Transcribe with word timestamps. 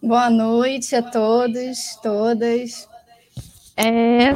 Boa 0.00 0.30
noite 0.30 0.94
a 0.94 1.02
todos, 1.02 1.96
todas. 2.00 2.88
É, 3.76 4.32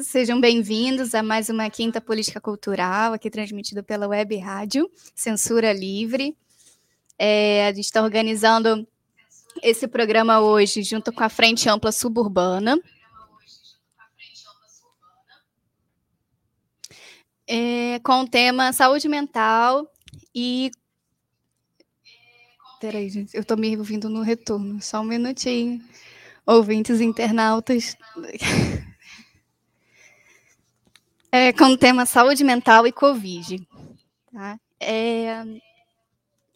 sejam 0.00 0.40
bem-vindos 0.40 1.12
a 1.12 1.24
mais 1.24 1.48
uma 1.48 1.68
Quinta 1.68 2.00
Política 2.00 2.40
Cultural, 2.40 3.12
aqui 3.12 3.28
transmitido 3.28 3.82
pela 3.82 4.06
Web 4.06 4.36
Rádio, 4.36 4.88
Censura 5.12 5.72
Livre. 5.72 6.36
É, 7.18 7.66
a 7.66 7.72
gente 7.72 7.86
está 7.86 8.00
organizando 8.00 8.86
esse 9.60 9.88
programa 9.88 10.38
hoje 10.38 10.84
junto 10.84 11.12
com 11.12 11.24
a 11.24 11.28
Frente 11.28 11.68
Ampla 11.68 11.90
Suburbana. 11.90 12.78
É, 17.44 17.98
com 18.04 18.20
o 18.20 18.28
tema 18.28 18.72
saúde 18.72 19.08
mental 19.08 19.84
e 20.32 20.70
Peraí, 22.82 23.08
gente, 23.08 23.36
eu 23.36 23.44
tô 23.44 23.54
me 23.54 23.76
ouvindo 23.76 24.10
no 24.10 24.22
retorno. 24.22 24.82
Só 24.82 25.02
um 25.02 25.04
minutinho. 25.04 25.80
Ouvintes 26.44 27.00
internautas. 27.00 27.96
É, 31.34 31.50
com 31.50 31.64
o 31.64 31.78
tema 31.78 32.04
saúde 32.04 32.44
mental 32.44 32.86
e 32.86 32.92
Covid. 32.92 33.66
Tá? 34.30 34.60
É... 34.78 35.38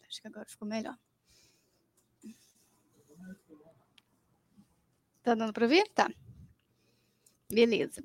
Acho 0.07 0.21
que 0.21 0.27
agora 0.27 0.45
ficou 0.45 0.67
melhor. 0.67 0.95
Tá 5.23 5.33
dando 5.33 5.51
para 5.51 5.63
ouvir? 5.63 5.83
Tá. 5.95 6.11
Beleza. 7.51 8.03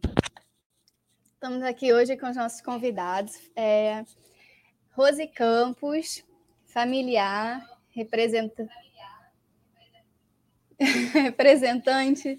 Estamos 1.35 1.63
aqui 1.63 1.93
hoje 1.93 2.17
com 2.17 2.31
os 2.31 2.37
nossos 2.37 2.63
convidados. 2.63 3.39
É... 3.55 4.03
Rose 4.93 5.27
Campos, 5.27 6.25
familiar 6.65 7.72
representa... 7.93 8.69
representante 11.13 12.39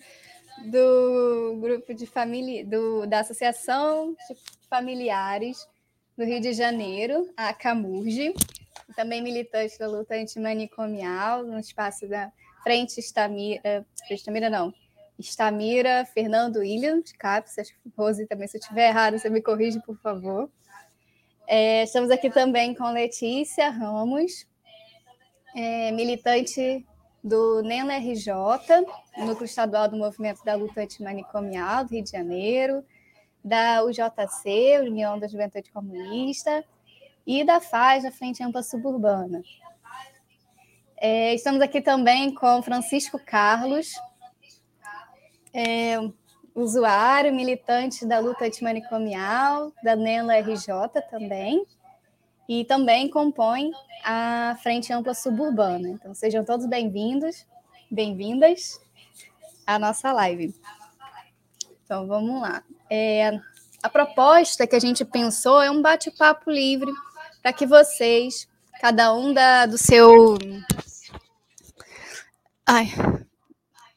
do 0.66 1.58
grupo 1.60 1.94
de 1.94 2.06
família, 2.06 2.66
do, 2.66 3.06
da 3.06 3.20
Associação 3.20 4.16
de 4.30 4.38
Familiares 4.70 5.68
do 6.18 6.23
Rio 6.23 6.40
de 6.40 6.54
Janeiro, 6.54 7.32
a 7.36 7.54
Camurge, 7.54 8.34
também 8.95 9.22
militante 9.22 9.78
da 9.80 9.88
luta 9.88 10.16
antimanicomial 10.16 11.44
no 11.44 11.60
espaço 11.60 12.08
da 12.08 12.32
Frente 12.62 13.00
Estamira, 13.00 13.86
Estamira 14.10 14.50
não, 14.50 14.73
Estamira, 15.17 16.06
Fernando 16.06 16.58
William, 16.58 17.02
de 17.02 17.14
CAPES, 17.16 17.60
acho 17.60 17.73
que 17.73 17.92
Rose 17.98 18.28
também, 18.28 18.48
se 18.48 18.58
eu 18.58 18.62
estiver 18.62 18.90
errado, 18.90 19.17
você 19.17 19.30
me 19.30 19.42
corrige, 19.42 19.80
por 19.82 19.98
favor. 19.98 20.50
É, 21.48 21.84
estamos 21.84 22.10
aqui 22.10 22.30
também 22.30 22.73
com 22.73 22.92
Letícia 22.92 23.70
Ramos, 23.70 24.48
é, 25.55 25.91
militante 25.91 26.86
do 27.23 27.61
NENLA 27.61 27.97
RJ, 27.97 28.33
Núcleo 29.17 29.45
Estadual 29.45 29.87
do 29.87 29.97
Movimento 29.97 30.43
da 30.43 30.55
Luta 30.55 30.81
Antimanicomial 30.81 31.86
do 31.86 31.91
Rio 31.91 32.03
de 32.03 32.11
Janeiro, 32.11 32.83
da 33.43 33.83
UJC, 33.83 34.80
União 34.81 35.17
da 35.17 35.27
Juventude 35.27 35.71
Comunista, 35.71 36.64
e 37.25 37.43
da 37.43 37.61
FAS, 37.61 38.03
da 38.03 38.11
Frente 38.11 38.43
Ampla 38.43 38.61
Suburbana. 38.61 39.41
É, 40.97 41.33
estamos 41.33 41.61
aqui 41.61 41.81
também 41.81 42.33
com 42.33 42.61
Francisco 42.61 43.20
Carlos, 43.20 43.93
é, 45.53 45.97
usuário, 46.55 47.33
militante 47.33 48.05
da 48.05 48.20
luta 48.20 48.45
antimanicomial, 48.45 49.71
da 49.83 49.95
NENLA 49.95 50.39
RJ 50.39 51.02
também, 51.09 51.65
e 52.59 52.65
também 52.65 53.09
compõe 53.09 53.71
a 54.03 54.55
Frente 54.61 54.93
Ampla 54.93 55.15
Suburbana. 55.15 55.89
Então, 55.89 56.14
sejam 56.14 56.45
todos 56.45 56.67
bem-vindos, 56.67 57.47
bem-vindas 57.89 58.80
à 59.65 59.80
nossa 59.80 60.11
live. 60.11 60.53
Então, 61.83 62.05
vamos 62.05 62.39
lá. 62.39 62.64
É, 62.91 63.39
a 63.81 63.89
proposta 63.89 64.67
que 64.67 64.75
a 64.75 64.80
gente 64.80 65.03
pensou 65.03 65.61
é 65.64 65.71
um 65.71 65.81
bate-papo 65.81 66.52
livre 66.52 66.91
para 67.41 67.52
que 67.52 67.65
vocês, 67.65 68.47
cada 68.80 69.15
um 69.15 69.33
da, 69.33 69.65
do 69.65 69.77
seu. 69.77 70.37
Ai, 72.67 72.87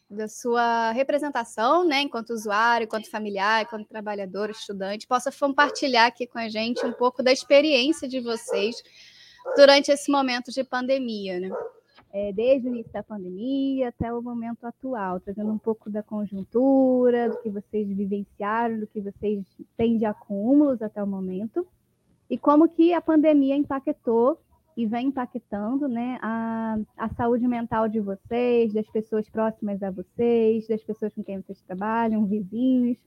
da 0.08 0.28
sua 0.28 0.92
representação, 0.92 1.84
né, 1.84 2.02
enquanto 2.02 2.30
usuário, 2.30 2.84
enquanto 2.84 3.10
familiar, 3.10 3.62
enquanto 3.62 3.88
trabalhador, 3.88 4.50
estudante, 4.50 5.06
possa 5.06 5.32
compartilhar 5.32 6.06
aqui 6.06 6.26
com 6.26 6.38
a 6.38 6.48
gente 6.48 6.84
um 6.86 6.92
pouco 6.92 7.22
da 7.22 7.32
experiência 7.32 8.08
de 8.08 8.20
vocês 8.20 8.76
durante 9.56 9.90
esse 9.90 10.10
momento 10.10 10.52
de 10.52 10.62
pandemia, 10.64 11.40
né? 11.40 11.50
É, 12.12 12.32
desde 12.32 12.68
o 12.68 12.70
início 12.70 12.92
da 12.92 13.02
pandemia 13.02 13.88
até 13.88 14.12
o 14.12 14.22
momento 14.22 14.64
atual, 14.64 15.20
trazendo 15.20 15.52
um 15.52 15.58
pouco 15.58 15.90
da 15.90 16.02
conjuntura, 16.02 17.28
do 17.28 17.38
que 17.42 17.50
vocês 17.50 17.86
vivenciaram, 17.88 18.80
do 18.80 18.86
que 18.86 19.00
vocês 19.00 19.44
têm 19.76 19.98
de 19.98 20.06
acúmulos 20.06 20.80
até 20.80 21.02
o 21.02 21.06
momento, 21.06 21.66
e 22.30 22.38
como 22.38 22.68
que 22.68 22.94
a 22.94 23.02
pandemia 23.02 23.56
impactou 23.56 24.40
e 24.76 24.84
vem 24.84 25.06
impactando 25.06 25.88
né, 25.88 26.18
a, 26.20 26.76
a 26.98 27.08
saúde 27.08 27.48
mental 27.48 27.88
de 27.88 27.98
vocês, 27.98 28.74
das 28.74 28.86
pessoas 28.90 29.28
próximas 29.30 29.82
a 29.82 29.90
vocês, 29.90 30.68
das 30.68 30.82
pessoas 30.82 31.14
com 31.14 31.24
quem 31.24 31.40
vocês 31.40 31.62
trabalham, 31.62 32.26
vizinhos. 32.26 32.98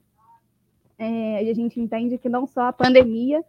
É, 0.98 1.44
e 1.44 1.48
a 1.48 1.54
gente 1.54 1.80
entende 1.80 2.18
que 2.18 2.28
não 2.28 2.44
só 2.44 2.62
a 2.62 2.72
pandemia 2.72 3.44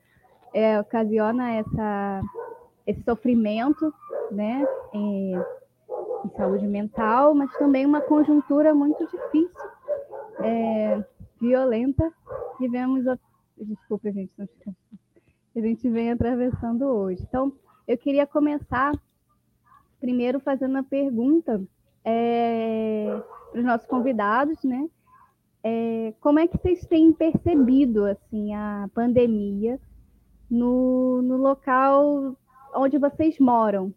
é, 0.54 0.80
ocasiona 0.80 1.52
essa, 1.56 2.22
esse 2.86 3.02
sofrimento 3.02 3.92
né, 4.32 4.68
em, 4.94 5.34
em, 5.34 6.30
saúde 6.38 6.68
mental, 6.68 7.34
mas 7.34 7.52
também 7.58 7.88
uma 7.88 8.02
conjuntura 8.02 8.74
muito 8.76 9.04
difícil, 9.04 9.70
é, 10.44 11.04
violenta, 11.42 12.14
que 12.58 12.70
vemos. 12.70 13.04
Desculpa, 13.58 14.12
gente, 14.12 14.32
não 14.38 14.48
a 15.54 15.60
gente 15.60 15.90
vem 15.90 16.12
atravessando 16.12 16.84
hoje. 16.86 17.24
Então, 17.28 17.52
eu 17.92 17.98
queria 17.98 18.26
começar 18.26 18.94
primeiro 20.00 20.40
fazendo 20.40 20.72
uma 20.72 20.84
pergunta 20.84 21.62
é, 22.06 23.22
para 23.52 23.60
os 23.60 23.66
nossos 23.66 23.86
convidados, 23.86 24.64
né? 24.64 24.90
É, 25.64 26.14
como 26.20 26.40
é 26.40 26.48
que 26.48 26.58
vocês 26.58 26.86
têm 26.88 27.12
percebido 27.12 28.06
assim 28.06 28.54
a 28.56 28.90
pandemia 28.96 29.80
no, 30.50 31.22
no 31.22 31.38
local 31.38 32.36
onde 32.74 32.98
vocês 32.98 33.38
moram, 33.38 33.94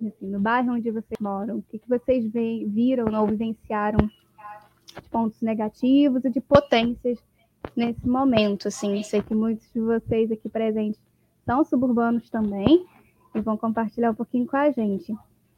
assim, 0.00 0.26
no 0.26 0.40
bairro 0.40 0.72
onde 0.72 0.90
vocês 0.90 1.20
moram? 1.20 1.58
O 1.58 1.62
que, 1.62 1.78
que 1.78 1.88
vocês 1.88 2.26
veem, 2.26 2.68
viram 2.68 3.06
ou 3.20 3.26
vivenciaram 3.26 3.98
de 3.98 5.08
pontos 5.10 5.40
negativos 5.42 6.24
e 6.24 6.30
de 6.30 6.40
potências 6.40 7.22
nesse 7.76 8.08
momento? 8.08 8.66
Assim, 8.66 9.02
sei 9.02 9.22
que 9.22 9.34
muitos 9.34 9.70
de 9.72 9.80
vocês 9.80 10.32
aqui 10.32 10.48
presentes 10.48 11.00
são 11.44 11.64
suburbanos 11.64 12.28
também, 12.28 12.84
e 13.36 13.40
vão 13.40 13.56
compartilhar 13.56 14.10
um 14.10 14.14
pouquinho 14.14 14.46
com 14.46 14.56
a 14.56 14.70
gente. 14.70 15.14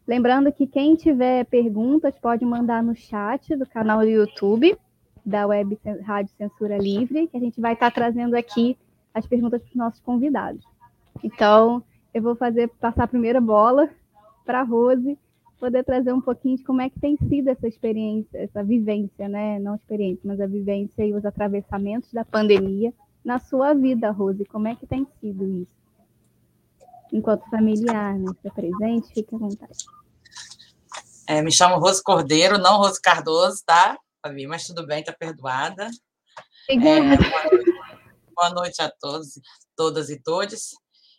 Lembrando 0.06 0.52
que 0.52 0.66
quem 0.66 0.96
tiver 0.96 1.44
perguntas 1.46 2.18
pode 2.18 2.44
mandar 2.44 2.82
no 2.82 2.94
chat 2.94 3.54
do 3.56 3.66
canal 3.66 4.00
do 4.00 4.08
YouTube 4.08 4.76
da 5.24 5.46
Web 5.46 5.78
Rádio 6.02 6.34
Censura 6.36 6.78
Livre, 6.78 7.26
que 7.28 7.36
a 7.36 7.40
gente 7.40 7.60
vai 7.60 7.74
estar 7.74 7.90
trazendo 7.90 8.34
aqui 8.34 8.76
as 9.12 9.26
perguntas 9.26 9.60
para 9.60 9.68
os 9.68 9.76
nossos 9.76 10.00
convidados. 10.00 10.64
Então, 11.22 11.82
eu 12.14 12.22
vou 12.22 12.34
fazer 12.34 12.68
passar 12.80 13.04
a 13.04 13.08
primeira 13.08 13.40
bola 13.40 13.90
para 14.46 14.60
a 14.60 14.64
Rose, 14.64 15.18
poder 15.60 15.84
trazer 15.84 16.12
um 16.12 16.20
pouquinho 16.20 16.56
de 16.56 16.64
como 16.64 16.80
é 16.80 16.88
que 16.88 16.98
tem 16.98 17.16
sido 17.28 17.48
essa 17.48 17.68
experiência, 17.68 18.38
essa 18.38 18.64
vivência, 18.64 19.28
né? 19.28 19.58
Não 19.58 19.74
experiência, 19.74 20.22
mas 20.24 20.40
a 20.40 20.46
vivência 20.46 21.04
e 21.04 21.12
os 21.12 21.26
atravessamentos 21.26 22.12
da 22.12 22.24
pandemia 22.24 22.94
na 23.22 23.38
sua 23.38 23.74
vida, 23.74 24.10
Rose. 24.10 24.44
Como 24.46 24.68
é 24.68 24.74
que 24.74 24.86
tem 24.86 25.06
sido 25.20 25.44
isso? 25.44 25.77
Enquanto 27.12 27.48
familiar, 27.50 28.18
né? 28.18 28.32
Fica 28.36 28.54
presente, 28.54 29.12
fique 29.12 29.34
à 29.34 29.38
vontade. 29.38 29.84
É, 31.26 31.42
me 31.42 31.52
chamo 31.52 31.78
Rose 31.78 32.02
Cordeiro, 32.02 32.58
não 32.58 32.78
Rose 32.78 33.00
Cardoso, 33.00 33.62
tá, 33.64 33.98
Fabi? 34.22 34.46
Mas 34.46 34.66
tudo 34.66 34.86
bem, 34.86 35.04
tá 35.04 35.12
perdoada. 35.12 35.88
É, 36.68 36.76
boa, 36.78 37.00
Boa 38.34 38.50
noite 38.50 38.80
a 38.80 38.88
todos, 38.88 39.38
todas 39.76 40.10
e 40.10 40.22
todos. 40.22 40.70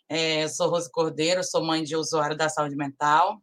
É, 0.08 0.44
eu 0.44 0.48
sou 0.48 0.68
Rose 0.70 0.90
Cordeiro, 0.90 1.44
sou 1.44 1.62
mãe 1.62 1.84
de 1.84 1.94
usuário 1.94 2.36
da 2.36 2.48
saúde 2.48 2.74
mental. 2.74 3.40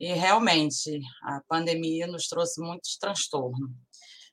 E 0.00 0.12
realmente, 0.12 1.00
a 1.22 1.40
pandemia 1.46 2.06
nos 2.06 2.26
trouxe 2.28 2.60
muitos 2.60 2.96
transtornos. 2.96 3.70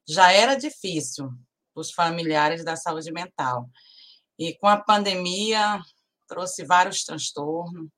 Já 0.07 0.31
era 0.31 0.55
difícil 0.55 1.29
os 1.75 1.91
familiares 1.91 2.63
da 2.63 2.75
saúde 2.75 3.11
mental. 3.11 3.69
E 4.39 4.53
com 4.55 4.67
a 4.67 4.77
pandemia, 4.77 5.81
trouxe 6.31 6.63
vários 6.63 7.03
transtornos, 7.03 7.89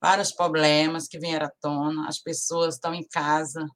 vários 0.00 0.32
problemas 0.32 1.06
que 1.06 1.18
vieram 1.18 1.46
à 1.46 1.52
tona. 1.60 2.08
As 2.08 2.18
pessoas 2.18 2.76
estão 2.76 2.94
em 2.94 3.06
casa, 3.06 3.66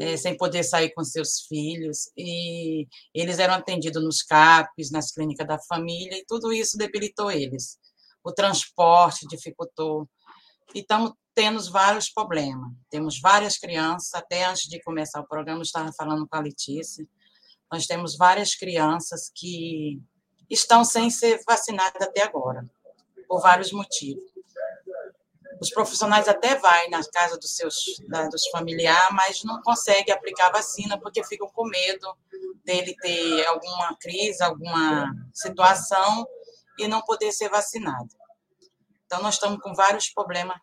é, 0.00 0.16
sem 0.16 0.36
poder 0.36 0.64
sair 0.64 0.90
com 0.90 1.04
seus 1.04 1.42
filhos, 1.42 2.10
e 2.16 2.88
eles 3.14 3.38
eram 3.38 3.54
atendidos 3.54 4.02
nos 4.02 4.22
CAPs, 4.22 4.90
nas 4.90 5.12
clínicas 5.12 5.46
da 5.46 5.60
família, 5.60 6.18
e 6.18 6.24
tudo 6.26 6.52
isso 6.52 6.76
debilitou 6.76 7.30
eles. 7.30 7.78
O 8.24 8.32
transporte 8.32 9.28
dificultou, 9.28 10.08
e 10.74 10.80
estamos 10.80 11.12
tendo 11.32 11.62
vários 11.70 12.10
problemas. 12.10 12.72
Temos 12.90 13.20
várias 13.20 13.56
crianças, 13.56 14.12
até 14.12 14.44
antes 14.44 14.68
de 14.68 14.82
começar 14.82 15.20
o 15.20 15.28
programa, 15.28 15.60
eu 15.60 15.62
estava 15.62 15.92
falando 15.92 16.26
com 16.26 16.36
a 16.36 16.40
Letícia, 16.40 17.06
nós 17.72 17.86
temos 17.86 18.16
várias 18.16 18.56
crianças 18.56 19.30
que 19.32 20.02
estão 20.50 20.84
sem 20.84 21.08
ser 21.10 21.40
vacinadas 21.46 22.02
até 22.02 22.24
agora, 22.24 22.68
por 23.30 23.40
vários 23.40 23.70
motivos. 23.70 24.24
Os 25.60 25.70
profissionais 25.70 26.26
até 26.26 26.56
vai 26.56 26.88
na 26.88 27.00
casa 27.10 27.38
dos 27.38 27.54
seus 27.54 27.76
da, 28.08 28.26
dos 28.26 28.48
familiares, 28.48 29.12
mas 29.14 29.44
não 29.44 29.62
conseguem 29.62 30.12
aplicar 30.12 30.48
a 30.48 30.52
vacina 30.54 30.98
porque 30.98 31.22
ficam 31.22 31.48
com 31.48 31.64
medo 31.64 32.12
dele 32.64 32.92
ter 32.96 33.46
alguma 33.46 33.96
crise, 34.00 34.42
alguma 34.42 35.14
situação 35.32 36.26
e 36.76 36.88
não 36.88 37.02
poder 37.02 37.30
ser 37.30 37.48
vacinado. 37.48 38.08
Então, 39.06 39.22
nós 39.22 39.34
estamos 39.34 39.60
com 39.62 39.72
vários 39.74 40.08
problemas 40.08 40.58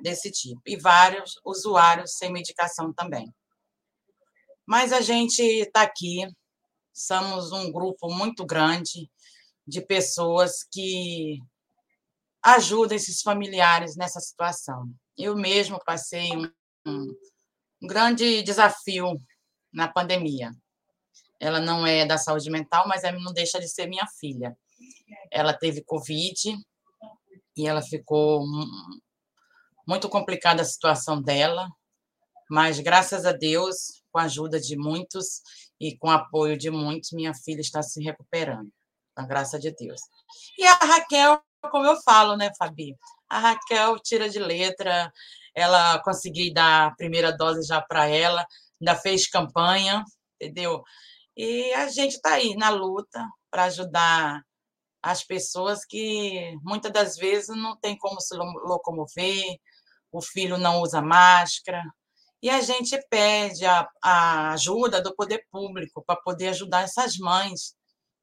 desse 0.00 0.30
tipo 0.30 0.60
e 0.64 0.76
vários 0.76 1.40
usuários 1.44 2.12
sem 2.18 2.30
medicação 2.30 2.92
também. 2.92 3.34
Mas 4.64 4.92
a 4.92 5.00
gente 5.00 5.42
está 5.42 5.82
aqui, 5.82 6.24
somos 6.92 7.50
um 7.50 7.72
grupo 7.72 8.08
muito 8.14 8.46
grande 8.46 9.10
de 9.66 9.80
pessoas 9.80 10.62
que 10.70 11.40
ajuda 12.42 12.94
esses 12.94 13.22
familiares 13.22 13.96
nessa 13.96 14.20
situação. 14.20 14.90
Eu 15.16 15.36
mesmo 15.36 15.78
passei 15.84 16.36
um, 16.36 16.50
um, 16.86 17.16
grande 17.86 18.42
desafio 18.42 19.16
na 19.72 19.88
pandemia. 19.88 20.50
Ela 21.38 21.60
não 21.60 21.86
é 21.86 22.04
da 22.04 22.18
saúde 22.18 22.50
mental, 22.50 22.86
mas 22.88 23.04
ela 23.04 23.18
não 23.18 23.32
deixa 23.32 23.60
de 23.60 23.68
ser 23.68 23.86
minha 23.86 24.06
filha. 24.18 24.56
Ela 25.30 25.52
teve 25.52 25.82
Covid 25.84 26.56
e 27.56 27.66
ela 27.66 27.82
ficou 27.82 28.44
muito 29.86 30.08
complicada 30.08 30.62
a 30.62 30.64
situação 30.64 31.20
dela, 31.20 31.68
mas 32.50 32.80
graças 32.80 33.26
a 33.26 33.32
Deus, 33.32 34.02
com 34.10 34.18
a 34.18 34.24
ajuda 34.24 34.60
de 34.60 34.76
muitos 34.76 35.42
e 35.80 35.96
com 35.96 36.08
o 36.08 36.12
apoio 36.12 36.56
de 36.56 36.70
muitos, 36.70 37.12
minha 37.12 37.34
filha 37.34 37.60
está 37.60 37.82
se 37.82 38.02
recuperando, 38.02 38.70
a 39.16 39.26
graça 39.26 39.58
de 39.58 39.72
Deus. 39.72 40.00
E 40.58 40.64
a 40.64 40.74
Raquel 40.74 41.42
como 41.70 41.86
eu 41.86 42.00
falo, 42.02 42.36
né, 42.36 42.50
Fabi? 42.58 42.96
A 43.28 43.38
Raquel 43.38 43.98
tira 44.00 44.28
de 44.28 44.38
letra, 44.38 45.12
ela 45.54 45.98
conseguiu 46.02 46.52
dar 46.52 46.88
a 46.88 46.94
primeira 46.94 47.32
dose 47.36 47.66
já 47.66 47.80
para 47.80 48.06
ela, 48.08 48.46
ainda 48.80 48.96
fez 49.00 49.28
campanha, 49.28 50.04
entendeu? 50.40 50.82
E 51.36 51.72
a 51.74 51.88
gente 51.88 52.16
está 52.16 52.34
aí 52.34 52.54
na 52.56 52.70
luta 52.70 53.26
para 53.50 53.64
ajudar 53.64 54.42
as 55.02 55.24
pessoas 55.24 55.84
que 55.84 56.56
muitas 56.62 56.92
das 56.92 57.16
vezes 57.16 57.56
não 57.56 57.76
tem 57.76 57.96
como 57.98 58.20
se 58.20 58.34
locomover, 58.36 59.58
o 60.12 60.20
filho 60.20 60.58
não 60.58 60.80
usa 60.80 61.02
máscara, 61.02 61.82
e 62.42 62.50
a 62.50 62.60
gente 62.60 63.00
pede 63.08 63.64
a, 63.64 63.88
a 64.02 64.52
ajuda 64.52 65.00
do 65.00 65.14
poder 65.14 65.46
público 65.50 66.02
para 66.04 66.20
poder 66.20 66.48
ajudar 66.48 66.82
essas 66.82 67.16
mães 67.16 67.74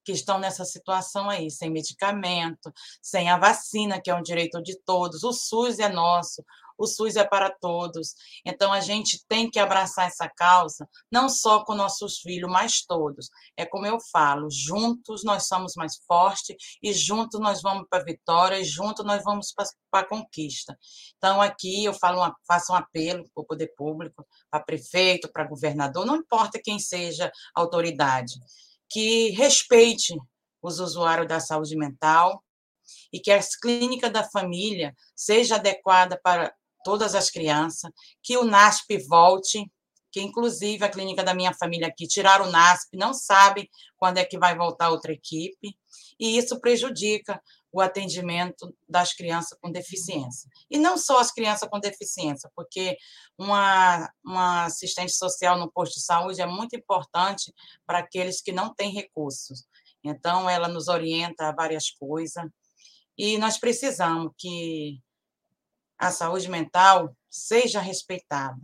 que 0.04 0.12
estão 0.12 0.40
nessa 0.40 0.66
situação 0.66 1.30
aí, 1.30 1.50
sem 1.50 1.69
medicamento, 1.69 2.72
sem 3.01 3.30
a 3.30 3.38
vacina, 3.38 4.01
que 4.01 4.10
é 4.10 4.16
um 4.16 4.22
direito 4.22 4.62
de 4.62 4.78
todos. 4.86 5.24
O 5.24 5.31
SUS 5.31 5.80
é 5.80 5.90
nosso, 5.90 6.44
o 6.80 6.88
SUS 6.88 7.18
é 7.18 7.25
para 7.25 7.50
todos. 7.50 8.16
Então, 8.46 8.72
a 8.72 8.80
gente 8.80 9.24
tem 9.28 9.50
que 9.51 9.60
abraçar 9.60 10.07
essa 10.07 10.30
causa, 10.30 10.88
não 11.12 11.28
só 11.28 11.63
com 11.66 11.75
nossos 11.75 12.19
filhos, 12.19 12.50
mas 12.50 12.81
todos. 12.86 13.30
É 13.57 13.66
como 13.66 13.86
eu 13.86 14.00
falo, 14.12 14.48
juntos 14.50 15.24
nós 15.25 15.46
somos 15.46 15.74
mais 15.75 15.98
fortes 16.07 16.56
e 16.81 16.94
juntos 16.94 17.40
nós 17.40 17.62
vamos 17.62 17.86
para 17.90 18.00
a 18.00 18.06
vitória 18.06 18.60
e 18.60 18.63
juntos 18.63 19.06
nós 19.06 19.22
vamos 19.24 19.54
para 19.92 20.02
a 20.02 20.07
conquista. 20.07 20.78
Então, 21.18 21.42
aqui 21.42 21.84
eu 21.84 21.94
falo 21.94 22.19
uma, 22.19 22.34
faço 22.48 22.72
um 22.72 22.75
apelo 22.75 23.25
para 23.34 23.42
o 23.42 23.45
poder 23.45 23.74
público, 23.75 24.25
para 24.50 24.63
prefeito, 24.63 25.30
para 25.31 25.44
governador, 25.48 26.06
não 26.06 26.16
importa 26.16 26.62
quem 26.63 26.80
seja 26.80 27.30
a 27.54 27.62
autoridade 27.62 28.40
que 28.89 29.30
respeite 29.31 30.15
os 30.62 30.80
usuários 30.80 31.27
da 31.27 31.39
saúde 31.39 31.75
mental 31.75 32.44
e 33.13 33.19
que 33.19 33.31
a 33.31 33.39
clínica 33.62 34.09
da 34.09 34.24
família 34.24 34.95
seja 35.15 35.56
adequada 35.56 36.19
para 36.21 36.53
todas 36.83 37.13
as 37.15 37.30
crianças, 37.30 37.91
que 38.24 38.38
o 38.38 38.44
NASP 38.44 38.97
volte, 39.07 39.69
que 40.12 40.21
inclusive 40.21 40.83
a 40.83 40.89
clínica 40.89 41.24
da 41.24 41.33
minha 41.33 41.53
família 41.53 41.88
aqui 41.88 42.07
tiraram 42.07 42.47
o 42.47 42.51
NASP, 42.51 42.97
não 42.97 43.13
sabe 43.13 43.69
quando 43.97 44.18
é 44.18 44.25
que 44.25 44.39
vai 44.39 44.57
voltar 44.57 44.89
outra 44.89 45.12
equipe, 45.12 45.77
e 46.19 46.38
isso 46.38 46.59
prejudica 46.59 47.42
o 47.71 47.81
atendimento 47.81 48.75
das 48.88 49.13
crianças 49.13 49.57
com 49.62 49.71
deficiência. 49.71 50.50
E 50.69 50.77
não 50.77 50.98
só 50.98 51.19
as 51.19 51.31
crianças 51.31 51.69
com 51.69 51.80
deficiência, 51.80 52.50
porque 52.56 52.98
uma, 53.38 54.12
uma 54.24 54.66
assistente 54.66 55.13
social 55.13 55.57
no 55.57 55.71
posto 55.71 55.95
de 55.95 56.01
saúde 56.01 56.42
é 56.42 56.48
muito 56.48 56.75
importante 56.75 57.54
para 57.86 58.00
aqueles 58.00 58.42
que 58.42 58.51
não 58.51 58.74
têm 58.74 58.92
recursos. 58.92 59.66
Então, 60.04 60.50
ela 60.50 60.68
nos 60.68 60.88
orienta 60.88 61.50
a 61.50 61.51
várias 61.51 61.92
coisas. 61.92 62.44
E 63.18 63.38
nós 63.38 63.57
precisamos 63.57 64.31
que 64.38 65.00
a 65.98 66.12
saúde 66.12 66.50
mental 66.50 67.16
seja 67.30 67.81
respeitada 67.81 68.62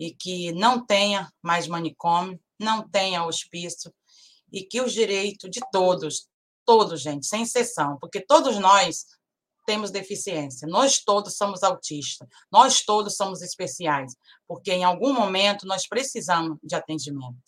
e 0.00 0.12
que 0.12 0.52
não 0.52 0.84
tenha 0.84 1.30
mais 1.42 1.68
manicômio, 1.68 2.40
não 2.58 2.88
tenha 2.88 3.24
hospício, 3.24 3.92
e 4.52 4.62
que 4.62 4.80
os 4.80 4.92
direitos 4.92 5.50
de 5.50 5.60
todos, 5.70 6.28
todos, 6.68 7.00
gente, 7.00 7.26
sem 7.26 7.44
exceção, 7.44 7.96
porque 7.98 8.20
todos 8.20 8.58
nós 8.58 9.06
temos 9.64 9.90
deficiência, 9.90 10.68
nós 10.68 10.98
todos 11.02 11.34
somos 11.34 11.62
autistas, 11.62 12.28
nós 12.52 12.82
todos 12.82 13.16
somos 13.16 13.40
especiais, 13.40 14.14
porque 14.46 14.72
em 14.72 14.84
algum 14.84 15.14
momento 15.14 15.66
nós 15.66 15.88
precisamos 15.88 16.58
de 16.62 16.74
atendimento. 16.74 17.38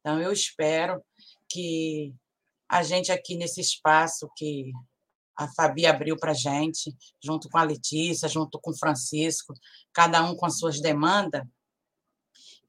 Então, 0.00 0.20
eu 0.20 0.30
espero 0.30 1.02
que 1.48 2.14
a 2.68 2.82
gente 2.82 3.10
aqui 3.10 3.34
nesse 3.34 3.62
espaço 3.62 4.30
que 4.36 4.72
a 5.34 5.48
Fabi 5.48 5.86
abriu 5.86 6.14
para 6.14 6.32
a 6.32 6.34
gente, 6.34 6.94
junto 7.24 7.48
com 7.48 7.56
a 7.56 7.64
Letícia, 7.64 8.28
junto 8.28 8.60
com 8.60 8.72
o 8.72 8.78
Francisco, 8.78 9.54
cada 9.90 10.22
um 10.22 10.36
com 10.36 10.44
as 10.44 10.58
suas 10.58 10.82
demandas, 10.82 11.42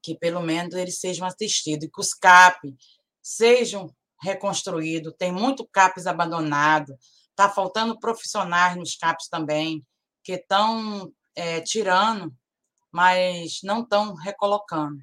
que 0.02 0.16
pelo 0.16 0.40
menos 0.40 0.74
eles 0.74 0.98
sejam 0.98 1.26
assistidos, 1.26 1.84
e 1.84 1.90
que 1.90 2.00
os 2.00 2.14
CAP 2.14 2.74
sejam 3.22 3.94
reconstruído, 4.22 5.12
tem 5.12 5.32
muito 5.32 5.66
CAPES 5.66 6.06
abandonado, 6.06 6.96
está 7.30 7.48
faltando 7.48 7.98
profissionais 7.98 8.76
nos 8.76 8.96
CAPES 8.96 9.28
também, 9.28 9.84
que 10.22 10.32
estão 10.32 11.12
é, 11.34 11.60
tirando, 11.60 12.34
mas 12.92 13.60
não 13.62 13.82
estão 13.82 14.14
recolocando. 14.14 15.00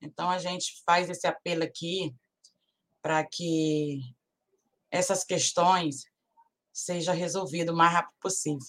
Então, 0.00 0.28
a 0.28 0.38
gente 0.38 0.82
faz 0.84 1.08
esse 1.08 1.26
apelo 1.26 1.62
aqui 1.62 2.14
para 3.00 3.24
que 3.24 4.00
essas 4.90 5.22
questões 5.22 6.04
sejam 6.72 7.14
resolvidas 7.14 7.74
o 7.74 7.76
mais 7.76 7.92
rápido 7.92 8.14
possível. 8.20 8.66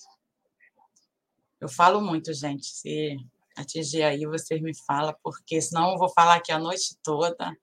Eu 1.60 1.68
falo 1.68 2.02
muito, 2.02 2.34
gente. 2.34 2.68
Se 2.68 3.18
atingir 3.56 4.04
aí, 4.04 4.26
vocês 4.26 4.62
me 4.62 4.76
falam, 4.86 5.16
porque 5.24 5.60
senão 5.60 5.94
eu 5.94 5.98
vou 5.98 6.10
falar 6.10 6.36
aqui 6.36 6.52
a 6.52 6.60
noite 6.60 6.96
toda 7.02 7.58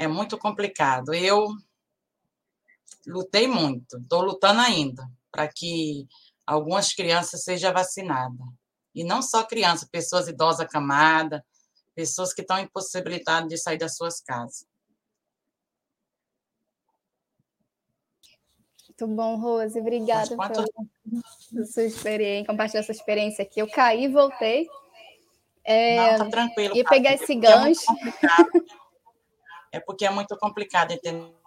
é 0.00 0.08
muito 0.08 0.38
complicado. 0.38 1.12
Eu 1.12 1.48
lutei 3.06 3.46
muito, 3.46 3.98
estou 3.98 4.22
lutando 4.22 4.60
ainda 4.60 5.06
para 5.30 5.46
que 5.46 6.08
algumas 6.46 6.94
crianças 6.94 7.44
sejam 7.44 7.70
vacinadas. 7.70 8.46
E 8.94 9.04
não 9.04 9.20
só 9.20 9.44
crianças, 9.44 9.86
pessoas 9.86 10.26
idosas 10.26 10.60
acamadas, 10.60 11.42
pessoas 11.94 12.32
que 12.32 12.40
estão 12.40 12.58
impossibilitadas 12.58 13.50
de 13.50 13.58
sair 13.58 13.76
das 13.76 13.94
suas 13.94 14.22
casas. 14.22 14.66
Muito 18.88 19.06
bom, 19.06 19.36
Rose. 19.36 19.78
Obrigada 19.78 20.34
quanto... 20.34 20.64
pela 20.64 21.66
sua 21.66 21.84
experiência, 21.84 22.46
compartilhar 22.46 22.80
essa 22.80 22.92
experiência 22.92 23.42
aqui. 23.42 23.60
Eu 23.60 23.70
caí 23.70 24.04
e 24.04 24.08
voltei. 24.08 24.66
É, 25.62 26.12
não, 26.12 26.24
tá 26.24 26.30
tranquilo. 26.30 26.74
E 26.74 26.82
pegar 26.84 27.12
esse 27.12 27.34
gancho. 27.34 27.84
É 27.92 28.79
porque 29.78 30.04
é 30.04 30.10
muito 30.10 30.36
complicado, 30.36 30.92
entendeu? 30.92 31.38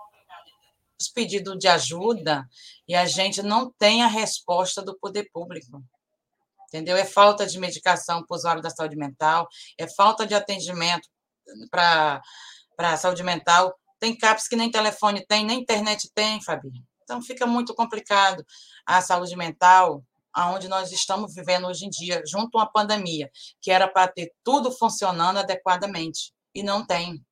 pedidos 1.10 1.58
de 1.58 1.68
ajuda 1.68 2.48
e 2.88 2.96
a 2.96 3.06
gente 3.06 3.42
não 3.42 3.72
tem 3.72 4.04
a 4.04 4.08
resposta 4.08 4.82
do 4.82 4.98
poder 4.98 5.30
público. 5.32 5.84
Entendeu? 6.68 6.98
É 6.98 7.06
falta 7.06 7.46
de 7.46 7.60
medicação 7.60 8.24
para 8.26 8.34
o 8.34 8.38
usuário 8.38 8.62
da 8.62 8.70
saúde 8.70 8.96
mental, 8.96 9.48
é 9.78 9.88
falta 9.88 10.26
de 10.26 10.34
atendimento 10.34 11.08
para 11.70 12.22
a 12.78 12.98
saúde 12.98 13.24
mental. 13.24 13.78
Tem 14.00 14.18
CAPS 14.18 14.48
que 14.48 14.56
nem 14.56 14.72
telefone 14.72 15.26
tem, 15.26 15.46
nem 15.46 15.62
internet 15.62 16.10
tem, 16.14 16.42
Fabi. 16.42 16.72
Então 17.04 17.22
fica 17.22 17.46
muito 17.46 17.76
complicado 17.76 18.44
a 18.86 19.02
saúde 19.02 19.36
mental, 19.36 20.04
aonde 20.34 20.68
nós 20.68 20.92
estamos 20.92 21.36
vivendo 21.36 21.68
hoje 21.68 21.86
em 21.86 21.90
dia, 21.90 22.24
junto 22.26 22.58
a 22.58 22.62
uma 22.62 22.72
pandemia, 22.72 23.30
que 23.62 23.70
era 23.70 23.88
para 23.88 24.08
ter 24.08 24.34
tudo 24.44 24.72
funcionando 24.72 25.38
adequadamente, 25.38 26.34
e 26.56 26.64
não 26.64 26.86
tem. 26.86 27.24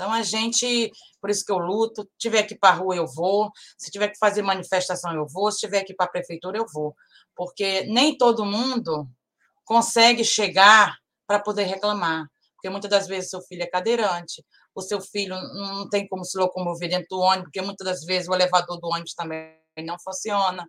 Então, 0.00 0.14
a 0.14 0.22
gente, 0.22 0.90
por 1.20 1.28
isso 1.28 1.44
que 1.44 1.52
eu 1.52 1.58
luto, 1.58 2.04
se 2.04 2.08
tiver 2.18 2.44
que 2.44 2.54
ir 2.54 2.58
para 2.58 2.70
a 2.70 2.78
rua, 2.78 2.96
eu 2.96 3.06
vou, 3.06 3.50
se 3.76 3.90
tiver 3.90 4.08
que 4.08 4.16
fazer 4.16 4.40
manifestação, 4.40 5.14
eu 5.14 5.26
vou, 5.28 5.52
se 5.52 5.58
tiver 5.58 5.84
que 5.84 5.92
ir 5.92 5.94
para 5.94 6.06
a 6.06 6.08
prefeitura, 6.08 6.56
eu 6.56 6.64
vou, 6.72 6.96
porque 7.36 7.82
nem 7.82 8.16
todo 8.16 8.46
mundo 8.46 9.06
consegue 9.62 10.24
chegar 10.24 10.96
para 11.26 11.38
poder 11.38 11.64
reclamar, 11.64 12.26
porque 12.54 12.70
muitas 12.70 12.90
das 12.90 13.06
vezes 13.06 13.28
seu 13.28 13.42
filho 13.42 13.62
é 13.62 13.66
cadeirante, 13.66 14.42
o 14.74 14.80
seu 14.80 15.02
filho 15.02 15.34
não 15.52 15.86
tem 15.90 16.08
como 16.08 16.24
se 16.24 16.38
locomover 16.38 16.88
dentro 16.88 17.08
do 17.10 17.20
ônibus, 17.20 17.48
porque 17.48 17.60
muitas 17.60 17.86
das 17.86 18.02
vezes 18.02 18.26
o 18.26 18.34
elevador 18.34 18.80
do 18.80 18.88
ônibus 18.88 19.12
também 19.12 19.54
não 19.84 19.98
funciona. 20.02 20.66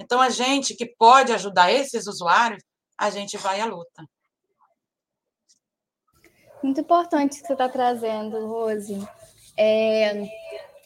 Então, 0.00 0.20
a 0.20 0.30
gente 0.30 0.74
que 0.74 0.96
pode 0.98 1.32
ajudar 1.32 1.70
esses 1.70 2.08
usuários, 2.08 2.64
a 2.98 3.08
gente 3.08 3.36
vai 3.36 3.60
à 3.60 3.66
luta. 3.66 4.04
Muito 6.68 6.82
importante 6.82 7.40
que 7.40 7.46
você 7.46 7.54
está 7.54 7.66
trazendo, 7.66 8.46
Rose. 8.46 9.02
É, 9.56 10.12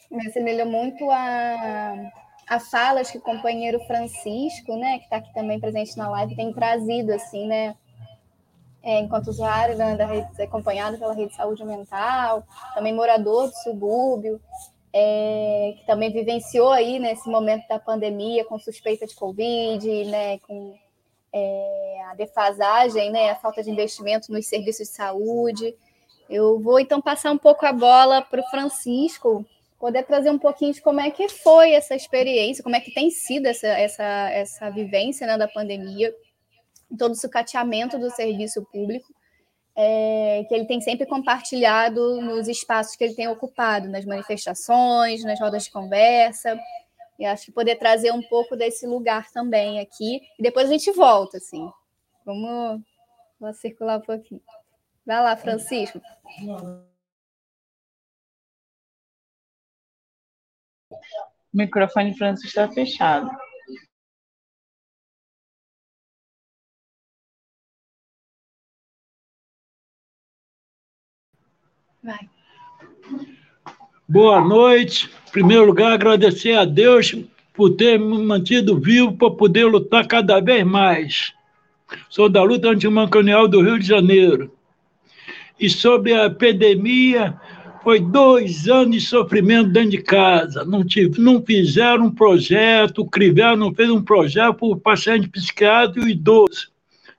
me 0.09 0.25
assemelha 0.25 0.63
muito 0.63 1.11
a, 1.11 2.09
a 2.47 2.57
falas 2.57 3.11
que 3.11 3.17
o 3.17 3.21
companheiro 3.21 3.81
Francisco, 3.81 4.77
né, 4.77 4.99
que 4.99 5.03
está 5.03 5.17
aqui 5.17 5.33
também 5.33 5.59
presente 5.59 5.97
na 5.97 6.09
live, 6.09 6.37
tem 6.37 6.53
trazido, 6.53 7.11
assim, 7.11 7.45
né, 7.47 7.75
é, 8.81 8.99
enquanto 8.99 9.27
usuário 9.27 9.75
né, 9.75 9.97
da 9.97 10.05
rede, 10.05 10.41
acompanhado 10.41 10.97
pela 10.97 11.13
rede 11.13 11.31
de 11.31 11.35
saúde 11.35 11.65
mental, 11.65 12.45
também 12.73 12.95
morador 12.95 13.49
do 13.49 13.55
subúrbio, 13.55 14.39
é, 14.93 15.73
que 15.77 15.85
também 15.85 16.13
vivenciou 16.13 16.71
aí 16.71 16.97
nesse 16.97 17.29
momento 17.29 17.67
da 17.67 17.77
pandemia 17.77 18.45
com 18.45 18.57
suspeita 18.57 19.05
de 19.05 19.15
Covid, 19.15 20.05
né, 20.05 20.39
com 20.47 20.77
é, 21.33 22.01
a 22.11 22.15
defasagem, 22.15 23.11
né, 23.11 23.31
a 23.31 23.35
falta 23.35 23.63
de 23.63 23.71
investimento 23.71 24.31
nos 24.31 24.45
serviços 24.45 24.87
de 24.87 24.93
saúde. 24.93 25.75
Eu 26.29 26.59
vou 26.59 26.79
então 26.79 27.01
passar 27.01 27.31
um 27.31 27.37
pouco 27.37 27.65
a 27.65 27.73
bola 27.73 28.21
para 28.21 28.39
o 28.39 28.49
Francisco, 28.49 29.45
poder 29.79 30.03
trazer 30.03 30.29
um 30.29 30.39
pouquinho 30.39 30.73
de 30.73 30.81
como 30.81 31.01
é 31.01 31.09
que 31.09 31.27
foi 31.27 31.71
essa 31.71 31.95
experiência, 31.95 32.63
como 32.63 32.75
é 32.75 32.79
que 32.79 32.93
tem 32.93 33.09
sido 33.09 33.47
essa, 33.47 33.67
essa, 33.67 34.03
essa 34.31 34.69
vivência 34.69 35.27
né, 35.27 35.37
da 35.37 35.47
pandemia, 35.47 36.13
todo 36.97 37.11
o 37.11 37.15
sucateamento 37.15 37.97
do 37.97 38.09
serviço 38.11 38.63
público, 38.71 39.13
é, 39.75 40.45
que 40.47 40.53
ele 40.53 40.65
tem 40.65 40.79
sempre 40.79 41.05
compartilhado 41.05 42.21
nos 42.21 42.47
espaços 42.47 42.95
que 42.95 43.03
ele 43.03 43.15
tem 43.15 43.27
ocupado, 43.27 43.89
nas 43.89 44.05
manifestações, 44.05 45.23
nas 45.23 45.39
rodas 45.39 45.63
de 45.63 45.71
conversa. 45.71 46.57
E 47.19 47.25
acho 47.25 47.45
que 47.45 47.51
poder 47.51 47.77
trazer 47.77 48.11
um 48.11 48.21
pouco 48.21 48.55
desse 48.55 48.85
lugar 48.85 49.31
também 49.31 49.79
aqui. 49.79 50.21
E 50.37 50.41
depois 50.41 50.67
a 50.69 50.71
gente 50.73 50.91
volta, 50.91 51.37
assim. 51.37 51.69
Vamos, 52.25 52.81
vamos 53.39 53.57
circular 53.57 53.97
um 53.97 54.01
pouquinho. 54.01 54.41
Vai 55.05 55.21
lá, 55.21 55.35
Francisco. 55.35 56.01
O 60.91 61.57
microfone 61.57 62.17
Francisco 62.17 62.47
está 62.47 62.71
fechado. 62.71 63.29
Vai. 72.01 72.29
Boa 74.09 74.41
noite. 74.41 75.09
Primeiro 75.33 75.65
lugar, 75.65 75.93
agradecer 75.93 76.53
a 76.53 76.63
Deus 76.63 77.15
por 77.55 77.71
ter 77.71 77.99
me 77.99 78.23
mantido 78.23 78.79
vivo 78.79 79.13
para 79.13 79.31
poder 79.31 79.65
lutar 79.65 80.05
cada 80.05 80.39
vez 80.39 80.63
mais. 80.63 81.33
Sou 82.07 82.29
da 82.29 82.43
luta 82.43 82.69
antimanicomial 82.69 83.47
do 83.47 83.59
Rio 83.59 83.79
de 83.79 83.87
Janeiro. 83.87 84.51
E 85.59 85.71
sobre 85.71 86.13
a 86.13 86.27
epidemia, 86.27 87.35
foi 87.83 87.99
dois 87.99 88.67
anos 88.67 88.91
de 88.91 89.01
sofrimento 89.01 89.71
dentro 89.71 89.89
de 89.89 90.03
casa. 90.03 90.63
Não, 90.63 90.85
tive, 90.85 91.19
não 91.19 91.41
fizeram 91.41 92.05
um 92.05 92.11
projeto, 92.11 92.99
o 92.99 93.09
Crivella 93.09 93.57
não 93.57 93.73
fez 93.73 93.89
um 93.89 94.03
projeto 94.03 94.53
para 94.53 94.67
o 94.67 94.79
paciente 94.79 95.27
psiquiátrico 95.27 96.07
e 96.07 96.11
idoso. 96.11 96.71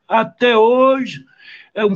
Até 0.06 0.56
hoje, 0.56 1.25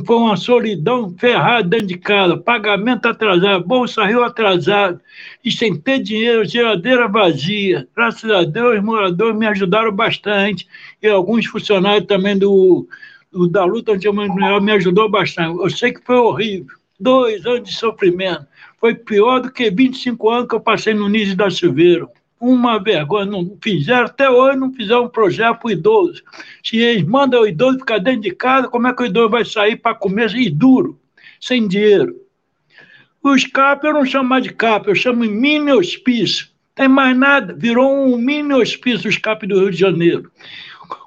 foi 0.05 0.15
uma 0.17 0.35
solidão 0.35 1.15
ferrada 1.17 1.67
dentro 1.67 1.87
de 1.87 1.97
casa, 1.97 2.35
pagamento 2.35 3.07
atrasado, 3.07 3.65
bolsa 3.65 4.05
rio 4.05 4.23
atrasado, 4.23 4.99
e 5.43 5.49
sem 5.49 5.75
ter 5.79 5.99
dinheiro, 5.99 6.43
geladeira 6.43 7.07
vazia. 7.07 7.87
Graças 7.95 8.29
a 8.29 8.43
Deus, 8.43 8.77
os 8.77 8.83
moradores 8.83 9.37
me 9.37 9.47
ajudaram 9.47 9.91
bastante, 9.91 10.67
e 11.01 11.07
alguns 11.07 11.45
funcionários 11.45 12.07
também 12.07 12.37
do, 12.37 12.87
do 13.31 13.47
da 13.47 13.63
luta 13.63 13.93
antimonopólio 13.93 14.61
me 14.61 14.73
ajudou 14.73 15.09
bastante. 15.09 15.57
Eu 15.57 15.69
sei 15.69 15.93
que 15.93 16.03
foi 16.03 16.17
horrível, 16.17 16.75
dois 16.99 17.45
anos 17.45 17.69
de 17.69 17.73
sofrimento. 17.73 18.45
Foi 18.81 18.93
pior 18.93 19.39
do 19.39 19.51
que 19.51 19.71
25 19.71 20.29
anos 20.29 20.49
que 20.49 20.55
eu 20.55 20.59
passei 20.59 20.93
no 20.93 21.07
Nísio 21.07 21.37
da 21.37 21.49
Silveira 21.49 22.07
uma 22.39 22.81
vergonha. 22.81 23.25
Não 23.25 23.57
fizeram, 23.61 24.05
até 24.05 24.29
hoje 24.29 24.57
não 24.57 24.71
fizeram 24.71 25.05
um 25.05 25.09
projeto 25.09 25.59
para 25.59 25.67
o 25.67 25.71
idoso. 25.71 26.23
Se 26.63 26.77
eles 26.77 27.03
mandam 27.03 27.41
o 27.41 27.47
idoso 27.47 27.79
ficar 27.79 27.99
dentro 27.99 28.21
de 28.21 28.31
casa, 28.31 28.69
como 28.69 28.87
é 28.87 28.93
que 28.93 29.03
o 29.03 29.05
idoso 29.05 29.29
vai 29.29 29.43
sair 29.43 29.75
para 29.75 29.95
comer 29.95 30.33
e 30.35 30.49
duro, 30.49 30.99
sem 31.39 31.67
dinheiro? 31.67 32.15
Os 33.21 33.45
CAP 33.45 33.83
eu 33.83 33.93
não 33.93 34.05
chamo 34.05 34.29
mais 34.29 34.43
de 34.43 34.53
CAP, 34.53 34.87
eu 34.87 34.95
chamo 34.95 35.23
de 35.23 35.33
mini 35.33 35.71
hospício. 35.73 36.47
Tem 36.73 36.87
mais 36.87 37.17
nada, 37.17 37.53
virou 37.53 37.91
um 37.91 38.17
mini 38.17 38.53
hospício 38.53 39.09
os 39.09 39.17
CAP 39.17 39.45
do 39.45 39.59
Rio 39.59 39.71
de 39.71 39.77
Janeiro. 39.77 40.31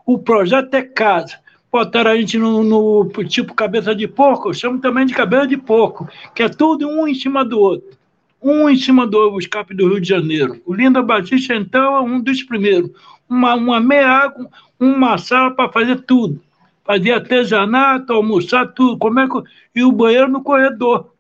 O 0.04 0.18
projeto 0.18 0.74
é 0.74 0.82
casa. 0.82 1.40
Botaram 1.70 2.10
a 2.10 2.16
gente 2.16 2.36
no, 2.36 2.62
no 2.62 3.10
tipo 3.24 3.54
cabeça 3.54 3.94
de 3.94 4.06
porco, 4.06 4.50
eu 4.50 4.54
chamo 4.54 4.78
também 4.78 5.06
de 5.06 5.14
cabeça 5.14 5.46
de 5.46 5.56
porco, 5.56 6.06
que 6.34 6.42
é 6.42 6.48
tudo 6.50 6.86
um 6.86 7.08
em 7.08 7.14
cima 7.14 7.42
do 7.42 7.58
outro 7.58 8.01
um 8.42 8.68
em 8.68 8.76
cima 8.76 9.06
do 9.06 9.38
escape 9.38 9.74
do 9.74 9.88
Rio 9.88 10.00
de 10.00 10.08
Janeiro. 10.08 10.60
O 10.66 10.74
Linda 10.74 11.00
Batista, 11.02 11.54
então, 11.54 11.96
é 11.96 12.00
um 12.00 12.20
dos 12.20 12.42
primeiros. 12.42 12.90
Uma, 13.28 13.54
uma 13.54 13.80
meia 13.80 14.32
uma 14.78 15.16
sala 15.16 15.52
para 15.52 15.70
fazer 15.70 16.00
tudo. 16.02 16.42
Fazer 16.84 17.12
artesanato, 17.12 18.12
almoçar, 18.12 18.66
tudo. 18.66 18.98
Como 18.98 19.20
é 19.20 19.28
que... 19.28 19.42
E 19.76 19.84
o 19.84 19.92
banheiro 19.92 20.28
no 20.28 20.42
corredor. 20.42 21.12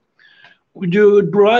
De, 0.74 0.98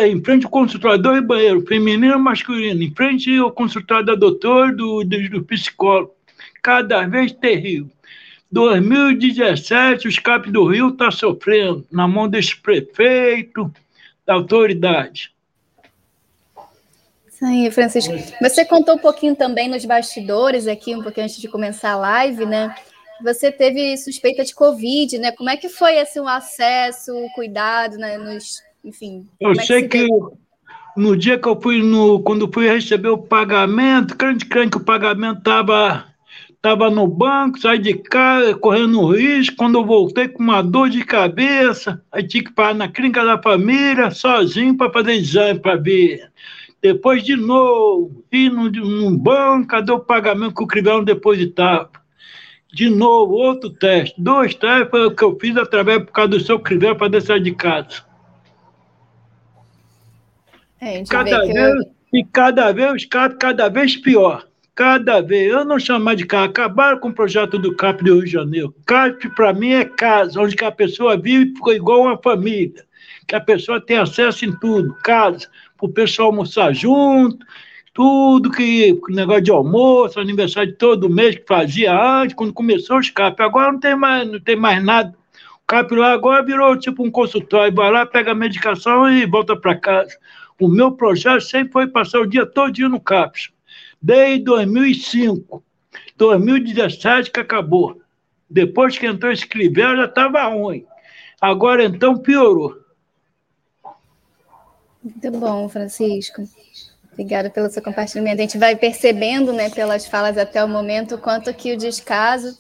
em 0.07 0.25
frente 0.25 0.45
ao 0.45 0.51
consultório, 0.51 1.01
dois 1.01 1.25
banheiros, 1.25 1.65
feminino 1.69 2.15
e 2.15 2.19
masculino. 2.19 2.83
Em 2.83 2.93
frente 2.93 3.37
ao 3.37 3.53
consultório 3.53 4.05
da 4.05 4.15
doutora 4.15 4.73
do, 4.73 5.05
do, 5.05 5.31
do 5.31 5.45
psicólogo. 5.45 6.13
Cada 6.61 7.07
vez 7.07 7.33
terrível. 7.33 7.91
2017, 8.51 10.07
o 10.07 10.11
escape 10.11 10.51
do 10.51 10.67
Rio 10.67 10.89
está 10.89 11.11
sofrendo 11.11 11.87
na 11.91 12.07
mão 12.07 12.29
desse 12.29 12.55
prefeito, 12.55 13.73
da 14.27 14.35
autoridade. 14.35 15.32
Aí, 17.43 17.71
Francisco. 17.73 18.15
Você 18.41 18.65
contou 18.65 18.95
um 18.95 18.99
pouquinho 18.99 19.35
também 19.35 19.69
nos 19.69 19.85
bastidores 19.85 20.69
aqui, 20.69 20.95
um 20.95 21.03
pouquinho 21.03 21.25
antes 21.25 21.41
de 21.41 21.49
começar 21.49 21.93
a 21.93 21.97
live, 21.97 22.47
né? 22.47 22.73
Você 23.23 23.51
teve 23.51 23.97
suspeita 23.97 24.45
de 24.45 24.55
Covid, 24.55 25.19
né? 25.19 25.33
Como 25.33 25.51
é 25.51 25.57
que 25.57 25.69
foi 25.69 25.97
esse 25.97 26.21
o 26.21 26.29
acesso, 26.29 27.13
o 27.13 27.33
cuidado, 27.33 27.97
né? 27.97 28.17
Nos, 28.17 28.63
enfim. 28.85 29.27
Eu 29.41 29.53
é 29.53 29.55
sei 29.57 29.89
que, 29.89 30.07
que 30.07 30.09
no 30.97 31.17
dia 31.17 31.37
que 31.37 31.49
eu 31.49 31.61
fui 31.61 31.83
no, 31.83 32.21
quando 32.23 32.51
fui 32.53 32.69
receber 32.69 33.09
o 33.09 33.19
pagamento, 33.19 34.17
crente, 34.17 34.47
crente 34.47 34.71
que 34.71 34.77
o 34.77 34.85
pagamento 34.85 35.39
estava 35.39 36.13
tava 36.61 36.89
no 36.89 37.09
banco, 37.09 37.59
saí 37.59 37.81
de 37.81 37.95
casa, 37.95 38.55
correndo 38.55 39.11
risco. 39.11 39.57
Quando 39.57 39.79
eu 39.79 39.85
voltei 39.85 40.29
com 40.29 40.45
uma 40.45 40.63
dor 40.63 40.89
de 40.89 41.05
cabeça, 41.05 42.01
aí 42.13 42.25
tinha 42.25 42.45
que 42.45 42.53
parar 42.53 42.73
na 42.73 42.87
clínica 42.87 43.25
da 43.25 43.43
família, 43.43 44.13
sozinho, 44.13 44.77
para 44.77 44.93
fazer 44.93 45.15
exame, 45.15 45.59
para 45.59 45.75
ver 45.75 46.31
depois 46.83 47.23
de 47.23 47.37
novo, 47.37 48.25
ir 48.33 48.51
num, 48.51 48.69
num 48.69 49.17
banco, 49.17 49.69
cadê 49.69 49.93
o 49.93 50.01
pagamento 50.01 50.57
que 50.57 50.65
o 50.65 50.67
Crivella 50.67 51.05
depositava? 51.05 51.91
De 52.75 52.91
novo, 52.91 53.35
outro 53.35 53.71
teste. 53.71 54.21
Dois 54.21 54.55
testes 54.55 54.91
foi 54.91 55.07
o 55.07 55.15
que 55.15 55.23
eu 55.23 55.39
fiz 55.39 55.57
através 55.57 55.99
por 56.05 56.11
causa 56.11 56.31
do 56.31 56.41
seu 56.41 56.59
Crivella 56.59 56.97
para 56.97 57.09
descer 57.09 57.41
de 57.41 57.55
casa. 57.55 58.05
É, 60.81 61.05
cada 61.05 61.41
vez, 61.41 61.55
eu... 61.55 61.75
E 62.13 62.25
cada 62.25 62.73
vez, 62.73 63.05
cada, 63.05 63.35
cada 63.37 63.69
vez 63.69 63.97
pior. 63.97 64.47
cada 64.75 65.21
vez. 65.21 65.53
Eu 65.53 65.65
não 65.65 65.79
chamo 65.79 66.15
de 66.15 66.27
casa. 66.27 66.47
Acabaram 66.47 66.99
com 66.99 67.09
o 67.09 67.15
projeto 67.15 67.59
do 67.59 67.77
CAP 67.77 68.03
do 68.03 68.15
Rio 68.15 68.25
de 68.25 68.31
Janeiro. 68.31 68.75
CAP, 68.85 69.29
para 69.35 69.53
mim, 69.53 69.73
é 69.73 69.85
casa, 69.85 70.41
onde 70.41 70.57
a 70.65 70.73
pessoa 70.73 71.17
vive 71.17 71.55
ficou 71.55 71.73
igual 71.73 72.03
uma 72.03 72.19
família. 72.19 72.85
Que 73.27 73.37
a 73.37 73.41
pessoa 73.41 73.81
tem 73.81 73.99
acesso 73.99 74.45
em 74.45 74.53
tudo. 74.59 74.95
Casa, 75.03 75.49
o 75.83 75.89
pessoal 75.89 76.29
almoçar 76.29 76.73
junto, 76.73 77.45
tudo 77.93 78.53
que 78.53 78.99
negócio 79.09 79.43
de 79.43 79.51
almoço, 79.51 80.21
aniversário 80.21 80.71
de 80.71 80.79
todo 80.79 81.11
mês 81.11 81.35
que 81.35 81.45
fazia 81.47 81.93
antes, 81.93 82.37
quando 82.37 82.53
começou 82.53 82.99
os 82.99 83.11
CAP. 83.11 83.41
Agora 83.43 83.73
não 83.73 83.81
tem 83.81 83.97
mais, 83.97 84.31
não 84.31 84.41
tem 84.41 84.55
mais 84.55 84.83
nada. 84.83 85.13
O 85.65 85.67
CAP 85.67 85.93
lá 85.97 86.13
agora 86.13 86.45
virou 86.45 86.79
tipo 86.79 87.05
um 87.05 87.11
consultório, 87.11 87.75
vai 87.75 87.91
lá, 87.91 88.07
pega 88.07 88.31
a 88.31 88.35
medicação 88.35 89.11
e 89.11 89.27
volta 89.27 89.57
para 89.57 89.75
casa. 89.75 90.17
O 90.61 90.69
meu 90.69 90.93
projeto 90.93 91.41
sempre 91.41 91.73
foi 91.73 91.89
passar 91.89 92.21
o 92.21 92.27
dia 92.27 92.47
todo 92.47 92.89
no 92.89 93.01
CAPS, 93.01 93.51
desde 94.01 94.45
2005. 94.45 95.65
2017 96.17 97.33
que 97.33 97.41
acabou. 97.41 98.01
Depois 98.49 98.97
que 98.97 99.07
entrou 99.07 99.33
esse 99.33 99.47
Clivel, 99.47 99.97
já 99.97 100.05
estava 100.05 100.45
ruim. 100.45 100.85
Agora 101.41 101.85
então 101.85 102.17
piorou. 102.17 102.82
Muito 105.03 105.31
bom, 105.33 105.69
Francisco. 105.69 106.43
Obrigada 107.13 107.51
pelo 107.51 107.69
seu 107.69 107.83
compartilhamento. 107.83 108.41
A 108.41 108.45
gente 108.45 108.59
vai 108.59 108.75
percebendo, 108.77 109.53
né, 109.53 109.69
pelas 109.69 110.07
falas 110.07 110.39
até 110.39 110.65
o 110.65 110.69
momento, 110.69 111.19
quanto 111.19 111.53
que 111.53 111.73
o 111.73 111.77
descaso 111.77 112.57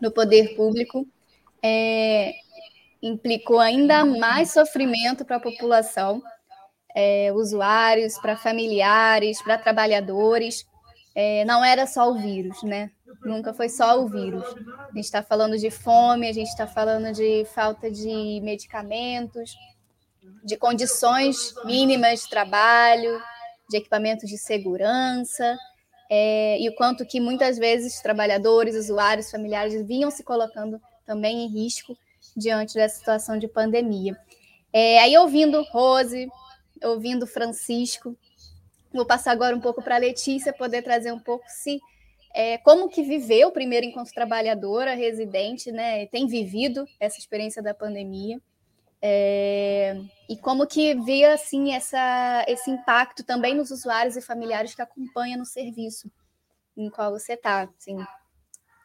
no 0.00 0.10
poder 0.10 0.54
público 0.54 1.06
é, 1.62 2.32
implicou 3.02 3.58
ainda 3.58 4.04
mais 4.04 4.52
sofrimento 4.52 5.24
para 5.24 5.36
a 5.36 5.40
população, 5.40 6.22
é, 6.94 7.32
usuários, 7.32 8.16
para 8.18 8.36
familiares, 8.36 9.42
para 9.42 9.58
trabalhadores. 9.58 10.66
É, 11.14 11.44
não 11.44 11.64
era 11.64 11.86
só 11.86 12.10
o 12.10 12.14
vírus, 12.14 12.62
né? 12.62 12.90
Nunca 13.24 13.54
foi 13.54 13.68
só 13.68 14.00
o 14.00 14.08
vírus. 14.08 14.44
A 14.44 14.94
gente 14.94 15.04
está 15.04 15.22
falando 15.22 15.56
de 15.58 15.70
fome, 15.70 16.28
a 16.28 16.32
gente 16.32 16.48
está 16.48 16.66
falando 16.66 17.12
de 17.12 17.44
falta 17.54 17.90
de 17.90 18.40
medicamentos, 18.42 19.56
de 20.44 20.56
condições 20.56 21.54
mínimas 21.64 22.20
de 22.20 22.28
trabalho, 22.28 23.20
de 23.70 23.78
equipamentos 23.78 24.28
de 24.28 24.36
segurança, 24.36 25.56
é, 26.10 26.60
e 26.60 26.68
o 26.68 26.74
quanto 26.74 27.06
que 27.06 27.18
muitas 27.18 27.58
vezes 27.58 28.00
trabalhadores, 28.00 28.76
usuários, 28.76 29.30
familiares 29.30 29.86
vinham 29.86 30.10
se 30.10 30.22
colocando 30.22 30.80
também 31.06 31.44
em 31.44 31.48
risco 31.48 31.96
diante 32.36 32.74
dessa 32.74 32.98
situação 32.98 33.38
de 33.38 33.48
pandemia. 33.48 34.16
É, 34.72 34.98
aí, 35.00 35.16
ouvindo 35.16 35.62
Rose, 35.62 36.28
ouvindo 36.82 37.26
Francisco, 37.26 38.16
vou 38.92 39.06
passar 39.06 39.32
agora 39.32 39.56
um 39.56 39.60
pouco 39.60 39.82
para 39.82 39.96
a 39.96 39.98
Letícia 39.98 40.52
poder 40.52 40.82
trazer 40.82 41.12
um 41.12 41.18
pouco 41.18 41.44
se 41.48 41.80
é, 42.34 42.58
como 42.58 42.88
que 42.88 43.02
viveu 43.02 43.52
primeiro 43.52 43.86
enquanto 43.86 44.12
trabalhadora 44.12 44.94
residente, 44.94 45.70
né? 45.70 46.06
Tem 46.06 46.26
vivido 46.26 46.84
essa 46.98 47.18
experiência 47.18 47.62
da 47.62 47.72
pandemia. 47.72 48.40
É, 49.06 50.00
e 50.30 50.34
como 50.34 50.66
que 50.66 50.94
via 50.94 51.34
assim 51.34 51.74
essa, 51.74 52.42
esse 52.48 52.70
impacto 52.70 53.22
também 53.22 53.54
nos 53.54 53.70
usuários 53.70 54.16
e 54.16 54.22
familiares 54.22 54.74
que 54.74 54.80
acompanham 54.80 55.40
no 55.40 55.44
serviço 55.44 56.10
em 56.74 56.88
qual 56.88 57.10
você 57.10 57.34
está, 57.34 57.68
assim, 57.78 57.98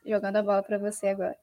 jogando 0.06 0.36
a 0.36 0.44
bola 0.44 0.62
para 0.62 0.78
você 0.78 1.08
agora. 1.08 1.38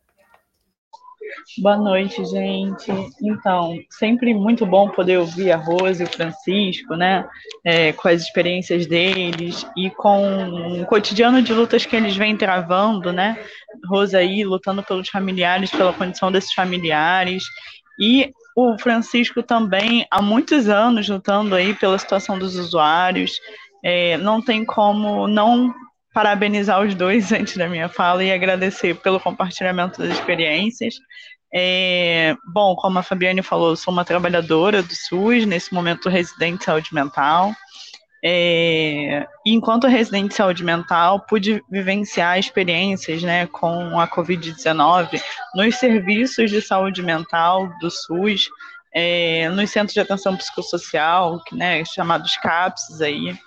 Boa 1.62 1.78
noite, 1.78 2.22
gente. 2.26 2.92
Então, 3.22 3.78
sempre 3.90 4.34
muito 4.34 4.66
bom 4.66 4.90
poder 4.90 5.16
ouvir 5.20 5.52
a 5.52 5.56
Rose 5.56 6.02
e 6.02 6.06
o 6.06 6.10
Francisco, 6.10 6.96
né? 6.96 7.26
É, 7.64 7.94
com 7.94 8.08
as 8.08 8.20
experiências 8.20 8.86
deles 8.86 9.66
e 9.74 9.88
com 9.88 10.82
o 10.82 10.86
cotidiano 10.86 11.40
de 11.40 11.54
lutas 11.54 11.86
que 11.86 11.96
eles 11.96 12.14
vêm 12.14 12.36
travando, 12.36 13.10
né? 13.10 13.42
Rose 13.88 14.14
aí 14.14 14.44
lutando 14.44 14.82
pelos 14.82 15.08
familiares, 15.08 15.70
pela 15.70 15.94
condição 15.94 16.30
desses 16.30 16.52
familiares. 16.52 17.42
E 17.98 18.34
o 18.56 18.78
Francisco 18.78 19.42
também 19.42 20.06
há 20.10 20.22
muitos 20.22 20.66
anos 20.66 21.06
lutando 21.06 21.54
aí 21.54 21.74
pela 21.74 21.98
situação 21.98 22.38
dos 22.38 22.56
usuários. 22.56 23.38
É, 23.84 24.16
não 24.16 24.40
tem 24.40 24.64
como 24.64 25.28
não 25.28 25.74
parabenizar 26.14 26.80
os 26.80 26.94
dois 26.94 27.30
antes 27.32 27.54
da 27.58 27.68
minha 27.68 27.90
fala 27.90 28.24
e 28.24 28.32
agradecer 28.32 28.96
pelo 28.96 29.20
compartilhamento 29.20 30.00
das 30.00 30.12
experiências. 30.12 30.94
É, 31.54 32.34
bom, 32.52 32.74
como 32.76 32.98
a 32.98 33.02
Fabiane 33.02 33.42
falou, 33.42 33.76
sou 33.76 33.92
uma 33.92 34.06
trabalhadora 34.06 34.82
do 34.82 34.94
SUS, 34.94 35.44
nesse 35.44 35.74
momento 35.74 36.08
residente 36.08 36.60
de 36.60 36.64
saúde 36.64 36.94
mental. 36.94 37.52
É, 38.28 39.24
enquanto 39.46 39.86
residente 39.86 40.30
de 40.30 40.34
saúde 40.34 40.64
mental, 40.64 41.20
pude 41.20 41.62
vivenciar 41.70 42.36
experiências 42.36 43.22
né, 43.22 43.46
com 43.46 44.00
a 44.00 44.08
Covid-19 44.08 45.22
nos 45.54 45.76
serviços 45.76 46.50
de 46.50 46.60
saúde 46.60 47.04
mental 47.04 47.70
do 47.80 47.88
SUS, 47.88 48.48
é, 48.92 49.48
nos 49.50 49.70
centros 49.70 49.94
de 49.94 50.00
atenção 50.00 50.36
psicossocial, 50.36 51.40
né, 51.52 51.84
chamados 51.84 52.36
CAPS 52.38 53.00
aí, 53.00 53.38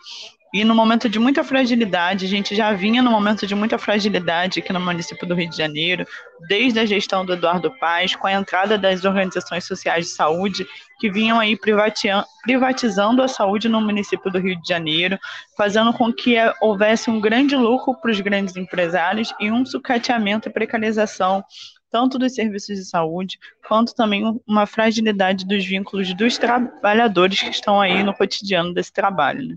e 0.51 0.63
no 0.63 0.73
momento 0.73 1.07
de 1.07 1.19
muita 1.19 1.43
fragilidade, 1.43 2.25
a 2.25 2.29
gente 2.29 2.55
já 2.55 2.73
vinha 2.73 3.03
no 3.03 3.11
momento 3.11 3.45
de 3.45 3.53
muita 3.53 3.77
fragilidade 3.77 4.59
aqui 4.59 4.73
no 4.73 4.79
município 4.79 5.27
do 5.27 5.35
Rio 5.35 5.49
de 5.49 5.55
Janeiro, 5.55 6.07
desde 6.47 6.79
a 6.79 6.85
gestão 6.85 7.23
do 7.23 7.33
Eduardo 7.33 7.71
Paes, 7.79 8.15
com 8.15 8.25
a 8.25 8.33
entrada 8.33 8.77
das 8.77 9.05
organizações 9.05 9.65
sociais 9.65 10.07
de 10.07 10.11
saúde 10.11 10.65
que 10.99 11.09
vinham 11.09 11.39
aí 11.39 11.57
privatizando 11.57 13.21
a 13.21 13.27
saúde 13.27 13.69
no 13.69 13.79
município 13.79 14.31
do 14.31 14.39
Rio 14.39 14.59
de 14.59 14.67
Janeiro, 14.67 15.19
fazendo 15.55 15.93
com 15.93 16.11
que 16.11 16.35
houvesse 16.61 17.11
um 17.11 17.21
grande 17.21 17.55
lucro 17.55 17.93
para 18.01 18.11
os 18.11 18.19
grandes 18.19 18.55
empresários 18.55 19.33
e 19.39 19.51
um 19.51 19.63
sucateamento 19.65 20.49
e 20.49 20.51
precarização 20.51 21.43
tanto 21.89 22.19
dos 22.19 22.33
serviços 22.33 22.77
de 22.77 22.85
saúde, 22.85 23.39
quanto 23.67 23.93
também 23.93 24.39
uma 24.47 24.65
fragilidade 24.65 25.45
dos 25.45 25.65
vínculos 25.65 26.13
dos 26.13 26.37
trabalhadores 26.37 27.41
que 27.41 27.49
estão 27.49 27.79
aí 27.79 28.03
no 28.03 28.13
cotidiano 28.13 28.73
desse 28.73 28.91
trabalho. 28.91 29.49
Né? 29.49 29.55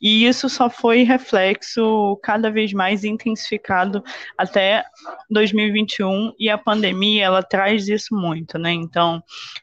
E 0.00 0.26
isso 0.26 0.48
só 0.48 0.68
foi 0.68 1.02
reflexo 1.02 2.18
cada 2.22 2.50
vez 2.50 2.72
mais 2.72 3.04
intensificado 3.04 4.02
até 4.36 4.84
2021, 5.30 6.34
e 6.38 6.48
a 6.48 6.58
pandemia, 6.58 7.24
ela 7.24 7.42
traz 7.42 7.88
isso 7.88 8.14
muito, 8.14 8.58
né? 8.58 8.72
Então, 8.72 9.22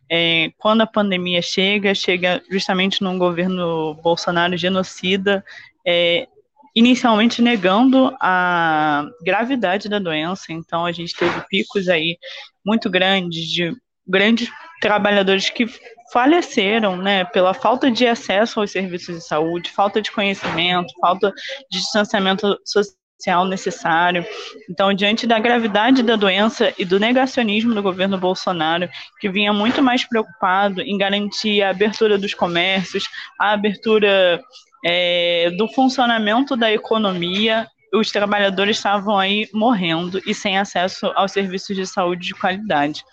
é, 0.10 0.52
quando 0.58 0.82
a 0.82 0.88
pandemia 0.88 1.42
chega, 1.42 1.94
chega 1.94 2.42
justamente 2.50 3.04
num 3.04 3.18
governo 3.18 3.96
Bolsonaro 3.96 4.58
genocida, 4.58 5.44
é, 5.86 6.28
inicialmente 6.76 7.42
negando 7.42 8.16
a 8.20 9.06
gravidade 9.24 9.88
da 9.88 10.00
doença, 10.00 10.46
então 10.50 10.86
a 10.86 10.92
gente 10.92 11.16
teve 11.16 11.42
picos 11.48 11.88
aí 11.88 12.18
muito 12.66 12.90
grandes 12.90 13.46
de 13.50 13.76
grandes 14.08 14.50
trabalhadores 14.82 15.50
que 15.50 15.66
faleceram, 16.12 16.98
né, 16.98 17.24
pela 17.26 17.54
falta 17.54 17.90
de 17.90 18.06
acesso 18.06 18.60
aos 18.60 18.72
serviços 18.72 19.16
de 19.16 19.26
saúde, 19.26 19.72
falta 19.72 20.02
de 20.02 20.12
conhecimento, 20.12 20.94
falta 21.00 21.32
de 21.72 21.80
distanciamento 21.80 22.58
social 22.66 23.46
necessário. 23.48 24.26
Então, 24.70 24.94
diante 24.94 25.26
da 25.26 25.40
gravidade 25.40 26.04
da 26.04 26.16
doença 26.16 26.74
e 26.78 26.86
do 26.86 27.00
negacionismo 27.00 27.74
do 27.74 27.82
governo 27.82 28.18
Bolsonaro, 28.18 28.90
que 29.20 29.30
vinha 29.30 29.54
muito 29.54 29.82
mais 29.82 30.04
preocupado 30.04 30.82
em 30.82 30.98
garantir 30.98 31.64
a 31.64 31.70
abertura 31.70 32.18
dos 32.18 32.34
comércios, 32.34 33.06
a 33.40 33.54
abertura 33.54 34.40
é, 34.84 35.52
do 35.58 35.68
funcionamento 35.68 36.56
da 36.56 36.72
economia, 36.72 37.68
os 37.94 38.12
trabalhadores 38.12 38.78
estavam 38.78 39.18
aí 39.18 39.48
morrendo 39.54 40.22
e 40.26 40.34
sem 40.34 40.58
acesso 40.58 41.12
aos 41.16 41.32
serviços 41.32 41.76
de 41.76 41.86
saúde 41.86 42.28
de 42.28 42.34
qualidade. 42.34 43.04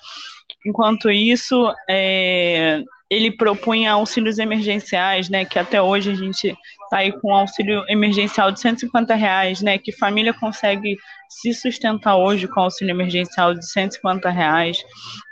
Enquanto 0.64 1.10
isso, 1.10 1.72
é, 1.88 2.82
ele 3.10 3.30
propunha 3.30 3.92
auxílios 3.92 4.38
emergenciais, 4.38 5.28
né, 5.28 5.44
que 5.44 5.58
até 5.58 5.82
hoje 5.82 6.10
a 6.12 6.14
gente 6.14 6.56
está 6.84 6.98
aí 6.98 7.12
com 7.12 7.34
auxílio 7.34 7.84
emergencial 7.88 8.52
de 8.52 8.60
150 8.60 9.14
reais, 9.14 9.60
né, 9.60 9.78
que 9.78 9.90
família 9.90 10.32
consegue 10.32 10.96
se 11.28 11.52
sustentar 11.52 12.16
hoje 12.16 12.46
com 12.46 12.60
auxílio 12.60 12.92
emergencial 12.92 13.54
de 13.54 13.64
150 13.68 14.30
reais, 14.30 14.78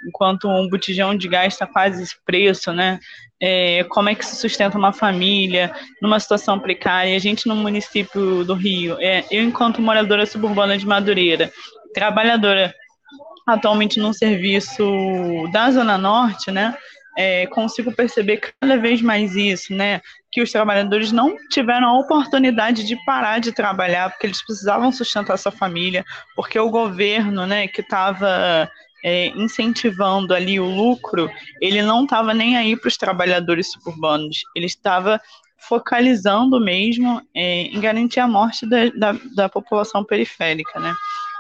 enquanto 0.07 0.49
um 0.49 0.69
botijão 0.69 1.17
de 1.17 1.29
gás 1.29 1.55
está 1.55 1.67
quase 1.67 2.03
esse 2.03 2.17
preço, 2.25 2.73
né, 2.73 2.99
é, 3.41 3.85
como 3.85 4.09
é 4.09 4.15
que 4.15 4.25
se 4.25 4.37
sustenta 4.37 4.77
uma 4.77 4.93
família 4.93 5.73
numa 6.03 6.19
situação 6.19 6.59
precária. 6.59 7.15
A 7.15 7.21
gente 7.21 7.47
no 7.47 7.57
município 7.57 8.45
do 8.45 8.55
Rio, 8.55 8.97
é, 9.01 9.25
eu 9.31 9.45
enquanto 9.45 9.81
moradora 9.81 10.27
suburbana 10.27 10.77
de 10.77 10.87
Madureira, 10.87 11.53
trabalhadora 11.95 12.75
atualmente 13.47 13.99
num 13.99 14.13
serviço 14.13 14.85
da 15.53 15.71
Zona 15.71 15.97
Norte, 15.97 16.51
né, 16.51 16.77
é, 17.17 17.47
consigo 17.47 17.91
perceber 17.93 18.41
cada 18.61 18.77
vez 18.77 19.01
mais 19.01 19.35
isso, 19.35 19.75
né, 19.75 20.03
que 20.31 20.43
os 20.43 20.53
trabalhadores 20.53 21.11
não 21.11 21.35
tiveram 21.49 21.89
a 21.89 21.99
oportunidade 21.99 22.85
de 22.85 22.95
parar 23.05 23.41
de 23.41 23.51
trabalhar 23.51 24.11
porque 24.11 24.27
eles 24.27 24.45
precisavam 24.45 24.93
sustentar 24.93 25.39
sua 25.39 25.51
família, 25.51 26.05
porque 26.37 26.59
o 26.61 26.71
governo, 26.71 27.47
né, 27.47 27.67
que 27.67 27.81
estava 27.81 28.71
é, 29.05 29.29
incentivando 29.29 30.35
ali 30.35 30.59
o 30.59 30.65
lucro, 30.65 31.31
ele 31.61 31.83
não 31.83 32.05
estava 32.05 32.35
nem 32.35 32.57
aí 32.57 32.77
para 32.77 32.89
os 32.89 32.97
trabalhadores 32.97 33.73
suburbanos, 33.73 34.39
ele 34.55 34.67
estava 34.67 35.21
focalizando 35.59 36.61
mesmo 36.61 37.21
é, 37.35 37.63
em 37.63 37.81
garantir 37.81 38.21
a 38.21 38.29
morte 38.29 38.67
da, 38.67 38.89
da, 38.91 39.19
da 39.35 39.49
população 39.49 40.05
periférica, 40.05 40.79
né? 40.79 40.95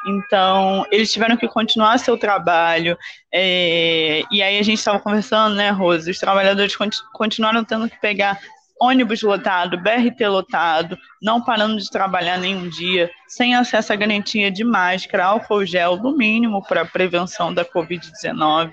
Então, 0.06 0.86
eles 0.90 1.12
tiveram 1.12 1.36
que 1.36 1.48
continuar 1.48 1.98
seu 1.98 2.16
trabalho. 2.16 2.96
É, 3.32 4.22
e 4.30 4.42
aí 4.42 4.58
a 4.58 4.62
gente 4.62 4.78
estava 4.78 5.00
conversando, 5.00 5.54
né, 5.54 5.70
Rose? 5.70 6.10
Os 6.10 6.18
trabalhadores 6.18 6.76
continuaram 7.12 7.64
tendo 7.64 7.88
que 7.88 8.00
pegar 8.00 8.38
ônibus 8.80 9.22
lotado, 9.22 9.78
BRT 9.78 10.26
lotado, 10.28 10.98
não 11.20 11.42
parando 11.42 11.76
de 11.76 11.90
trabalhar 11.90 12.38
nenhum 12.38 12.68
dia, 12.68 13.10
sem 13.26 13.54
acesso 13.54 13.92
à 13.92 13.96
garantia 13.96 14.50
de 14.50 14.62
máscara, 14.62 15.26
álcool 15.26 15.64
gel, 15.64 15.96
no 15.96 16.16
mínimo, 16.16 16.62
para 16.62 16.84
prevenção 16.84 17.52
da 17.52 17.64
Covid-19. 17.64 18.72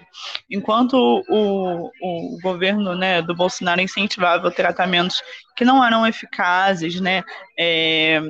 Enquanto 0.50 0.96
o, 1.28 1.90
o 2.02 2.40
governo 2.42 2.96
né, 2.96 3.22
do 3.22 3.36
Bolsonaro 3.36 3.82
incentivava 3.82 4.52
tratamentos 4.52 5.22
que 5.56 5.66
não 5.66 5.84
eram 5.84 6.06
eficazes, 6.06 7.00
né, 7.00 7.24
é, 7.58 8.22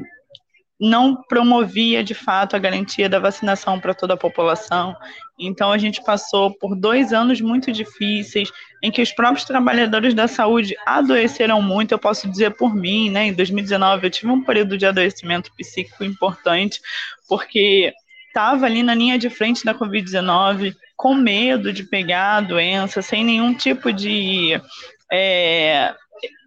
não 0.80 1.16
promovia 1.16 2.04
de 2.04 2.14
fato 2.14 2.56
a 2.56 2.60
garantia 2.60 3.08
da 3.08 3.20
vacinação 3.20 3.80
para 3.80 3.94
toda 3.94 4.14
a 4.14 4.18
população. 4.18 4.96
Então 5.38 5.72
a 5.72 5.78
gente 5.78 6.04
passou 6.04 6.52
por 6.58 6.76
dois 6.76 7.12
anos 7.12 7.42
muito 7.42 7.72
difíceis, 7.72 8.50
em 8.82 8.92
que 8.92 9.02
os 9.02 9.12
próprios 9.12 9.46
trabalhadores 9.46 10.14
da 10.14 10.28
saúde 10.28 10.76
adoeceram 10.86 11.62
muito. 11.62 11.92
Eu 11.92 12.00
posso 12.00 12.30
dizer 12.30 12.56
por 12.56 12.74
mim, 12.74 13.10
né? 13.10 13.28
Em 13.28 13.34
2019 13.34 14.08
eu 14.08 14.12
tive 14.12 14.32
um 14.32 14.44
período 14.44 14.78
de 14.78 14.86
adoecimento 14.86 15.52
psíquico 15.56 16.04
importante, 16.04 16.80
porque 17.28 17.94
estava 18.28 18.66
ali 18.66 18.84
na 18.84 18.96
linha 18.96 19.18
de 19.18 19.30
frente 19.30 19.66
da 19.66 19.74
Covid-19, 19.74 20.74
com 20.96 21.14
medo 21.14 21.74
de 21.74 21.84
pegar 21.84 22.38
a 22.38 22.42
doença, 22.42 23.02
sem 23.02 23.24
nenhum 23.24 23.54
tipo 23.54 23.92
de 23.92 24.60
é, 25.12 25.94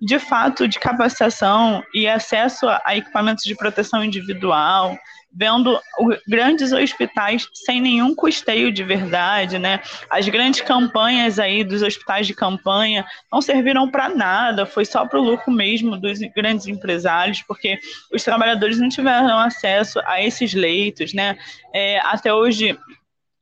de 0.01 0.19
fato, 0.19 0.67
de 0.67 0.79
capacitação 0.79 1.83
e 1.95 2.09
acesso 2.09 2.67
a 2.85 2.97
equipamentos 2.97 3.45
de 3.45 3.55
proteção 3.55 4.03
individual, 4.03 4.97
vendo 5.33 5.79
grandes 6.27 6.73
hospitais 6.73 7.49
sem 7.53 7.81
nenhum 7.81 8.15
custeio 8.15 8.73
de 8.73 8.83
verdade, 8.83 9.59
né? 9.59 9.81
As 10.11 10.29
grandes 10.29 10.61
campanhas 10.61 11.39
aí 11.39 11.63
dos 11.63 11.83
hospitais 11.83 12.27
de 12.27 12.35
campanha 12.35 13.05
não 13.31 13.41
serviram 13.41 13.91
para 13.91 14.09
nada, 14.09 14.67
foi 14.67 14.85
só 14.85 15.07
para 15.07 15.21
o 15.21 15.23
lucro 15.23 15.53
mesmo 15.53 15.97
dos 15.97 16.19
grandes 16.35 16.67
empresários, 16.67 17.43
porque 17.43 17.79
os 18.13 18.23
trabalhadores 18.25 18.79
não 18.79 18.89
tiveram 18.89 19.39
acesso 19.39 20.01
a 20.07 20.23
esses 20.23 20.55
leitos, 20.55 21.13
né? 21.13 21.39
É, 21.73 22.01
até 22.01 22.33
hoje 22.33 22.79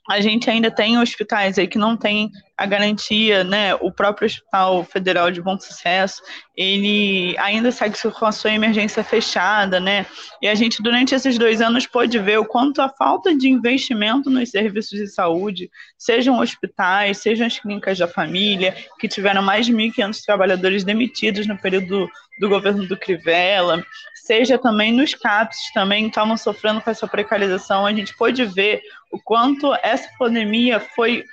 a 0.09 0.21
gente 0.21 0.49
ainda 0.49 0.71
tem 0.71 0.99
hospitais 0.99 1.59
aí 1.59 1.67
que 1.67 1.79
não 1.79 1.97
tem 1.97 2.31
a 2.57 2.65
garantia, 2.65 3.45
né? 3.45 3.75
O 3.75 3.93
próprio 3.93 4.27
Hospital 4.27 4.83
Federal 4.85 5.31
de 5.31 5.43
Bom 5.43 5.59
Sucesso, 5.59 6.23
ele 6.57 7.37
ainda 7.39 7.71
segue 7.71 7.97
com 8.13 8.25
a 8.25 8.33
sua 8.33 8.51
emergência 8.51 9.05
fechada, 9.05 9.79
né? 9.79 10.07
E 10.41 10.49
a 10.49 10.55
gente, 10.55 10.83
durante 10.83 11.15
esses 11.15 11.37
dois 11.37 11.61
anos, 11.61 11.87
pôde 11.87 12.19
ver 12.19 12.39
o 12.39 12.47
quanto 12.47 12.81
a 12.81 12.89
falta 12.89 13.37
de 13.37 13.49
investimento 13.49 14.31
nos 14.31 14.51
serviços 14.51 14.99
de 14.99 15.07
saúde, 15.09 15.71
sejam 15.99 16.41
hospitais, 16.41 17.19
sejam 17.19 17.47
as 17.47 17.59
clínicas 17.59 17.99
da 17.99 18.09
família, 18.09 18.75
que 18.99 19.09
tiveram 19.09 19.43
mais 19.43 19.67
de 19.67 19.73
1.500 19.73 20.23
trabalhadores 20.25 20.83
demitidos 20.83 21.47
no 21.47 21.59
período 21.59 22.09
do 22.39 22.49
governo 22.49 22.87
do 22.87 22.97
Crivella, 22.97 23.85
seja 24.27 24.59
também 24.59 24.93
nos 24.93 25.15
CAPs, 25.15 25.73
também 25.73 26.09
estavam 26.09 26.37
sofrendo 26.37 26.81
com 26.81 26.91
essa 26.91 27.07
precarização. 27.07 27.87
A 27.87 27.95
gente 27.95 28.17
pôde 28.17 28.45
ver 28.45 28.83
o 29.13 29.21
quanto 29.23 29.73
essa 29.83 30.09
pandemia 30.19 30.81
foi 30.81 31.25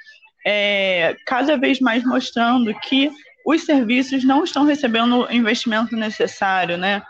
é, 0.46 1.16
cada 1.26 1.58
vez 1.58 1.80
mais 1.80 2.04
mostrando 2.04 2.74
que 2.82 3.12
os 3.46 3.64
serviços 3.64 4.24
não 4.24 4.44
estão 4.44 4.64
recebendo 4.64 5.26
o 5.26 5.32
investimento 5.32 5.96
necessário, 5.96 6.78
né? 6.78 7.02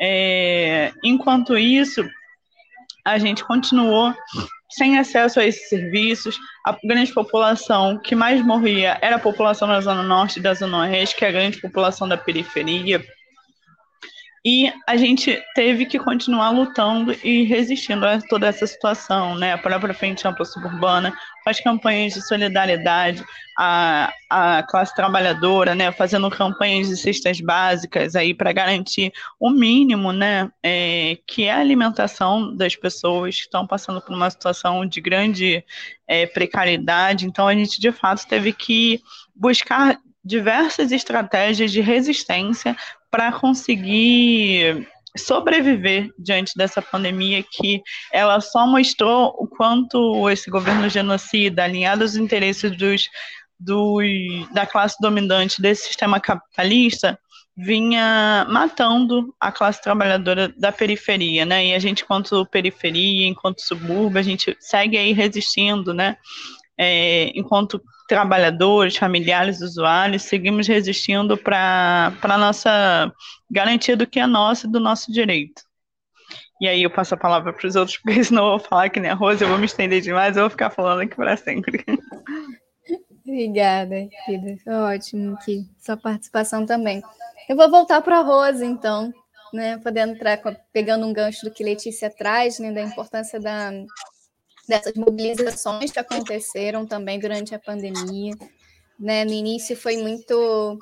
É, 0.00 0.92
enquanto 1.02 1.56
isso, 1.56 2.04
a 3.04 3.18
gente 3.18 3.44
continuou 3.44 4.14
sem 4.70 4.98
acesso 4.98 5.40
a 5.40 5.44
esses 5.44 5.68
serviços. 5.68 6.36
A 6.66 6.76
grande 6.84 7.12
população 7.12 7.98
que 7.98 8.14
mais 8.14 8.44
morria 8.44 8.98
era 9.00 9.16
a 9.16 9.20
população 9.20 9.66
da 9.66 9.80
Zona 9.80 10.02
Norte 10.02 10.38
e 10.38 10.42
da 10.42 10.54
Zona 10.54 10.80
Oeste, 10.80 11.16
que 11.16 11.24
é 11.24 11.28
a 11.28 11.32
grande 11.32 11.60
população 11.60 12.08
da 12.08 12.16
periferia. 12.16 13.02
E 14.44 14.72
a 14.88 14.96
gente 14.96 15.40
teve 15.54 15.86
que 15.86 16.00
continuar 16.00 16.50
lutando 16.50 17.14
e 17.22 17.44
resistindo 17.44 18.04
a 18.04 18.20
toda 18.20 18.48
essa 18.48 18.66
situação, 18.66 19.36
né? 19.36 19.52
A 19.52 19.58
própria 19.58 19.94
Frente 19.94 20.26
Ampla 20.26 20.44
Suburbana, 20.44 21.16
as 21.46 21.60
campanhas 21.60 22.14
de 22.14 22.26
solidariedade, 22.26 23.24
a, 23.56 24.12
a 24.28 24.64
classe 24.64 24.92
trabalhadora, 24.96 25.76
né? 25.76 25.92
Fazendo 25.92 26.28
campanhas 26.28 26.88
de 26.88 26.96
cestas 26.96 27.40
básicas 27.40 28.16
aí 28.16 28.34
para 28.34 28.52
garantir 28.52 29.12
o 29.38 29.48
mínimo, 29.48 30.12
né? 30.12 30.50
É, 30.60 31.18
que 31.24 31.44
é 31.44 31.52
a 31.52 31.60
alimentação 31.60 32.56
das 32.56 32.74
pessoas 32.74 33.36
que 33.36 33.42
estão 33.42 33.64
passando 33.64 34.00
por 34.00 34.12
uma 34.12 34.28
situação 34.28 34.84
de 34.84 35.00
grande 35.00 35.64
é, 36.08 36.26
precariedade. 36.26 37.26
Então, 37.26 37.46
a 37.46 37.54
gente, 37.54 37.80
de 37.80 37.92
fato, 37.92 38.26
teve 38.26 38.52
que 38.52 39.00
buscar 39.36 40.00
diversas 40.24 40.90
estratégias 40.90 41.70
de 41.70 41.80
resistência 41.80 42.76
para 43.12 43.30
conseguir 43.30 44.88
sobreviver 45.16 46.08
diante 46.18 46.54
dessa 46.56 46.80
pandemia 46.80 47.42
que 47.42 47.82
ela 48.10 48.40
só 48.40 48.66
mostrou 48.66 49.36
o 49.38 49.46
quanto 49.46 50.28
esse 50.30 50.50
governo 50.50 50.88
genocida, 50.88 51.62
alinhado 51.62 52.02
aos 52.02 52.16
interesses 52.16 52.74
dos, 52.74 53.08
dos, 53.60 54.02
da 54.54 54.64
classe 54.64 54.96
dominante 54.98 55.60
desse 55.60 55.88
sistema 55.88 56.18
capitalista, 56.18 57.18
vinha 57.54 58.46
matando 58.48 59.34
a 59.38 59.52
classe 59.52 59.82
trabalhadora 59.82 60.48
da 60.56 60.72
periferia, 60.72 61.44
né? 61.44 61.66
E 61.66 61.74
a 61.74 61.78
gente, 61.78 62.02
enquanto 62.02 62.46
periferia, 62.46 63.26
enquanto 63.26 63.60
subúrbio, 63.60 64.18
a 64.18 64.22
gente 64.22 64.56
segue 64.58 64.96
aí 64.96 65.12
resistindo, 65.12 65.92
né? 65.92 66.16
É, 66.78 67.30
enquanto 67.38 67.78
trabalhadores, 68.12 68.98
familiares, 68.98 69.62
usuários, 69.62 70.24
seguimos 70.24 70.68
resistindo 70.68 71.34
para 71.34 72.12
a 72.20 72.36
nossa 72.36 73.10
garantia 73.50 73.96
do 73.96 74.06
que 74.06 74.20
é 74.20 74.26
nosso 74.26 74.66
e 74.66 74.70
do 74.70 74.78
nosso 74.78 75.10
direito. 75.10 75.62
E 76.60 76.68
aí 76.68 76.82
eu 76.82 76.90
passo 76.90 77.14
a 77.14 77.16
palavra 77.16 77.54
para 77.54 77.66
os 77.66 77.74
outros, 77.74 77.96
porque 77.96 78.22
senão 78.22 78.44
eu 78.44 78.58
vou 78.58 78.68
falar 78.68 78.90
que 78.90 79.00
nem 79.00 79.10
a 79.10 79.14
Rosa, 79.14 79.44
eu 79.44 79.48
vou 79.48 79.56
me 79.56 79.64
estender 79.64 80.02
demais, 80.02 80.36
eu 80.36 80.42
vou 80.42 80.50
ficar 80.50 80.68
falando 80.68 81.00
aqui 81.00 81.16
para 81.16 81.38
sempre. 81.38 81.82
Obrigada, 83.26 84.06
querida. 84.26 84.84
Ótimo 84.92 85.38
que 85.42 85.64
sua 85.78 85.96
participação 85.96 86.66
também. 86.66 87.02
Eu 87.48 87.56
vou 87.56 87.70
voltar 87.70 88.02
para 88.02 88.18
a 88.18 88.22
Rosa, 88.22 88.66
então, 88.66 89.10
né, 89.54 89.78
podendo 89.78 90.12
entrar, 90.12 90.38
pegando 90.70 91.06
um 91.06 91.14
gancho 91.14 91.46
do 91.46 91.50
que 91.50 91.64
Letícia 91.64 92.10
traz, 92.10 92.58
né, 92.58 92.72
da 92.72 92.82
importância 92.82 93.40
da, 93.40 93.70
dessas 94.66 94.94
mobilizações 94.94 95.90
que 95.90 95.98
aconteceram 95.98 96.86
também 96.86 97.18
durante 97.18 97.54
a 97.54 97.58
pandemia. 97.58 98.34
Né? 98.98 99.24
No 99.24 99.32
início 99.32 99.76
foi 99.76 99.96
muito 99.96 100.78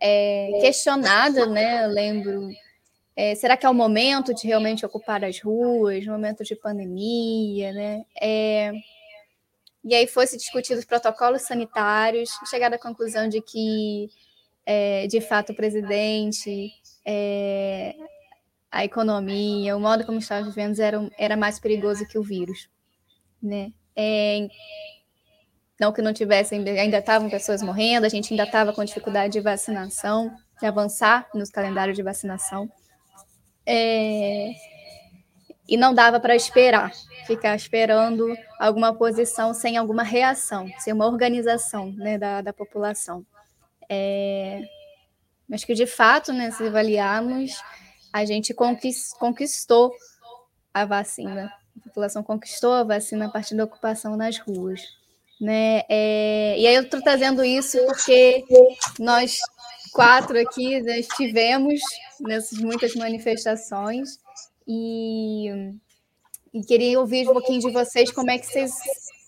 é, 0.00 0.50
questionada, 0.60 1.46
né? 1.46 1.84
Eu 1.84 1.90
lembro. 1.90 2.48
É, 3.14 3.34
será 3.34 3.56
que 3.56 3.66
é 3.66 3.68
o 3.70 3.74
momento 3.74 4.32
de 4.32 4.46
realmente 4.46 4.86
ocupar 4.86 5.24
as 5.24 5.40
ruas, 5.40 6.06
momento 6.06 6.44
de 6.44 6.54
pandemia, 6.54 7.72
né? 7.72 8.04
É, 8.20 8.72
e 9.84 9.94
aí 9.94 10.06
foi 10.06 10.26
se 10.26 10.36
discutido 10.36 10.78
os 10.78 10.84
protocolos 10.84 11.42
sanitários, 11.42 12.30
chegada 12.48 12.76
à 12.76 12.78
conclusão 12.78 13.28
de 13.28 13.40
que, 13.40 14.08
é, 14.64 15.06
de 15.08 15.20
fato, 15.20 15.50
o 15.50 15.56
presidente, 15.56 16.70
é, 17.04 17.94
a 18.70 18.84
economia, 18.84 19.76
o 19.76 19.80
modo 19.80 20.04
como 20.04 20.18
estava 20.18 20.46
vivendo 20.46 20.78
era, 20.78 21.10
era 21.18 21.36
mais 21.36 21.58
perigoso 21.58 22.06
que 22.06 22.18
o 22.18 22.22
vírus 22.22 22.68
né? 23.42 23.72
É, 23.94 24.48
não 25.80 25.92
que 25.92 26.02
não 26.02 26.12
tivesse, 26.12 26.54
ainda 26.54 26.98
estavam 26.98 27.30
pessoas 27.30 27.62
morrendo, 27.62 28.04
a 28.04 28.08
gente 28.08 28.32
ainda 28.32 28.44
estava 28.44 28.72
com 28.72 28.84
dificuldade 28.84 29.32
de 29.32 29.40
vacinação, 29.40 30.34
de 30.60 30.66
avançar 30.66 31.28
nos 31.34 31.50
calendários 31.50 31.96
de 31.96 32.02
vacinação. 32.02 32.70
É, 33.64 34.50
e 35.68 35.76
não 35.76 35.94
dava 35.94 36.18
para 36.18 36.34
esperar, 36.34 36.92
ficar 37.26 37.54
esperando 37.54 38.34
alguma 38.58 38.94
posição 38.94 39.52
sem 39.52 39.76
alguma 39.76 40.02
reação, 40.02 40.66
sem 40.78 40.92
uma 40.92 41.06
organização 41.06 41.92
né, 41.92 42.16
da, 42.16 42.40
da 42.40 42.52
população. 42.52 43.24
É, 43.88 44.62
mas 45.48 45.64
que 45.64 45.74
de 45.74 45.86
fato, 45.86 46.32
né, 46.32 46.50
se 46.50 46.66
avaliarmos, 46.66 47.62
a 48.12 48.24
gente 48.24 48.54
conquistou 48.54 49.92
a 50.72 50.84
vacina 50.84 51.52
a 51.78 51.88
população 51.88 52.22
conquistou 52.22 52.72
a 52.72 52.82
vacina 52.82 53.26
a 53.26 53.28
partir 53.28 53.54
da 53.54 53.64
ocupação 53.64 54.16
nas 54.16 54.38
ruas. 54.38 54.80
Né? 55.40 55.82
É, 55.88 56.56
e 56.58 56.66
aí 56.66 56.74
eu 56.74 56.82
estou 56.82 57.00
trazendo 57.00 57.44
isso 57.44 57.78
porque 57.86 58.44
nós 58.98 59.38
quatro 59.92 60.38
aqui 60.38 60.80
né, 60.82 60.98
estivemos 60.98 61.80
nessas 62.20 62.58
muitas 62.58 62.94
manifestações 62.96 64.18
e, 64.66 65.48
e, 66.52 66.60
queria 66.66 66.98
ouvir 66.98 67.28
um 67.28 67.32
pouquinho 67.32 67.60
de 67.60 67.70
vocês 67.70 68.10
como 68.10 68.30
é 68.30 68.38
que 68.38 68.46
vocês 68.46 68.72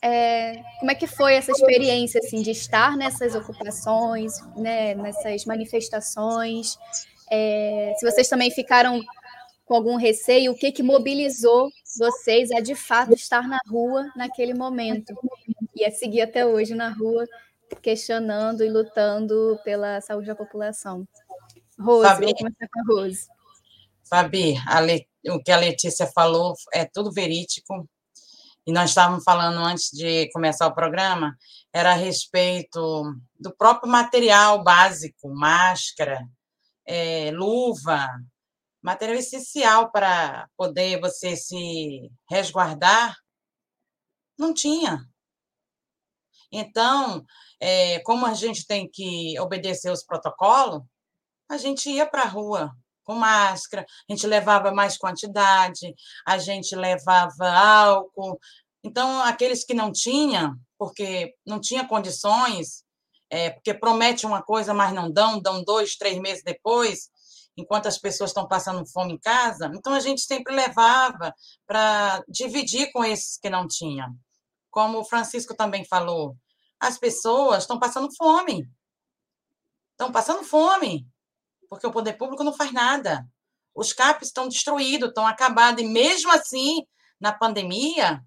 é, 0.03 0.61
como 0.81 0.91
é 0.91 0.95
que 0.97 1.07
foi 1.07 1.35
essa 1.35 1.53
experiência 1.53 2.21
assim 2.25 2.43
de 2.43 2.51
estar 2.51 2.97
nessas 2.97 3.35
ocupações, 3.35 4.33
né, 4.57 4.95
nessas 4.95 5.45
manifestações 5.45 6.77
É, 7.31 7.95
se 7.97 8.05
vocês 8.05 8.29
também 8.29 8.51
ficaram 8.51 9.01
com 9.65 9.75
algum 9.77 9.95
receio, 9.95 10.51
o 10.51 10.57
que, 10.57 10.73
que 10.73 10.83
mobilizou 10.83 11.71
vocês 11.97 12.51
a 12.51 12.61
de 12.61 12.75
fato 12.75 13.15
estar 13.15 13.47
na 13.47 13.59
rua 13.69 14.11
naquele 14.17 14.55
momento 14.55 15.15
e 15.75 15.85
a 15.85 15.91
seguir 15.91 16.23
até 16.23 16.47
hoje 16.47 16.75
na 16.75 16.91
rua, 16.91 17.27
questionando 17.83 18.65
e 18.65 18.69
lutando 18.69 19.59
pela 19.65 20.01
saúde 20.01 20.27
da 20.27 20.35
população. 20.35 21.07
Rose, 21.79 22.09
Fabi, 22.09 22.27
vou 22.27 22.35
começar 22.35 22.69
com 22.73 22.81
a 22.81 22.95
Rose. 22.95 23.29
Fabi, 24.09 24.55
Le, 24.85 25.09
o 25.29 25.43
que 25.43 25.53
a 25.53 25.57
Letícia 25.57 26.07
falou 26.07 26.55
é 26.73 26.85
tudo 26.85 27.13
verídico. 27.13 27.89
E 28.67 28.73
nós 28.73 28.91
estávamos 28.91 29.25
falando 29.25 29.59
antes 29.59 29.91
de 29.91 30.31
começar 30.33 30.67
o 30.67 30.75
programa, 30.75 31.35
era 31.73 31.93
a 31.93 31.97
respeito 31.97 33.03
do 33.39 33.51
próprio 33.57 33.91
material 33.91 34.63
básico, 34.63 35.31
máscara, 35.31 36.29
é, 36.87 37.31
luva, 37.33 38.07
material 38.83 39.19
essencial 39.19 39.91
para 39.91 40.49
poder 40.57 41.01
você 41.01 41.37
se 41.37 42.11
resguardar, 42.29 43.17
não 44.39 44.55
tinha. 44.55 45.05
Então, 46.53 47.25
é, 47.61 48.01
como 48.01 48.27
a 48.27 48.35
gente 48.35 48.67
tem 48.67 48.89
que 48.91 49.39
obedecer 49.39 49.91
os 49.91 50.05
protocolos, 50.05 50.83
a 51.49 51.57
gente 51.57 51.91
ia 51.91 52.07
para 52.07 52.23
a 52.23 52.29
rua 52.29 52.73
com 53.05 53.15
máscara, 53.15 53.85
a 54.09 54.13
gente 54.13 54.27
levava 54.27 54.73
mais 54.73 54.97
quantidade, 54.97 55.95
a 56.27 56.39
gente 56.39 56.75
levava 56.75 57.51
álcool. 57.51 58.39
Então, 58.83 59.23
aqueles 59.23 59.65
que 59.65 59.75
não 59.75 59.93
tinham, 59.93 60.57
porque 60.79 61.35
não 61.45 61.61
tinha 61.61 61.87
condições, 61.87 62.85
é, 63.29 63.51
porque 63.51 63.75
promete 63.75 64.27
uma 64.27 64.43
coisa, 64.43 64.73
mas 64.75 64.93
não 64.93 65.11
dão, 65.11 65.41
dão 65.41 65.63
dois, 65.63 65.97
três 65.97 66.19
meses 66.19 66.43
depois, 66.43 67.11
enquanto 67.61 67.87
as 67.87 67.99
pessoas 67.99 68.31
estão 68.31 68.49
passando 68.49 68.87
fome 68.87 69.15
em 69.15 69.19
casa. 69.19 69.71
Então, 69.75 69.93
a 69.95 70.01
gente 70.01 70.23
sempre 70.23 70.55
levava 70.55 71.35
para 71.67 72.23
dividir 72.29 72.91
com 72.93 73.05
esses 73.05 73.39
que 73.39 73.51
não 73.51 73.67
tinham. 73.67 74.15
Como 74.71 74.99
o 74.99 75.05
Francisco 75.05 75.55
também 75.55 75.85
falou, 75.85 76.37
as 76.79 76.99
pessoas 76.99 77.65
estão 77.65 77.79
passando 77.79 78.09
fome. 78.17 78.69
Estão 79.93 80.11
passando 80.11 80.45
fome, 80.45 81.07
porque 81.69 81.87
o 81.87 81.93
poder 81.93 82.15
público 82.15 82.43
não 82.43 82.55
faz 82.55 82.73
nada. 82.73 83.27
Os 83.75 83.93
CAPs 83.93 84.29
estão 84.29 84.49
destruídos, 84.49 85.11
estão 85.11 85.27
acabados, 85.27 85.83
e 85.83 85.87
mesmo 85.87 86.31
assim, 86.33 86.87
na 87.21 87.33
pandemia, 87.33 88.25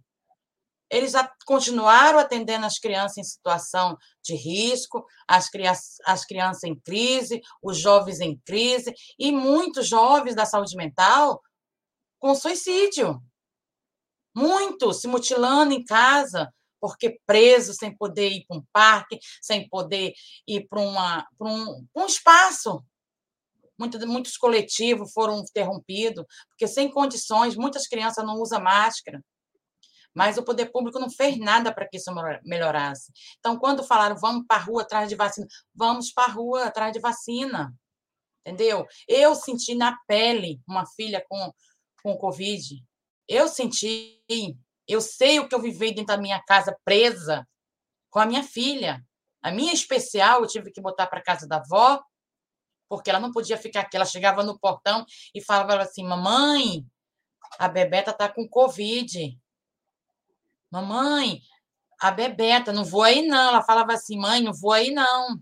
eles 0.89 1.13
continuaram 1.45 2.19
atendendo 2.19 2.65
as 2.65 2.77
crianças 2.77 3.17
em 3.17 3.23
situação 3.23 3.97
de 4.23 4.35
risco, 4.35 5.05
as, 5.27 5.49
crianças, 5.49 5.97
as 6.05 6.23
crianças 6.23 6.63
em 6.63 6.79
crise, 6.79 7.41
os 7.61 7.79
jovens 7.79 8.19
em 8.19 8.37
crise, 8.45 8.93
e 9.17 9.31
muitos 9.31 9.87
jovens 9.87 10.35
da 10.35 10.45
saúde 10.45 10.75
mental 10.75 11.41
com 12.19 12.35
suicídio. 12.35 13.19
Muitos 14.35 15.01
se 15.01 15.07
mutilando 15.07 15.73
em 15.73 15.83
casa, 15.83 16.53
porque 16.79 17.19
preso, 17.25 17.73
sem 17.73 17.95
poder 17.95 18.29
ir 18.29 18.45
para 18.47 18.57
um 18.57 18.63
parque, 18.71 19.19
sem 19.41 19.67
poder 19.69 20.13
ir 20.47 20.67
para, 20.67 20.79
um, 21.41 21.87
um 21.95 22.05
espaço. 22.05 22.83
Muitos 23.77 24.37
coletivos 24.37 25.11
foram 25.11 25.39
interrompidos, 25.39 26.23
porque 26.49 26.67
sem 26.67 26.89
condições, 26.91 27.55
muitas 27.55 27.87
crianças 27.87 28.23
não 28.23 28.35
usam 28.35 28.61
máscara 28.61 29.19
mas 30.13 30.37
o 30.37 30.43
poder 30.43 30.67
público 30.71 30.99
não 30.99 31.09
fez 31.09 31.37
nada 31.37 31.73
para 31.73 31.87
que 31.87 31.97
isso 31.97 32.11
melhorasse. 32.43 33.11
Então, 33.39 33.57
quando 33.57 33.83
falaram 33.83 34.15
vamos 34.15 34.45
para 34.47 34.61
a 34.61 34.63
rua 34.63 34.81
atrás 34.83 35.09
de 35.09 35.15
vacina, 35.15 35.47
vamos 35.73 36.11
para 36.11 36.31
a 36.31 36.33
rua 36.33 36.65
atrás 36.65 36.93
de 36.93 36.99
vacina, 36.99 37.73
entendeu? 38.45 38.85
Eu 39.07 39.35
senti 39.35 39.75
na 39.75 39.97
pele 40.07 40.61
uma 40.67 40.85
filha 40.85 41.23
com, 41.27 41.51
com 42.03 42.17
Covid, 42.17 42.83
eu 43.27 43.47
senti, 43.47 44.21
eu 44.87 45.01
sei 45.01 45.39
o 45.39 45.47
que 45.47 45.55
eu 45.55 45.61
vivi 45.61 45.93
dentro 45.93 46.07
da 46.07 46.17
minha 46.17 46.41
casa 46.43 46.77
presa 46.83 47.47
com 48.09 48.19
a 48.19 48.25
minha 48.25 48.43
filha. 48.43 49.03
A 49.41 49.51
minha 49.51 49.73
especial 49.73 50.41
eu 50.41 50.47
tive 50.47 50.71
que 50.71 50.81
botar 50.81 51.07
para 51.07 51.21
casa 51.21 51.47
da 51.47 51.57
avó, 51.57 52.01
porque 52.87 53.09
ela 53.09 53.19
não 53.19 53.31
podia 53.31 53.57
ficar 53.57 53.81
aqui. 53.81 53.97
Ela 53.97 54.05
chegava 54.05 54.43
no 54.43 54.57
portão 54.59 55.05
e 55.33 55.41
falava 55.41 55.81
assim: 55.81 56.03
Mamãe, 56.05 56.85
a 57.57 57.67
Bebeta 57.67 58.11
está 58.11 58.29
com 58.29 58.47
Covid. 58.47 59.37
Mamãe, 60.73 61.39
a 62.01 62.09
Bebeta, 62.09 62.73
não 62.73 62.83
vou 62.83 63.03
aí 63.03 63.21
não. 63.27 63.49
Ela 63.49 63.61
falava 63.61 63.93
assim, 63.93 64.17
mãe, 64.17 64.41
não 64.41 64.51
vou 64.51 64.71
aí 64.71 64.89
não. 64.89 65.37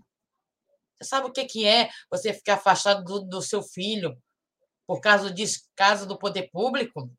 Você 1.00 1.08
sabe 1.08 1.26
o 1.26 1.32
que, 1.32 1.46
que 1.46 1.66
é 1.66 1.88
você 2.10 2.34
ficar 2.34 2.54
afastado 2.54 3.02
do, 3.02 3.20
do 3.22 3.40
seu 3.40 3.62
filho 3.62 4.14
por 4.86 5.00
causa 5.00 5.32
descaso 5.32 6.06
do 6.06 6.18
poder 6.18 6.50
público? 6.52 7.10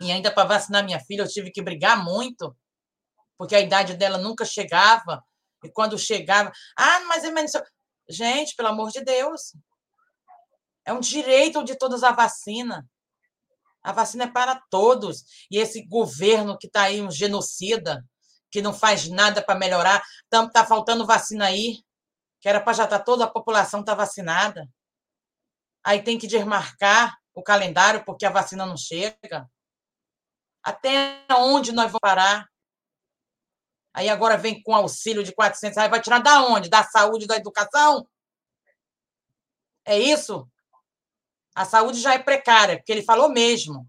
E 0.00 0.10
ainda 0.10 0.32
para 0.32 0.48
vacinar 0.48 0.84
minha 0.84 0.98
filha, 0.98 1.22
eu 1.22 1.28
tive 1.28 1.52
que 1.52 1.62
brigar 1.62 2.04
muito, 2.04 2.54
porque 3.38 3.54
a 3.54 3.60
idade 3.60 3.94
dela 3.94 4.18
nunca 4.18 4.44
chegava. 4.44 5.22
E 5.62 5.70
quando 5.70 5.96
chegava, 5.96 6.50
ah, 6.76 7.00
mas 7.06 7.22
é 7.22 7.30
menos. 7.30 7.52
Gente, 8.08 8.56
pelo 8.56 8.70
amor 8.70 8.90
de 8.90 9.04
Deus. 9.04 9.56
É 10.84 10.92
um 10.92 11.00
direito 11.00 11.62
de 11.62 11.76
todas 11.76 12.02
a 12.02 12.10
vacina. 12.10 12.84
A 13.86 13.92
vacina 13.92 14.24
é 14.24 14.26
para 14.26 14.60
todos. 14.68 15.46
E 15.48 15.58
esse 15.58 15.86
governo 15.86 16.58
que 16.58 16.66
está 16.66 16.82
aí, 16.82 17.00
um 17.00 17.08
genocida, 17.08 18.04
que 18.50 18.60
não 18.60 18.74
faz 18.74 19.08
nada 19.08 19.40
para 19.40 19.56
melhorar, 19.56 20.02
está 20.24 20.44
tá 20.48 20.66
faltando 20.66 21.06
vacina 21.06 21.46
aí, 21.46 21.84
que 22.40 22.48
era 22.48 22.60
para 22.60 22.72
já 22.72 22.82
estar 22.82 22.98
tá, 22.98 23.04
toda 23.04 23.22
a 23.22 23.30
população 23.30 23.84
tá 23.84 23.94
vacinada. 23.94 24.68
Aí 25.84 26.02
tem 26.02 26.18
que 26.18 26.26
desmarcar 26.26 27.16
o 27.32 27.40
calendário 27.44 28.04
porque 28.04 28.26
a 28.26 28.30
vacina 28.30 28.66
não 28.66 28.76
chega. 28.76 29.48
Até 30.64 31.24
onde 31.38 31.70
nós 31.70 31.86
vamos 31.86 32.00
parar? 32.02 32.44
Aí 33.94 34.08
agora 34.08 34.36
vem 34.36 34.60
com 34.64 34.74
auxílio 34.74 35.22
de 35.22 35.32
400 35.32 35.76
reais. 35.76 35.90
Vai 35.92 36.02
tirar 36.02 36.18
da 36.18 36.42
onde? 36.42 36.68
Da 36.68 36.82
saúde, 36.82 37.28
da 37.28 37.36
educação? 37.36 38.04
É 39.84 39.96
isso? 39.96 40.50
A 41.56 41.64
saúde 41.64 41.98
já 41.98 42.12
é 42.12 42.18
precária, 42.18 42.76
porque 42.76 42.92
ele 42.92 43.02
falou 43.02 43.30
mesmo 43.30 43.88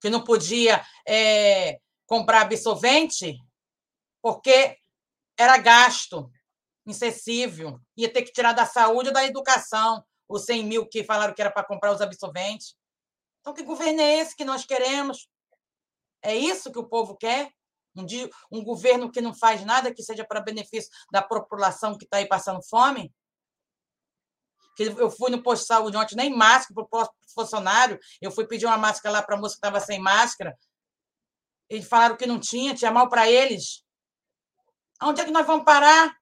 que 0.00 0.08
não 0.08 0.24
podia 0.24 0.82
é, 1.06 1.78
comprar 2.06 2.40
absorvente 2.40 3.38
porque 4.22 4.78
era 5.36 5.58
gasto 5.58 6.32
excessivo. 6.86 7.78
Ia 7.94 8.10
ter 8.10 8.22
que 8.22 8.32
tirar 8.32 8.54
da 8.54 8.64
saúde 8.64 9.08
ou 9.08 9.14
da 9.14 9.26
educação 9.26 10.02
os 10.26 10.46
100 10.46 10.64
mil 10.64 10.88
que 10.88 11.04
falaram 11.04 11.34
que 11.34 11.42
era 11.42 11.50
para 11.50 11.66
comprar 11.66 11.92
os 11.92 12.00
absorventes. 12.00 12.74
Então, 13.42 13.52
que 13.52 13.62
governo 13.62 14.00
é 14.00 14.20
esse 14.20 14.34
que 14.34 14.44
nós 14.44 14.64
queremos? 14.64 15.28
É 16.22 16.34
isso 16.34 16.72
que 16.72 16.78
o 16.78 16.88
povo 16.88 17.16
quer? 17.18 17.50
Um, 17.94 18.04
dia, 18.04 18.30
um 18.50 18.64
governo 18.64 19.10
que 19.10 19.20
não 19.20 19.34
faz 19.34 19.62
nada 19.62 19.92
que 19.92 20.02
seja 20.02 20.24
para 20.24 20.40
benefício 20.40 20.90
da 21.12 21.20
população 21.20 21.98
que 21.98 22.04
está 22.04 22.16
aí 22.16 22.26
passando 22.26 22.62
fome? 22.62 23.12
Que 24.78 24.84
eu 24.84 25.10
fui 25.10 25.28
no 25.28 25.42
posto 25.42 25.62
de 25.62 25.66
saúde 25.66 25.96
ontem, 25.96 26.14
nem 26.14 26.32
máscara 26.32 26.86
para 26.86 27.02
o 27.02 27.10
funcionário, 27.34 27.98
eu 28.22 28.30
fui 28.30 28.46
pedir 28.46 28.64
uma 28.64 28.78
máscara 28.78 29.14
lá 29.14 29.22
para 29.22 29.34
a 29.34 29.38
moça 29.38 29.54
que 29.54 29.58
estava 29.58 29.80
sem 29.80 29.98
máscara, 29.98 30.56
eles 31.68 31.88
falaram 31.88 32.16
que 32.16 32.26
não 32.26 32.38
tinha, 32.38 32.76
tinha 32.76 32.92
mal 32.92 33.08
para 33.08 33.28
eles. 33.28 33.84
Onde 35.02 35.20
é 35.20 35.24
que 35.24 35.32
nós 35.32 35.44
vamos 35.44 35.64
parar? 35.64 36.16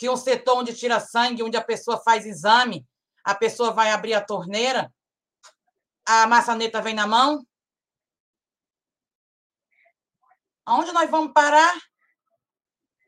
Que 0.00 0.10
um 0.10 0.16
setor 0.16 0.58
onde 0.58 0.74
tira 0.74 0.98
sangue, 0.98 1.44
onde 1.44 1.56
a 1.56 1.64
pessoa 1.64 2.02
faz 2.02 2.26
exame, 2.26 2.84
a 3.22 3.36
pessoa 3.36 3.72
vai 3.72 3.92
abrir 3.92 4.14
a 4.14 4.24
torneira, 4.24 4.92
a 6.04 6.26
maçaneta 6.26 6.82
vem 6.82 6.94
na 6.94 7.06
mão? 7.06 7.46
Aonde 10.66 10.90
nós 10.90 11.08
vamos 11.08 11.32
parar? 11.32 11.72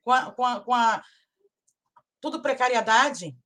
Com 0.05 0.13
a, 0.13 0.33
com 0.33 0.45
a, 0.45 0.61
com 0.61 0.75
a 0.75 1.03
tudo 2.21 2.41
precariedade 2.41 3.37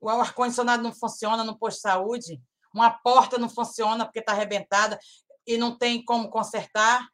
o 0.00 0.08
ar-condicionado 0.08 0.82
não 0.82 0.92
funciona 0.92 1.42
no 1.44 1.58
posto 1.58 1.76
de 1.76 1.82
saúde, 1.82 2.42
uma 2.72 2.90
porta 2.90 3.38
não 3.38 3.48
funciona 3.48 4.04
porque 4.04 4.20
está 4.20 4.32
arrebentada 4.32 4.98
e 5.46 5.56
não 5.56 5.76
tem 5.76 6.04
como 6.04 6.30
consertar. 6.30 7.08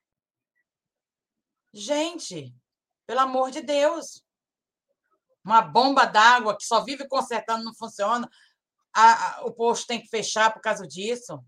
Gente, 1.73 2.55
pelo 3.07 3.20
amor 3.20 3.51
de 3.51 3.62
Deus, 3.62 4.25
uma 5.44 5.61
bomba 5.61 6.05
d'água 6.05 6.57
que 6.57 6.64
só 6.64 6.83
vive 6.85 7.09
consertando 7.09 7.64
não 7.64 7.75
funciona, 7.75 8.29
a, 8.92 9.38
a, 9.38 9.44
o 9.44 9.53
posto 9.53 9.87
tem 9.87 10.01
que 10.01 10.09
fechar 10.09 10.53
por 10.53 10.61
causa 10.61 10.87
disso. 10.87 11.44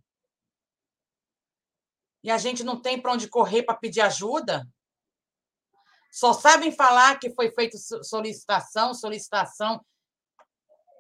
E 2.22 2.30
a 2.30 2.38
gente 2.38 2.64
não 2.64 2.80
tem 2.80 3.00
para 3.00 3.12
onde 3.12 3.28
correr 3.28 3.62
para 3.62 3.76
pedir 3.76 4.00
ajuda. 4.00 4.66
Só 6.10 6.32
sabem 6.32 6.72
falar 6.72 7.18
que 7.18 7.34
foi 7.34 7.52
feita 7.52 7.76
solicitação, 7.78 8.94
solicitação 8.94 9.84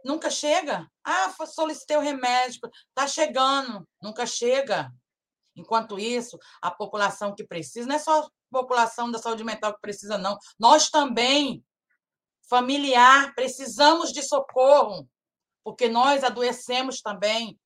nunca 0.06 0.30
chega. 0.30 0.88
Ah, 1.04 1.34
solicitei 1.46 1.96
o 1.96 2.00
remédio, 2.00 2.60
está 2.88 3.06
chegando, 3.06 3.86
nunca 4.00 4.24
chega. 4.24 4.90
Enquanto 5.54 5.98
isso, 5.98 6.38
a 6.62 6.70
população 6.70 7.34
que 7.34 7.44
precisa, 7.44 7.88
não 7.88 7.96
é 7.96 7.98
só 7.98 8.22
a 8.22 8.28
população 8.50 9.10
da 9.10 9.18
saúde 9.18 9.42
mental 9.42 9.74
que 9.74 9.80
precisa, 9.80 10.16
não. 10.16 10.38
Nós 10.58 10.90
também, 10.90 11.64
familiar, 12.48 13.34
precisamos 13.34 14.12
de 14.12 14.22
socorro, 14.22 15.08
porque 15.64 15.88
nós 15.88 16.22
adoecemos 16.22 17.00
também. 17.00 17.58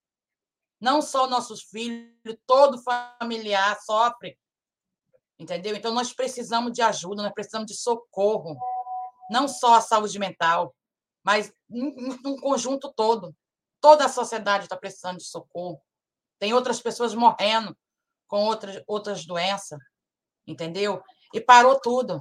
Não 0.80 1.02
só 1.02 1.28
nossos 1.28 1.62
filhos, 1.62 2.14
todo 2.46 2.82
familiar 3.20 3.78
sofre. 3.82 4.38
Entendeu? 5.38 5.76
Então, 5.76 5.92
nós 5.92 6.12
precisamos 6.12 6.72
de 6.72 6.80
ajuda, 6.80 7.22
nós 7.22 7.32
precisamos 7.32 7.66
de 7.66 7.76
socorro. 7.76 8.56
Não 9.30 9.46
só 9.46 9.74
a 9.74 9.80
saúde 9.80 10.18
mental, 10.18 10.74
mas 11.22 11.52
num 11.68 12.36
conjunto 12.40 12.92
todo. 12.92 13.34
Toda 13.80 14.04
a 14.04 14.08
sociedade 14.08 14.64
está 14.64 14.76
precisando 14.76 15.18
de 15.18 15.24
socorro. 15.24 15.80
Tem 16.38 16.52
outras 16.52 16.80
pessoas 16.80 17.14
morrendo 17.14 17.76
com 18.26 18.44
outras, 18.44 18.82
outras 18.86 19.26
doenças, 19.26 19.78
entendeu? 20.46 21.02
E 21.34 21.40
parou 21.40 21.78
tudo. 21.80 22.20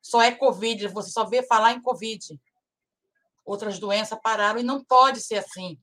Só 0.00 0.22
é 0.22 0.34
Covid, 0.34 0.88
você 0.88 1.10
só 1.10 1.24
vê 1.24 1.42
falar 1.42 1.72
em 1.72 1.82
Covid. 1.82 2.40
Outras 3.44 3.78
doenças 3.78 4.18
pararam 4.22 4.60
e 4.60 4.62
não 4.62 4.84
pode 4.84 5.20
ser 5.20 5.36
assim. 5.36 5.78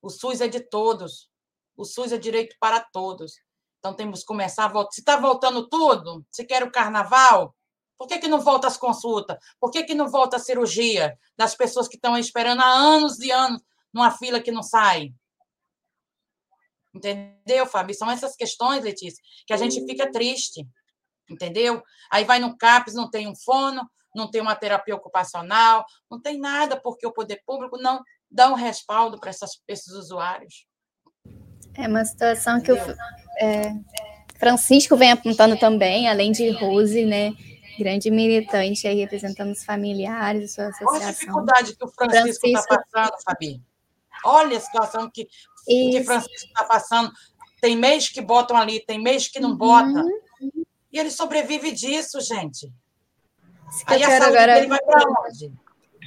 O 0.00 0.10
SUS 0.10 0.40
é 0.40 0.48
de 0.48 0.60
todos. 0.60 1.30
O 1.76 1.84
SUS 1.84 2.12
é 2.12 2.18
direito 2.18 2.56
para 2.60 2.80
todos. 2.80 3.32
Então 3.78 3.94
temos 3.94 4.20
que 4.20 4.26
começar 4.26 4.64
a 4.64 4.68
voltar. 4.68 4.92
Se 4.92 5.00
está 5.00 5.16
voltando 5.16 5.68
tudo, 5.68 6.24
se 6.30 6.44
quer 6.44 6.62
o 6.62 6.70
carnaval, 6.70 7.54
por 7.98 8.06
que, 8.06 8.18
que 8.18 8.28
não 8.28 8.40
volta 8.40 8.68
as 8.68 8.76
consultas? 8.76 9.36
Por 9.60 9.72
que, 9.72 9.82
que 9.82 9.94
não 9.94 10.08
volta 10.08 10.36
a 10.36 10.40
cirurgia 10.40 11.18
das 11.36 11.56
pessoas 11.56 11.88
que 11.88 11.96
estão 11.96 12.16
esperando 12.16 12.62
há 12.62 12.68
anos 12.68 13.18
e 13.18 13.32
anos 13.32 13.60
numa 13.92 14.12
fila 14.12 14.40
que 14.40 14.52
não 14.52 14.62
sai? 14.62 15.12
Entendeu, 16.94 17.66
Fábio? 17.66 17.94
São 17.94 18.08
essas 18.10 18.36
questões, 18.36 18.84
Letícia, 18.84 19.22
que 19.46 19.52
a 19.52 19.56
gente 19.56 19.84
fica 19.84 20.10
triste. 20.12 20.64
Entendeu? 21.28 21.82
Aí 22.10 22.24
vai 22.24 22.38
no 22.38 22.56
CAPES, 22.56 22.94
não 22.94 23.10
tem 23.10 23.28
um 23.28 23.36
fono, 23.36 23.86
não 24.14 24.30
tem 24.30 24.40
uma 24.40 24.54
terapia 24.54 24.94
ocupacional, 24.94 25.84
não 26.10 26.20
tem 26.20 26.38
nada, 26.38 26.80
porque 26.80 27.06
o 27.06 27.12
poder 27.12 27.42
público 27.44 27.76
não 27.76 28.02
dá 28.30 28.48
um 28.48 28.54
respaldo 28.54 29.18
para 29.18 29.30
esses 29.30 29.92
usuários. 29.92 30.66
É 31.74 31.86
uma 31.86 32.04
situação 32.04 32.60
que 32.60 32.72
o 32.72 32.76
é, 33.40 33.72
Francisco 34.38 34.96
vem 34.96 35.12
apontando 35.12 35.58
também, 35.58 36.08
além 36.08 36.32
de 36.32 36.48
Rose, 36.50 37.04
né? 37.04 37.32
Grande 37.78 38.10
militante 38.10 38.88
aí 38.88 38.96
representando 38.96 39.52
os 39.52 39.64
familiares, 39.64 40.54
sua 40.54 40.66
associação. 40.66 40.96
Olha 40.96 41.08
a 41.08 41.12
dificuldade 41.12 41.76
que 41.76 41.84
o 41.84 41.88
Francisco 41.88 42.46
está 42.48 42.82
passando, 42.92 43.22
Fabi. 43.24 43.62
Olha 44.24 44.56
a 44.56 44.60
situação 44.60 45.08
que, 45.08 45.28
que 45.64 46.02
Francisco 46.04 46.48
está 46.48 46.64
passando. 46.64 47.12
Tem 47.60 47.76
mês 47.76 48.08
que 48.08 48.20
botam 48.20 48.56
ali, 48.56 48.80
tem 48.80 49.00
mês 49.00 49.28
que 49.28 49.38
não 49.38 49.56
bota. 49.56 49.86
Uhum. 49.86 50.64
E 50.92 50.98
ele 50.98 51.10
sobrevive 51.10 51.70
disso, 51.70 52.20
gente. 52.20 52.72
Aí 53.86 54.02
a 54.02 54.18
saúde 54.18 54.36
agora... 54.38 54.66
vai 54.66 54.80
para 54.80 55.04
onde? 55.26 55.52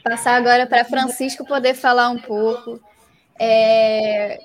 Passar 0.03 0.35
agora 0.35 0.67
para 0.67 0.83
Francisco 0.83 1.45
poder 1.45 1.75
falar 1.75 2.09
um 2.09 2.21
pouco. 2.21 2.81
É, 3.39 4.39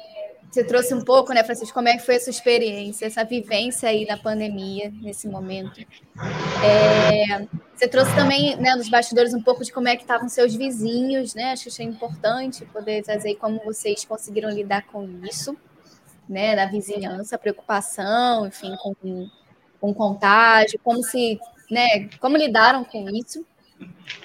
você 0.51 0.65
trouxe 0.65 0.95
um 0.95 1.05
pouco, 1.05 1.33
né, 1.33 1.45
Francisco, 1.45 1.75
como 1.75 1.89
é 1.89 1.97
que 1.97 2.05
foi 2.05 2.17
a 2.17 2.21
sua 2.21 2.31
experiência, 2.31 3.07
essa 3.07 3.25
vivência 3.25 3.89
aí 3.89 4.07
na 4.07 4.17
pandemia, 4.17 4.93
nesse 5.03 5.29
momento. 5.29 5.81
É, 6.65 7.47
você 7.75 7.87
trouxe 7.89 8.15
também, 8.15 8.57
né, 8.57 8.75
nos 8.75 8.89
bastidores 8.89 9.35
um 9.35 9.43
pouco 9.43 9.63
de 9.63 9.73
como 9.73 9.89
é 9.89 9.97
que 9.97 10.03
estavam 10.03 10.29
seus 10.29 10.55
vizinhos, 10.55 11.35
né? 11.35 11.53
Acho 11.53 11.65
que 11.65 11.69
achei 11.69 11.85
importante 11.85 12.65
poder 12.67 13.03
trazer 13.03 13.35
como 13.35 13.61
vocês 13.65 14.05
conseguiram 14.05 14.49
lidar 14.51 14.87
com 14.87 15.07
isso, 15.25 15.57
né, 16.29 16.55
na 16.57 16.67
vizinhança, 16.67 17.37
preocupação, 17.37 18.47
enfim, 18.47 18.75
com, 18.83 19.29
com 19.81 19.95
contágio, 19.95 20.81
como 20.83 21.03
se, 21.03 21.39
né, 21.71 22.09
como 22.21 22.37
lidaram 22.37 22.85
com 22.85 23.09
isso. 23.11 23.45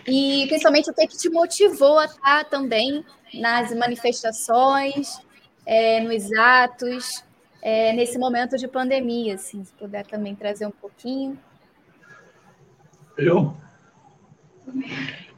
E 0.08 0.46
principalmente 0.48 0.90
o 0.90 0.94
que, 0.94 1.04
é 1.04 1.08
te 1.08 1.30
motivou 1.30 2.00
a 2.00 2.06
estar 2.06 2.46
também 2.46 3.04
nas 3.34 3.74
manifestações, 3.76 5.20
é, 5.66 6.00
nos 6.02 6.32
atos, 6.34 7.24
é, 7.62 7.94
nesse 7.94 8.18
momento 8.18 8.58
de 8.58 8.68
pandemia, 8.68 9.36
assim, 9.36 9.64
se 9.64 9.74
puder 9.74 10.06
também 10.06 10.36
trazer 10.36 10.66
um 10.66 10.72
pouquinho. 10.72 11.38
Eu? 13.18 13.56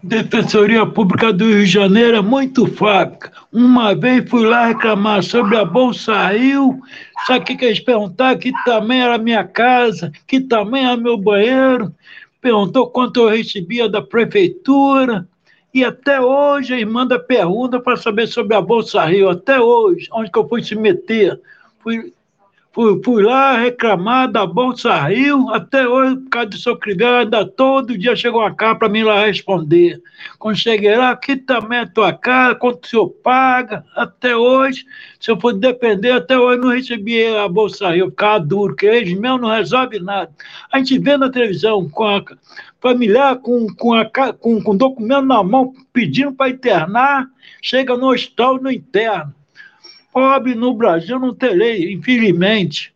Defensoria 0.01 0.85
Pública 0.85 1.31
do 1.31 1.45
Rio 1.45 1.63
de 1.63 1.65
Janeiro 1.65 2.17
é 2.17 2.21
muito 2.21 2.67
fábrica. 2.67 3.31
Uma 3.51 3.95
vez 3.95 4.29
fui 4.29 4.45
lá 4.45 4.67
reclamar 4.67 5.23
sobre 5.23 5.57
a 5.57 5.63
Bolsa 5.63 6.27
Rio, 6.27 6.81
o 7.29 7.41
que 7.41 7.63
eles 7.63 7.79
perguntaram? 7.79 8.37
Que 8.37 8.51
também 8.65 9.01
era 9.01 9.17
minha 9.17 9.45
casa, 9.45 10.11
que 10.27 10.41
também 10.41 10.85
era 10.85 10.97
meu 10.97 11.17
banheiro. 11.17 11.93
Perguntou 12.41 12.87
quanto 12.87 13.21
eu 13.21 13.29
recebia 13.29 13.87
da 13.87 14.01
prefeitura. 14.01 15.25
E 15.73 15.83
até 15.83 16.21
hoje 16.21 16.73
eles 16.73 16.87
mandam 16.87 17.19
pergunta 17.19 17.79
para 17.79 17.97
saber 17.97 18.27
sobre 18.27 18.55
a 18.55 18.61
Bolsa 18.61 19.03
Rio, 19.05 19.29
até 19.29 19.59
hoje, 19.59 20.07
onde 20.11 20.31
que 20.31 20.37
eu 20.37 20.47
fui 20.47 20.63
se 20.63 20.75
meter. 20.75 21.41
Fui, 21.79 22.13
fui, 22.73 22.99
fui 23.03 23.23
lá 23.23 23.55
reclamar 23.57 24.29
da 24.29 24.45
Bolsa 24.45 24.93
Rio, 25.07 25.49
até 25.51 25.87
hoje, 25.87 26.17
por 26.17 26.29
causa 26.29 26.49
do 26.49 26.57
seu 26.57 26.79
ainda 27.19 27.45
todo 27.45 27.97
dia 27.97 28.15
chegou 28.15 28.41
uma 28.41 28.53
cara 28.53 28.75
para 28.75 28.89
mim 28.89 29.03
lá 29.03 29.25
responder. 29.25 30.01
Quando 30.39 30.57
cheguei 30.57 30.97
lá, 30.97 31.11
aqui 31.11 31.37
também 31.37 31.79
é 31.79 31.85
tua 31.85 32.11
cara, 32.11 32.55
quanto 32.55 32.83
o 32.83 32.87
senhor 32.87 33.09
paga, 33.09 33.85
até 33.95 34.35
hoje, 34.35 34.85
se 35.19 35.29
eu 35.29 35.39
for 35.39 35.53
depender, 35.53 36.11
até 36.11 36.37
hoje 36.37 36.61
não 36.61 36.69
recebi 36.69 37.25
a 37.27 37.47
Bolsa 37.47 37.91
Rio, 37.91 38.09
ficava 38.09 38.39
duro, 38.39 38.75
que 38.75 38.85
eles 38.85 39.17
mesmo 39.17 39.37
não 39.37 39.49
resolvem 39.49 40.01
nada. 40.01 40.31
A 40.71 40.79
gente 40.79 40.97
vê 40.97 41.15
na 41.15 41.29
televisão 41.29 41.87
com 41.89 42.03
a 42.03 42.23
familiar 42.81 43.37
com, 43.37 43.67
com, 43.75 43.93
a, 43.93 44.05
com, 44.05 44.61
com 44.61 44.75
documento 44.75 45.25
na 45.25 45.41
mão 45.41 45.73
pedindo 45.93 46.33
para 46.33 46.49
internar, 46.49 47.27
chega 47.61 47.95
no 47.95 48.09
hospital 48.11 48.61
no 48.61 48.69
interno. 48.69 49.33
Pobre 50.13 50.53
no 50.53 50.75
Brasil 50.75 51.19
não 51.19 51.33
tem 51.33 51.55
lei, 51.55 51.91
infelizmente. 51.91 52.93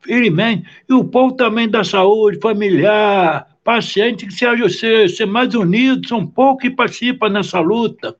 Infelizmente. 0.00 0.68
E 0.88 0.94
o 0.94 1.04
povo 1.04 1.34
também 1.34 1.68
da 1.68 1.82
saúde, 1.82 2.38
familiar, 2.40 3.48
paciente, 3.64 4.24
que 4.24 4.32
seja 4.32 4.68
ser, 5.08 5.26
mais 5.26 5.52
unido, 5.54 6.06
são 6.06 6.24
poucos 6.24 6.62
que 6.62 6.70
participam 6.70 7.28
nessa 7.28 7.58
luta. 7.58 8.16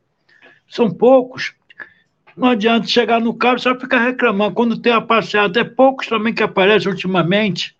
São 0.69 0.91
poucos. 0.91 1.55
Não 2.37 2.49
adianta 2.49 2.89
chegar 2.89 3.21
no 3.21 3.33
carro 3.33 3.59
só 3.59 3.79
ficar 3.79 4.01
reclamando. 4.01 4.55
Quando 4.55 4.79
tem 4.79 4.93
a 4.93 5.01
passeada, 5.01 5.61
é 5.61 5.65
poucos 5.65 6.09
também 6.09 6.35
que 6.35 6.43
aparecem 6.43 6.91
ultimamente. 6.91 7.77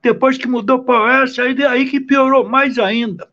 Depois 0.00 0.38
que 0.38 0.48
mudou 0.48 0.84
para 0.84 1.00
o 1.00 1.20
Oeste, 1.20 1.40
aí, 1.40 1.64
aí 1.64 1.90
que 1.90 2.00
piorou 2.00 2.48
mais 2.48 2.78
ainda. 2.78 3.28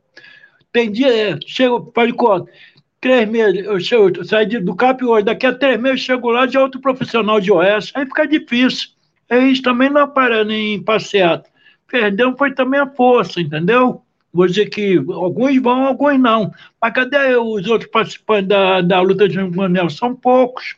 Tem 0.71 0.91
dia, 0.91 1.07
é, 1.07 1.39
chego, 1.45 1.91
faz 1.95 2.11
conta, 2.11 2.51
três 2.99 3.27
meses, 3.27 3.65
eu, 3.91 4.09
eu 4.09 4.25
saio 4.25 4.63
do 4.63 4.75
CAP 4.75 5.03
hoje, 5.03 5.25
daqui 5.25 5.45
a 5.45 5.53
três 5.53 5.79
meses 5.79 6.01
chego 6.01 6.29
lá, 6.29 6.45
de 6.45 6.57
outro 6.57 6.79
profissional 6.79 7.39
de 7.39 7.51
Oeste, 7.51 7.93
aí 7.95 8.05
fica 8.05 8.27
difícil. 8.27 8.89
Eles 9.29 9.61
também 9.61 9.89
não 9.89 10.01
aparecem 10.01 10.75
em 10.75 10.83
passeata. 10.83 11.49
Perdeu 11.87 12.35
foi 12.37 12.53
também 12.53 12.79
a 12.79 12.89
força, 12.89 13.39
entendeu? 13.39 14.01
Vou 14.31 14.45
dizer 14.45 14.69
que 14.69 14.97
alguns 14.97 15.59
vão, 15.61 15.85
alguns 15.85 16.19
não. 16.19 16.53
Mas 16.81 16.93
cadê 16.93 17.35
os 17.35 17.67
outros 17.67 17.89
participantes 17.89 18.47
da, 18.47 18.81
da 18.81 19.01
luta 19.01 19.27
de 19.27 19.39
Manel? 19.39 19.89
São 19.89 20.15
poucos 20.15 20.75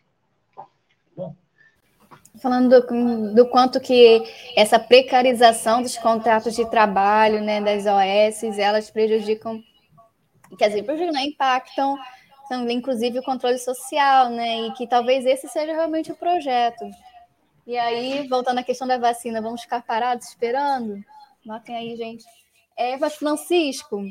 falando 2.41 2.69
do, 2.69 3.35
do, 3.35 3.45
quanto 3.45 3.79
que 3.79 4.23
essa 4.55 4.79
precarização 4.79 5.81
dos 5.81 5.95
contratos 5.97 6.55
de 6.55 6.69
trabalho, 6.69 7.39
né, 7.39 7.61
das 7.61 7.85
OS, 7.85 8.57
elas 8.57 8.89
prejudicam, 8.89 9.61
quer 10.57 10.69
dizer, 10.69 10.83
prejudicam, 10.83 11.13
né, 11.13 11.25
impactam 11.25 11.97
também, 12.49 12.77
inclusive, 12.77 13.19
o 13.19 13.23
controle 13.23 13.57
social, 13.57 14.29
né, 14.29 14.67
e 14.67 14.73
que 14.73 14.85
talvez 14.85 15.25
esse 15.25 15.47
seja 15.47 15.73
realmente 15.73 16.11
o 16.11 16.15
projeto. 16.15 16.85
E 17.65 17.77
aí, 17.77 18.27
voltando 18.27 18.59
à 18.59 18.63
questão 18.63 18.87
da 18.87 18.97
vacina, 18.97 19.41
vamos 19.41 19.61
ficar 19.61 19.81
parados 19.83 20.27
esperando? 20.27 21.01
Notem 21.45 21.75
aí, 21.75 21.95
gente. 21.95 22.25
Eva 22.77 23.09
Francisco, 23.09 24.03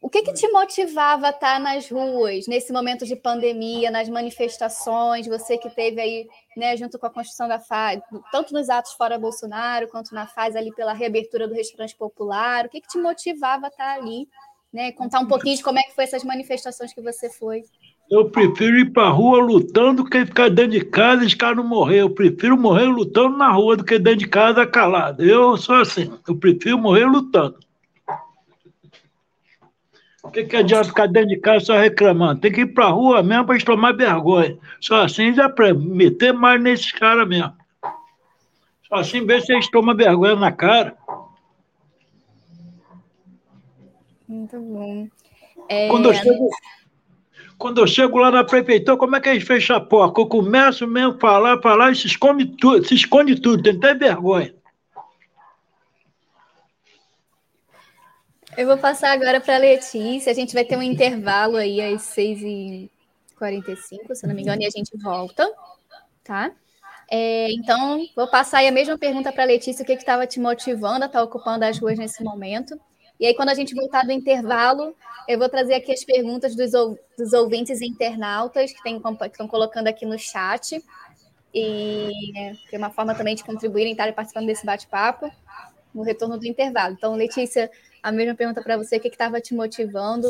o 0.00 0.08
que, 0.10 0.22
que 0.22 0.32
te 0.32 0.48
motivava 0.48 1.28
a 1.28 1.30
estar 1.30 1.60
nas 1.60 1.88
ruas 1.88 2.48
nesse 2.48 2.72
momento 2.72 3.06
de 3.06 3.14
pandemia, 3.14 3.88
nas 3.88 4.08
manifestações? 4.08 5.28
Você 5.28 5.56
que 5.56 5.70
teve 5.70 6.00
aí, 6.00 6.28
né, 6.56 6.76
junto 6.76 6.98
com 6.98 7.06
a 7.06 7.10
construção 7.10 7.46
da 7.46 7.60
FAS, 7.60 8.00
tanto 8.32 8.52
nos 8.52 8.68
atos 8.68 8.94
fora 8.94 9.16
Bolsonaro, 9.16 9.88
quanto 9.88 10.12
na 10.12 10.26
FAS 10.26 10.56
ali 10.56 10.74
pela 10.74 10.92
reabertura 10.92 11.46
do 11.46 11.54
restaurante 11.54 11.96
popular, 11.96 12.66
o 12.66 12.68
que, 12.68 12.80
que 12.80 12.88
te 12.88 12.98
motivava 12.98 13.66
a 13.66 13.68
estar 13.68 13.94
ali? 13.94 14.28
Né? 14.72 14.90
Contar 14.92 15.20
um 15.20 15.26
pouquinho 15.26 15.56
de 15.56 15.62
como 15.62 15.78
é 15.78 15.82
que 15.82 15.94
foi 15.94 16.04
essas 16.04 16.24
manifestações 16.24 16.94
que 16.94 17.02
você 17.02 17.28
foi. 17.28 17.62
Eu 18.10 18.30
prefiro 18.30 18.78
ir 18.78 18.92
para 18.92 19.08
a 19.08 19.10
rua 19.10 19.38
lutando 19.38 20.04
que 20.04 20.24
ficar 20.24 20.48
dentro 20.48 20.72
de 20.72 20.84
casa 20.84 21.24
e 21.24 21.36
caras 21.36 21.56
não 21.56 21.64
morrer. 21.64 22.00
Eu 22.00 22.10
prefiro 22.10 22.58
morrer 22.58 22.84
lutando 22.84 23.36
na 23.36 23.50
rua 23.50 23.76
do 23.76 23.84
que 23.84 23.98
dentro 23.98 24.20
de 24.20 24.28
casa 24.28 24.66
calado. 24.66 25.22
Eu 25.22 25.56
sou 25.56 25.76
assim, 25.76 26.12
eu 26.26 26.36
prefiro 26.36 26.78
morrer 26.78 27.04
lutando. 27.04 27.58
O 30.22 30.30
que, 30.30 30.44
que 30.44 30.56
adianta 30.56 30.84
ficar 30.84 31.08
dentro 31.08 31.30
de 31.30 31.36
casa 31.36 31.64
só 31.66 31.76
reclamando? 31.78 32.40
Tem 32.40 32.52
que 32.52 32.60
ir 32.60 32.72
para 32.72 32.86
a 32.86 32.90
rua 32.90 33.22
mesmo 33.22 33.44
para 33.44 33.58
tomar 33.64 33.92
vergonha. 33.92 34.56
Só 34.80 35.02
assim 35.02 35.32
dá 35.32 35.48
para 35.48 35.74
meter 35.74 36.32
mais 36.32 36.62
nesses 36.62 36.92
caras 36.92 37.28
mesmo. 37.28 37.52
Só 38.88 38.96
assim 38.96 39.26
ver 39.26 39.42
se 39.42 39.52
eles 39.52 39.70
tomam 39.70 39.96
vergonha 39.96 40.36
na 40.36 40.52
cara. 40.52 40.96
Muito 44.32 44.58
bom. 44.58 45.06
É... 45.68 45.88
Quando, 45.88 46.08
eu 46.08 46.14
chego, 46.14 46.48
quando 47.58 47.80
eu 47.82 47.86
chego 47.86 48.16
lá 48.16 48.30
na 48.30 48.42
prefeitura, 48.42 48.96
como 48.96 49.14
é 49.14 49.20
que 49.20 49.28
eles 49.28 49.44
fecham 49.44 49.76
a 49.76 49.80
porta? 49.80 50.22
Eu 50.22 50.26
começo 50.26 50.86
mesmo 50.86 51.12
a 51.12 51.20
falar, 51.20 51.60
falar 51.60 51.92
e 51.92 51.96
se 51.96 52.06
esconde 52.06 52.46
tudo, 52.46 52.88
se 52.88 52.94
esconde 52.94 53.38
tudo, 53.38 53.62
tem 53.62 53.76
até 53.76 53.94
vergonha. 53.94 54.54
Eu 58.56 58.66
vou 58.66 58.78
passar 58.78 59.12
agora 59.12 59.38
para 59.38 59.56
a 59.56 59.58
Letícia. 59.58 60.32
A 60.32 60.34
gente 60.34 60.54
vai 60.54 60.64
ter 60.64 60.78
um 60.78 60.82
intervalo 60.82 61.56
aí 61.56 61.78
às 61.80 62.00
6h45, 62.02 64.14
se 64.14 64.26
não 64.26 64.34
me 64.34 64.40
engano, 64.40 64.62
e 64.62 64.66
a 64.66 64.70
gente 64.70 64.96
volta, 64.96 65.46
tá? 66.24 66.50
É, 67.10 67.52
então, 67.52 68.02
vou 68.16 68.28
passar 68.28 68.58
aí 68.58 68.68
a 68.68 68.72
mesma 68.72 68.96
pergunta 68.96 69.30
para 69.30 69.42
a 69.42 69.46
Letícia: 69.46 69.82
o 69.82 69.86
que 69.86 69.92
estava 69.92 70.26
te 70.26 70.40
motivando 70.40 71.04
a 71.04 71.06
estar 71.06 71.18
tá 71.18 71.22
ocupando 71.22 71.66
as 71.66 71.78
ruas 71.78 71.98
nesse 71.98 72.24
momento? 72.24 72.80
E 73.22 73.26
aí, 73.26 73.34
quando 73.34 73.50
a 73.50 73.54
gente 73.54 73.72
voltar 73.72 74.04
do 74.04 74.10
intervalo, 74.10 74.96
eu 75.28 75.38
vou 75.38 75.48
trazer 75.48 75.74
aqui 75.74 75.92
as 75.92 76.02
perguntas 76.02 76.56
dos, 76.56 76.72
dos 77.16 77.32
ouvintes 77.32 77.80
e 77.80 77.86
internautas 77.86 78.72
que, 78.72 78.82
tem, 78.82 79.00
que 79.00 79.24
estão 79.26 79.46
colocando 79.46 79.86
aqui 79.86 80.04
no 80.04 80.18
chat. 80.18 80.84
E 81.54 82.10
é 82.72 82.76
uma 82.76 82.90
forma 82.90 83.14
também 83.14 83.36
de 83.36 83.44
contribuírem, 83.44 83.92
estarem 83.92 84.12
participando 84.12 84.46
desse 84.46 84.66
bate-papo 84.66 85.30
no 85.94 86.02
retorno 86.02 86.36
do 86.36 86.48
intervalo. 86.48 86.94
Então, 86.94 87.14
Letícia, 87.14 87.70
a 88.02 88.10
mesma 88.10 88.34
pergunta 88.34 88.60
para 88.60 88.76
você: 88.76 88.96
o 88.96 89.00
que 89.00 89.06
estava 89.06 89.40
te 89.40 89.54
motivando 89.54 90.28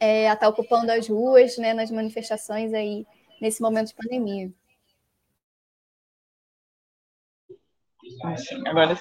é, 0.00 0.30
a 0.30 0.32
estar 0.32 0.46
tá 0.46 0.48
ocupando 0.48 0.90
as 0.90 1.06
ruas, 1.06 1.58
né, 1.58 1.74
nas 1.74 1.90
manifestações 1.90 2.72
aí 2.72 3.06
nesse 3.38 3.60
momento 3.60 3.88
de 3.88 3.94
pandemia? 3.94 4.50
Agora, 8.66 8.98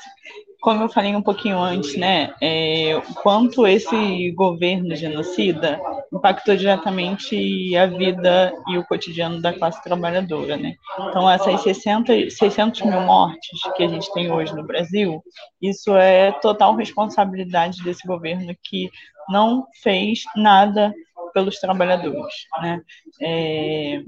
como 0.68 0.84
eu 0.84 0.90
falei 0.90 1.16
um 1.16 1.22
pouquinho 1.22 1.60
antes, 1.60 1.96
né, 1.96 2.34
é, 2.42 3.02
quanto 3.24 3.66
esse 3.66 4.32
governo 4.32 4.94
genocida 4.98 5.80
impactou 6.12 6.58
diretamente 6.58 7.74
a 7.78 7.86
vida 7.86 8.52
e 8.68 8.78
o 8.78 8.84
cotidiano 8.84 9.42
da 9.42 9.54
classe 9.54 9.82
trabalhadora, 9.82 10.58
né? 10.58 10.76
Então, 11.00 11.30
essas 11.30 11.62
60, 11.62 12.30
600 12.30 12.82
mil 12.82 13.00
mortes 13.00 13.62
que 13.78 13.84
a 13.84 13.88
gente 13.88 14.12
tem 14.12 14.30
hoje 14.30 14.54
no 14.54 14.68
Brasil, 14.68 15.24
isso 15.62 15.96
é 15.96 16.34
total 16.34 16.76
responsabilidade 16.76 17.82
desse 17.82 18.06
governo 18.06 18.54
que 18.62 18.90
não 19.30 19.66
fez 19.82 20.24
nada 20.36 20.94
pelos 21.38 21.60
trabalhadores, 21.60 22.34
né? 22.60 22.82
É, 23.22 24.02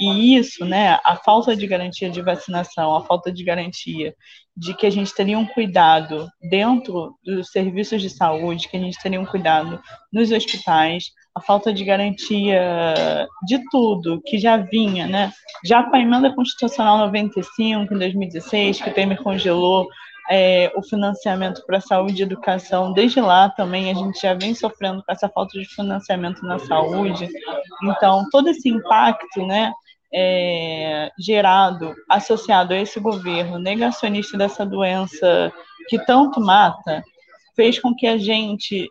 e 0.00 0.36
isso, 0.36 0.64
né, 0.64 0.98
a 1.04 1.14
falta 1.14 1.54
de 1.54 1.64
garantia 1.64 2.10
de 2.10 2.20
vacinação, 2.20 2.96
a 2.96 3.04
falta 3.04 3.30
de 3.30 3.44
garantia 3.44 4.12
de 4.56 4.74
que 4.74 4.84
a 4.84 4.90
gente 4.90 5.14
teria 5.14 5.38
um 5.38 5.46
cuidado 5.46 6.28
dentro 6.50 7.16
dos 7.24 7.52
serviços 7.52 8.02
de 8.02 8.10
saúde, 8.10 8.68
que 8.68 8.76
a 8.76 8.80
gente 8.80 9.00
teria 9.00 9.20
um 9.20 9.24
cuidado 9.24 9.80
nos 10.12 10.32
hospitais, 10.32 11.04
a 11.36 11.40
falta 11.40 11.72
de 11.72 11.84
garantia 11.84 13.28
de 13.46 13.62
tudo 13.70 14.20
que 14.26 14.38
já 14.38 14.56
vinha, 14.56 15.06
né? 15.06 15.32
Já 15.64 15.84
com 15.84 15.94
a 15.94 16.00
emenda 16.00 16.34
constitucional 16.34 16.98
95 16.98 17.94
em 17.94 17.98
2016, 17.98 18.82
que 18.82 18.90
o 18.90 18.92
Temer 18.92 19.22
congelou 19.22 19.86
é, 20.30 20.72
o 20.76 20.82
financiamento 20.82 21.64
para 21.66 21.80
saúde 21.80 22.20
e 22.20 22.24
educação, 22.24 22.92
desde 22.92 23.20
lá 23.20 23.48
também 23.50 23.90
a 23.90 23.94
gente 23.94 24.20
já 24.20 24.34
vem 24.34 24.54
sofrendo 24.54 25.02
com 25.04 25.12
essa 25.12 25.28
falta 25.28 25.58
de 25.58 25.64
financiamento 25.66 26.42
na 26.42 26.58
saúde. 26.58 27.28
Então, 27.84 28.26
todo 28.30 28.48
esse 28.48 28.68
impacto, 28.68 29.44
né, 29.46 29.72
é, 30.14 31.10
gerado, 31.18 31.94
associado 32.08 32.74
a 32.74 32.78
esse 32.78 33.00
governo 33.00 33.58
negacionista 33.58 34.36
dessa 34.36 34.64
doença 34.64 35.52
que 35.88 35.98
tanto 36.04 36.40
mata, 36.40 37.02
fez 37.56 37.78
com 37.78 37.94
que 37.94 38.06
a 38.06 38.18
gente 38.18 38.88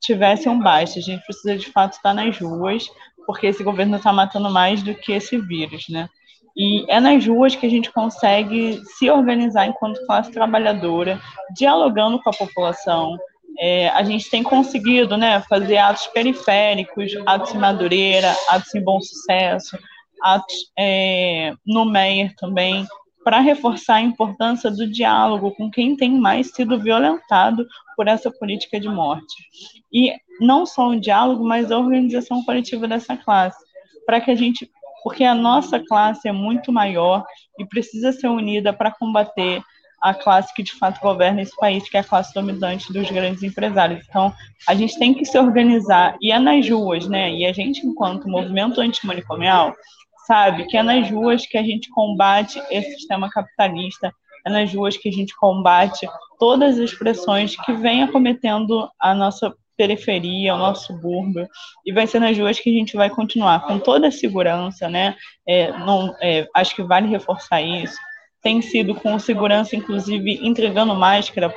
tivesse 0.00 0.48
um 0.48 0.60
baixo. 0.60 0.98
A 0.98 1.02
gente 1.02 1.24
precisa 1.24 1.56
de 1.56 1.70
fato 1.70 1.94
estar 1.94 2.14
nas 2.14 2.38
ruas, 2.38 2.86
porque 3.26 3.46
esse 3.46 3.62
governo 3.64 3.96
está 3.96 4.12
matando 4.12 4.50
mais 4.50 4.82
do 4.82 4.94
que 4.94 5.12
esse 5.12 5.38
vírus, 5.38 5.86
né? 5.88 6.08
E 6.58 6.84
é 6.88 6.98
nas 6.98 7.24
ruas 7.24 7.54
que 7.54 7.64
a 7.64 7.70
gente 7.70 7.92
consegue 7.92 8.82
se 8.96 9.08
organizar 9.08 9.66
enquanto 9.66 10.04
classe 10.06 10.32
trabalhadora, 10.32 11.20
dialogando 11.54 12.20
com 12.20 12.30
a 12.30 12.32
população. 12.32 13.16
É, 13.56 13.88
a 13.90 14.02
gente 14.02 14.28
tem 14.28 14.42
conseguido 14.42 15.16
né, 15.16 15.40
fazer 15.48 15.76
atos 15.76 16.08
periféricos, 16.08 17.12
atos 17.26 17.54
em 17.54 17.58
Madureira, 17.58 18.34
atos 18.48 18.74
em 18.74 18.82
Bom 18.82 19.00
Sucesso, 19.00 19.78
atos 20.20 20.72
é, 20.76 21.52
no 21.64 21.84
Meier 21.84 22.34
também, 22.34 22.84
para 23.22 23.38
reforçar 23.38 23.96
a 23.96 24.00
importância 24.00 24.68
do 24.68 24.90
diálogo 24.90 25.52
com 25.52 25.70
quem 25.70 25.94
tem 25.94 26.18
mais 26.18 26.50
sido 26.50 26.80
violentado 26.80 27.64
por 27.96 28.08
essa 28.08 28.32
política 28.32 28.80
de 28.80 28.88
morte. 28.88 29.34
E 29.92 30.12
não 30.40 30.66
só 30.66 30.88
o 30.88 31.00
diálogo, 31.00 31.44
mas 31.44 31.70
a 31.70 31.78
organização 31.78 32.42
coletiva 32.44 32.88
dessa 32.88 33.16
classe, 33.16 33.58
para 34.06 34.20
que 34.20 34.30
a 34.30 34.34
gente 34.34 34.68
porque 35.08 35.24
a 35.24 35.34
nossa 35.34 35.80
classe 35.80 36.28
é 36.28 36.32
muito 36.32 36.70
maior 36.70 37.24
e 37.58 37.64
precisa 37.64 38.12
ser 38.12 38.28
unida 38.28 38.74
para 38.74 38.90
combater 38.90 39.62
a 40.02 40.12
classe 40.12 40.52
que 40.52 40.62
de 40.62 40.72
fato 40.72 41.00
governa 41.00 41.40
esse 41.40 41.56
país, 41.56 41.88
que 41.88 41.96
é 41.96 42.00
a 42.00 42.04
classe 42.04 42.34
dominante 42.34 42.92
dos 42.92 43.10
grandes 43.10 43.42
empresários. 43.42 44.04
Então, 44.06 44.30
a 44.68 44.74
gente 44.74 44.98
tem 44.98 45.14
que 45.14 45.24
se 45.24 45.38
organizar, 45.38 46.14
e 46.20 46.30
é 46.30 46.38
nas 46.38 46.68
ruas, 46.68 47.08
né? 47.08 47.32
E 47.32 47.46
a 47.46 47.52
gente, 47.54 47.86
enquanto 47.86 48.28
movimento 48.28 48.82
antimanicomial, 48.82 49.74
sabe 50.26 50.66
que 50.66 50.76
é 50.76 50.82
nas 50.82 51.10
ruas 51.10 51.46
que 51.46 51.56
a 51.56 51.62
gente 51.62 51.88
combate 51.88 52.62
esse 52.70 52.92
sistema 52.96 53.30
capitalista, 53.30 54.12
é 54.46 54.50
nas 54.50 54.70
ruas 54.74 54.98
que 54.98 55.08
a 55.08 55.12
gente 55.12 55.34
combate 55.36 56.06
todas 56.38 56.78
as 56.78 56.92
pressões 56.92 57.56
que 57.56 57.72
vem 57.72 58.02
acometendo 58.02 58.90
a 59.00 59.14
nossa 59.14 59.54
periferia, 59.78 60.54
o 60.54 60.58
nosso 60.58 60.88
subúrbio, 60.88 61.48
e 61.86 61.92
vai 61.92 62.06
ser 62.06 62.18
nas 62.18 62.36
ruas 62.36 62.58
que 62.58 62.68
a 62.68 62.72
gente 62.72 62.96
vai 62.96 63.08
continuar 63.08 63.60
com 63.60 63.78
toda 63.78 64.08
a 64.08 64.12
segurança, 64.12 64.88
né? 64.88 65.14
É, 65.46 65.70
não, 65.78 66.14
é, 66.20 66.46
acho 66.54 66.74
que 66.74 66.82
vale 66.82 67.08
reforçar 67.08 67.62
isso. 67.62 67.96
Tem 68.42 68.60
sido 68.62 68.94
com 68.94 69.18
segurança, 69.18 69.74
inclusive, 69.74 70.38
entregando 70.46 70.94
máscara 70.94 71.52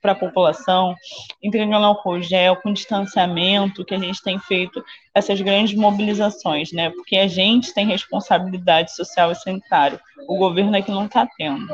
para 0.00 0.12
a 0.12 0.14
população, 0.14 0.94
entregando 1.42 1.86
álcool 1.86 2.22
gel, 2.22 2.56
com 2.56 2.72
distanciamento, 2.72 3.84
que 3.84 3.94
a 3.94 3.98
gente 3.98 4.22
tem 4.22 4.38
feito 4.38 4.82
essas 5.14 5.40
grandes 5.40 5.76
mobilizações, 5.76 6.72
né? 6.72 6.90
Porque 6.90 7.16
a 7.16 7.26
gente 7.26 7.74
tem 7.74 7.86
responsabilidade 7.86 8.94
social 8.94 9.32
e 9.32 9.36
sanitária, 9.36 10.00
o 10.28 10.36
governo 10.36 10.76
é 10.76 10.82
que 10.82 10.90
não 10.90 11.06
está 11.06 11.26
tendo. 11.36 11.66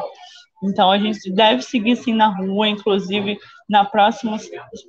Então 0.62 0.90
a 0.90 0.98
gente 0.98 1.30
deve 1.30 1.62
seguir 1.62 1.96
sim 1.96 2.14
na 2.14 2.28
rua, 2.28 2.68
inclusive 2.68 3.38
na 3.68 3.84
próxima, 3.84 4.36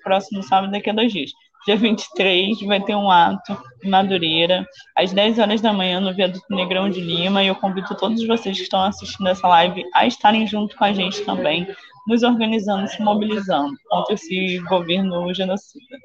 próximo 0.03 0.41
sábado, 0.43 0.71
daqui 0.71 0.89
a 0.89 0.93
dois 0.93 1.11
dias. 1.11 1.31
Dia 1.65 1.75
23 1.75 2.61
vai 2.61 2.81
ter 2.81 2.95
um 2.95 3.11
ato 3.11 3.57
em 3.83 3.89
Madureira, 3.89 4.65
às 4.95 5.11
10 5.11 5.39
horas 5.39 5.61
da 5.61 5.73
manhã, 5.73 5.99
no 5.99 6.13
Viaduto 6.13 6.45
Negrão 6.49 6.89
de 6.89 7.01
Lima, 7.01 7.43
e 7.43 7.47
eu 7.47 7.55
convido 7.55 7.95
todos 7.97 8.25
vocês 8.25 8.55
que 8.57 8.63
estão 8.63 8.81
assistindo 8.81 9.27
essa 9.27 9.45
live 9.47 9.83
a 9.93 10.07
estarem 10.07 10.47
junto 10.47 10.75
com 10.77 10.85
a 10.85 10.93
gente 10.93 11.21
também, 11.25 11.67
nos 12.07 12.23
organizando, 12.23 12.87
se 12.87 13.01
mobilizando 13.01 13.75
contra 13.89 14.15
esse 14.15 14.57
governo 14.69 15.33
genocida. 15.33 15.97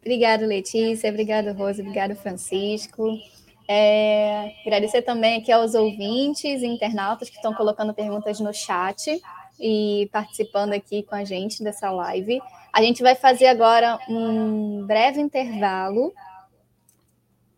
Obrigada, 0.00 0.46
Letícia. 0.46 1.10
Obrigada, 1.10 1.52
Rosa. 1.52 1.82
Obrigada, 1.82 2.14
Francisco. 2.14 3.18
É, 3.66 4.52
agradecer 4.64 5.02
também 5.02 5.38
aqui 5.38 5.50
aos 5.50 5.74
ouvintes 5.74 6.62
e 6.62 6.66
internautas 6.66 7.30
que 7.30 7.36
estão 7.36 7.54
colocando 7.54 7.94
perguntas 7.94 8.38
no 8.40 8.52
chat 8.52 9.20
e 9.58 10.08
participando 10.12 10.72
aqui 10.72 11.02
com 11.02 11.14
a 11.14 11.24
gente 11.24 11.62
dessa 11.62 11.90
live. 11.90 12.40
A 12.72 12.82
gente 12.82 13.02
vai 13.02 13.14
fazer 13.14 13.46
agora 13.46 13.98
um 14.08 14.84
breve 14.84 15.20
intervalo 15.20 16.12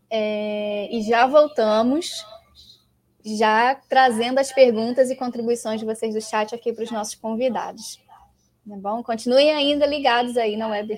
é, 0.09 0.87
e 0.91 1.01
já 1.01 1.27
voltamos, 1.27 2.25
já 3.25 3.75
trazendo 3.89 4.39
as 4.39 4.51
perguntas 4.51 5.09
e 5.09 5.15
contribuições 5.15 5.79
de 5.79 5.85
vocês 5.85 6.13
do 6.13 6.21
chat 6.21 6.55
aqui 6.55 6.71
para 6.71 6.83
os 6.83 6.91
nossos 6.91 7.15
convidados. 7.15 7.99
Tá 8.67 8.75
bom? 8.77 9.03
Continuem 9.03 9.51
ainda 9.51 9.85
ligados 9.85 10.37
aí 10.37 10.55
na 10.55 10.67
web 10.67 10.97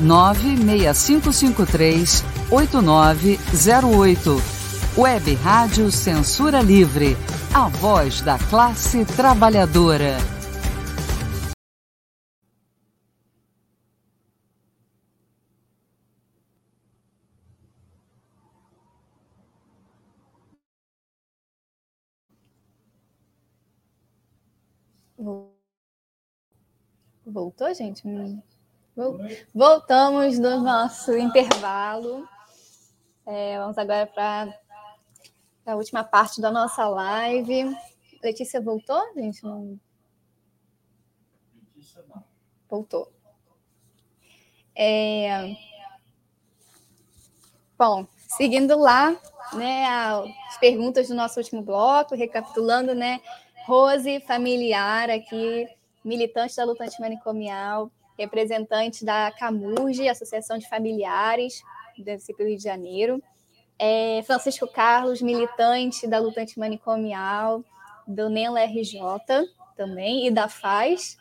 96553 0.00 2.24
8908. 2.50 4.42
Web 4.96 5.34
Rádio 5.36 5.92
Censura 5.92 6.60
Livre, 6.60 7.16
a 7.54 7.68
voz 7.68 8.20
da 8.22 8.36
classe 8.38 9.04
trabalhadora. 9.04 10.16
Voltou, 27.24 27.72
gente? 27.74 28.02
Voltamos 29.54 30.38
do 30.38 30.60
nosso 30.60 31.16
intervalo. 31.16 32.28
É, 33.26 33.58
vamos 33.58 33.78
agora 33.78 34.06
para 34.06 34.58
a 35.66 35.76
última 35.76 36.04
parte 36.04 36.40
da 36.40 36.50
nossa 36.50 36.86
live. 36.88 37.74
Letícia 38.22 38.60
voltou, 38.60 39.00
gente? 39.14 39.42
Não... 39.44 39.78
Voltou. 42.68 43.12
É... 44.74 45.54
Bom, 47.78 48.06
seguindo 48.28 48.78
lá, 48.78 49.18
né, 49.54 49.86
as 50.48 50.58
perguntas 50.58 51.08
do 51.08 51.14
nosso 51.14 51.40
último 51.40 51.62
bloco, 51.62 52.14
recapitulando, 52.14 52.94
né, 52.94 53.20
Rose, 53.66 54.20
familiar 54.20 55.08
aqui, 55.08 55.66
militante 56.04 56.56
da 56.56 56.64
luta 56.64 56.84
antimanicomial, 56.84 57.90
representante 58.20 59.04
da 59.04 59.32
CAMURGE, 59.32 60.08
Associação 60.08 60.58
de 60.58 60.68
Familiares 60.68 61.62
do 61.98 62.44
Rio 62.44 62.56
de 62.56 62.62
Janeiro. 62.62 63.22
É, 63.78 64.22
Francisco 64.26 64.66
Carlos, 64.68 65.22
militante 65.22 66.06
da 66.06 66.18
luta 66.18 66.40
antimanicomial, 66.40 67.64
do 68.06 68.28
NENLA 68.28 68.64
RJ 68.64 69.00
também, 69.76 70.26
e 70.26 70.30
da 70.30 70.48
FAZ, 70.48 71.16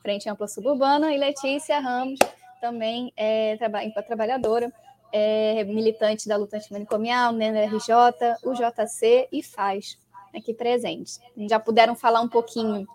Frente 0.00 0.28
Ampla 0.28 0.48
Suburbana, 0.48 1.12
e 1.12 1.18
Letícia 1.18 1.78
Ramos, 1.78 2.18
também 2.60 3.12
é, 3.16 3.56
traba 3.56 3.80
trabalhadora, 4.06 4.72
é, 5.12 5.64
militante 5.64 6.28
da 6.28 6.36
luta 6.36 6.56
antimanicomial, 6.56 7.32
NENLA 7.32 7.66
RJ, 7.66 7.94
UJC 8.44 9.28
e 9.30 9.42
FAZ, 9.42 9.98
aqui 10.34 10.54
presentes. 10.54 11.20
Já 11.48 11.58
puderam 11.58 11.94
falar 11.94 12.20
um 12.20 12.28
pouquinho 12.28 12.86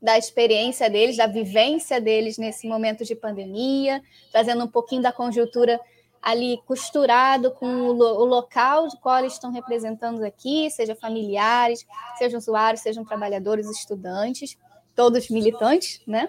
da 0.00 0.16
experiência 0.16 0.88
deles, 0.88 1.16
da 1.16 1.26
vivência 1.26 2.00
deles 2.00 2.38
nesse 2.38 2.66
momento 2.66 3.04
de 3.04 3.14
pandemia, 3.14 4.02
trazendo 4.32 4.64
um 4.64 4.68
pouquinho 4.68 5.02
da 5.02 5.12
conjuntura 5.12 5.78
ali 6.22 6.60
costurado 6.66 7.50
com 7.52 7.66
o, 7.66 7.92
lo 7.92 8.20
o 8.20 8.24
local 8.24 8.88
de 8.88 8.96
qual 8.98 9.18
eles 9.18 9.32
estão 9.32 9.50
representando 9.50 10.22
aqui, 10.22 10.70
seja 10.70 10.94
familiares, 10.94 11.86
sejam 12.18 12.38
usuários, 12.38 12.82
sejam 12.82 13.04
trabalhadores, 13.04 13.68
estudantes, 13.70 14.56
todos 14.94 15.30
militantes, 15.30 16.02
né? 16.06 16.28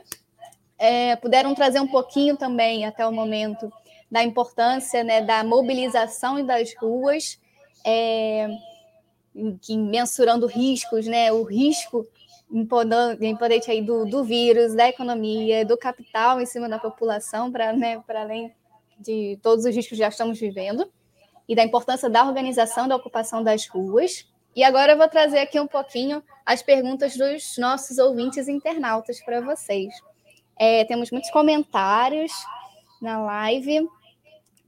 É, 0.77 1.15
puderam 1.17 1.53
trazer 1.53 1.79
um 1.79 1.87
pouquinho 1.87 2.35
também, 2.37 2.85
até 2.85 3.05
o 3.05 3.11
momento, 3.11 3.71
da 4.09 4.23
importância 4.23 5.03
né, 5.03 5.21
da 5.21 5.43
mobilização 5.43 6.39
e 6.39 6.43
das 6.43 6.73
ruas, 6.75 7.39
é, 7.85 8.49
que 9.61 9.77
mensurando 9.77 10.47
riscos, 10.47 11.05
né? 11.05 11.31
O 11.31 11.43
risco 11.43 12.07
imponente 12.51 13.71
aí 13.71 13.81
do, 13.81 14.05
do 14.05 14.23
vírus, 14.23 14.75
da 14.75 14.89
economia, 14.89 15.65
do 15.65 15.77
capital 15.77 16.41
em 16.41 16.45
cima 16.45 16.67
da 16.67 16.77
população, 16.77 17.51
para 17.51 17.71
né, 17.73 18.01
além 18.09 18.51
de 18.99 19.39
todos 19.41 19.65
os 19.65 19.75
riscos 19.75 19.97
que 19.97 20.03
já 20.03 20.09
estamos 20.09 20.39
vivendo, 20.39 20.91
e 21.47 21.55
da 21.55 21.63
importância 21.63 22.09
da 22.09 22.25
organização 22.25 22.87
da 22.87 22.95
ocupação 22.95 23.43
das 23.43 23.67
ruas. 23.67 24.27
E 24.55 24.63
agora 24.63 24.93
eu 24.93 24.97
vou 24.97 25.07
trazer 25.07 25.39
aqui 25.39 25.59
um 25.59 25.67
pouquinho 25.67 26.21
as 26.45 26.61
perguntas 26.61 27.15
dos 27.15 27.57
nossos 27.57 27.97
ouvintes 27.97 28.47
internautas 28.47 29.23
para 29.23 29.41
vocês. 29.41 29.93
É, 30.59 30.83
temos 30.85 31.09
muitos 31.09 31.31
comentários 31.31 32.31
na 33.01 33.21
live. 33.23 33.87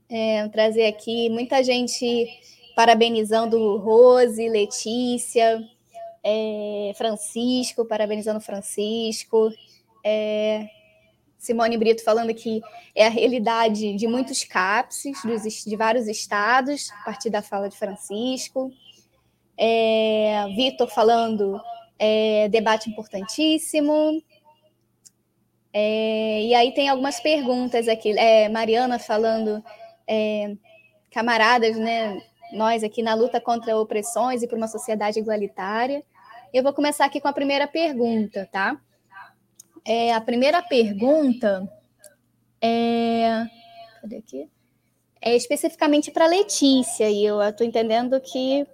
É, 0.08 0.48
trazer 0.48 0.86
aqui 0.86 1.28
muita 1.30 1.62
gente 1.62 2.28
parabenizando 2.74 3.76
Rose, 3.76 4.48
Letícia, 4.48 5.62
é, 6.24 6.92
Francisco, 6.96 7.84
parabenizando 7.84 8.40
Francisco, 8.40 9.50
é, 10.02 10.66
Simone 11.44 11.76
Brito 11.76 12.02
falando 12.02 12.32
que 12.32 12.62
é 12.94 13.06
a 13.06 13.10
realidade 13.10 13.94
de 13.94 14.06
muitos 14.08 14.42
CAPSes 14.44 15.22
dos, 15.22 15.64
de 15.64 15.76
vários 15.76 16.08
estados, 16.08 16.90
a 17.02 17.04
partir 17.04 17.28
da 17.28 17.42
fala 17.42 17.68
de 17.68 17.76
Francisco. 17.76 18.72
É, 19.56 20.46
Vitor 20.56 20.88
falando 20.88 21.60
é, 21.98 22.48
debate 22.48 22.88
importantíssimo. 22.88 24.22
É, 25.70 26.42
e 26.42 26.54
aí 26.54 26.72
tem 26.72 26.88
algumas 26.88 27.20
perguntas 27.20 27.88
aqui. 27.88 28.18
É, 28.18 28.48
Mariana 28.48 28.98
falando, 28.98 29.62
é, 30.08 30.56
camaradas, 31.10 31.76
né? 31.76 32.22
Nós 32.52 32.82
aqui 32.82 33.02
na 33.02 33.14
luta 33.14 33.38
contra 33.40 33.76
opressões 33.76 34.42
e 34.42 34.48
por 34.48 34.56
uma 34.56 34.68
sociedade 34.68 35.18
igualitária. 35.18 36.02
Eu 36.54 36.62
vou 36.62 36.72
começar 36.72 37.04
aqui 37.04 37.20
com 37.20 37.26
a 37.26 37.32
primeira 37.32 37.66
pergunta, 37.66 38.48
tá? 38.52 38.80
É, 39.84 40.14
a 40.14 40.20
primeira 40.20 40.62
pergunta 40.62 41.68
é. 42.62 43.44
Cadê 44.00 44.18
aqui? 44.18 44.48
É 45.20 45.34
especificamente 45.34 46.12
para 46.12 46.28
Letícia, 46.28 47.10
e 47.10 47.24
eu 47.24 47.42
estou 47.42 47.66
entendendo 47.66 48.20
que. 48.20 48.64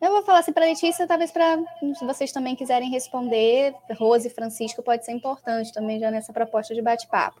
Eu 0.00 0.12
vou 0.12 0.22
falar 0.22 0.38
assim 0.38 0.54
para 0.54 0.64
Letícia, 0.64 1.06
talvez 1.06 1.30
para 1.30 1.58
se 1.94 2.06
vocês 2.06 2.32
também 2.32 2.56
quiserem 2.56 2.88
responder, 2.90 3.74
Rose 3.98 4.28
e 4.28 4.30
Francisco 4.30 4.82
pode 4.82 5.04
ser 5.04 5.12
importante 5.12 5.74
também 5.74 6.00
já 6.00 6.10
nessa 6.10 6.32
proposta 6.32 6.74
de 6.74 6.80
bate-papo. 6.80 7.38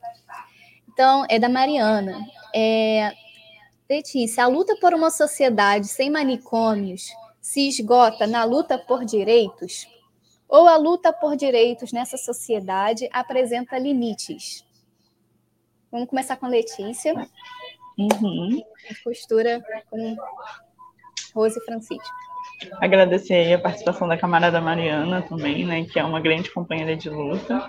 Então, 0.92 1.24
é 1.30 1.38
da 1.38 1.48
Mariana. 1.48 2.20
É, 2.54 3.12
Letícia, 3.88 4.44
a 4.44 4.46
luta 4.46 4.76
por 4.78 4.92
uma 4.92 5.10
sociedade 5.10 5.88
sem 5.88 6.10
manicômios 6.10 7.08
se 7.50 7.66
esgota 7.66 8.28
na 8.28 8.44
luta 8.44 8.78
por 8.78 9.04
direitos? 9.04 9.88
Ou 10.48 10.68
a 10.68 10.76
luta 10.76 11.12
por 11.12 11.34
direitos 11.34 11.92
nessa 11.92 12.16
sociedade 12.16 13.08
apresenta 13.12 13.76
limites? 13.76 14.64
Vamos 15.90 16.08
começar 16.08 16.36
com 16.36 16.46
Letícia. 16.46 17.12
Uhum. 17.98 18.62
Costura 19.02 19.60
com 19.90 20.16
Rose 21.34 21.60
Francisco. 21.64 22.08
Agradecer 22.80 23.52
a 23.52 23.58
participação 23.58 24.06
da 24.06 24.16
camarada 24.16 24.60
Mariana 24.60 25.20
também, 25.22 25.66
né, 25.66 25.84
que 25.86 25.98
é 25.98 26.04
uma 26.04 26.20
grande 26.20 26.52
companheira 26.52 26.96
de 26.96 27.10
luta. 27.10 27.68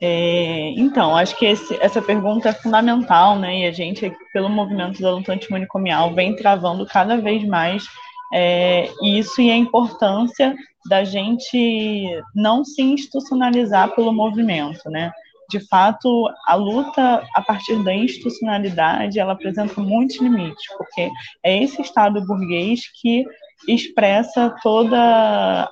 É, 0.00 0.70
então, 0.76 1.16
acho 1.16 1.38
que 1.38 1.46
esse, 1.46 1.80
essa 1.80 2.02
pergunta 2.02 2.48
é 2.48 2.52
fundamental, 2.52 3.38
né? 3.38 3.60
E 3.60 3.66
a 3.66 3.70
gente, 3.70 4.12
pelo 4.32 4.48
movimento 4.48 5.00
da 5.00 5.12
luta 5.12 5.32
antimanicomial, 5.32 6.12
vem 6.12 6.34
travando 6.34 6.84
cada 6.84 7.16
vez 7.16 7.44
mais 7.44 7.84
é, 8.36 8.90
isso 9.00 9.40
e 9.40 9.48
a 9.48 9.56
importância 9.56 10.56
da 10.88 11.04
gente 11.04 12.10
não 12.34 12.64
se 12.64 12.82
institucionalizar 12.82 13.94
pelo 13.94 14.12
movimento, 14.12 14.90
né? 14.90 15.12
De 15.48 15.60
fato, 15.60 16.28
a 16.46 16.54
luta 16.56 17.24
a 17.34 17.42
partir 17.42 17.82
da 17.84 17.94
institucionalidade, 17.94 19.20
ela 19.20 19.34
apresenta 19.34 19.80
muitos 19.80 20.16
limites, 20.16 20.66
porque 20.76 21.08
é 21.44 21.62
esse 21.62 21.80
Estado 21.80 22.26
burguês 22.26 22.80
que 23.00 23.24
expressa 23.68 24.54
toda 24.62 24.98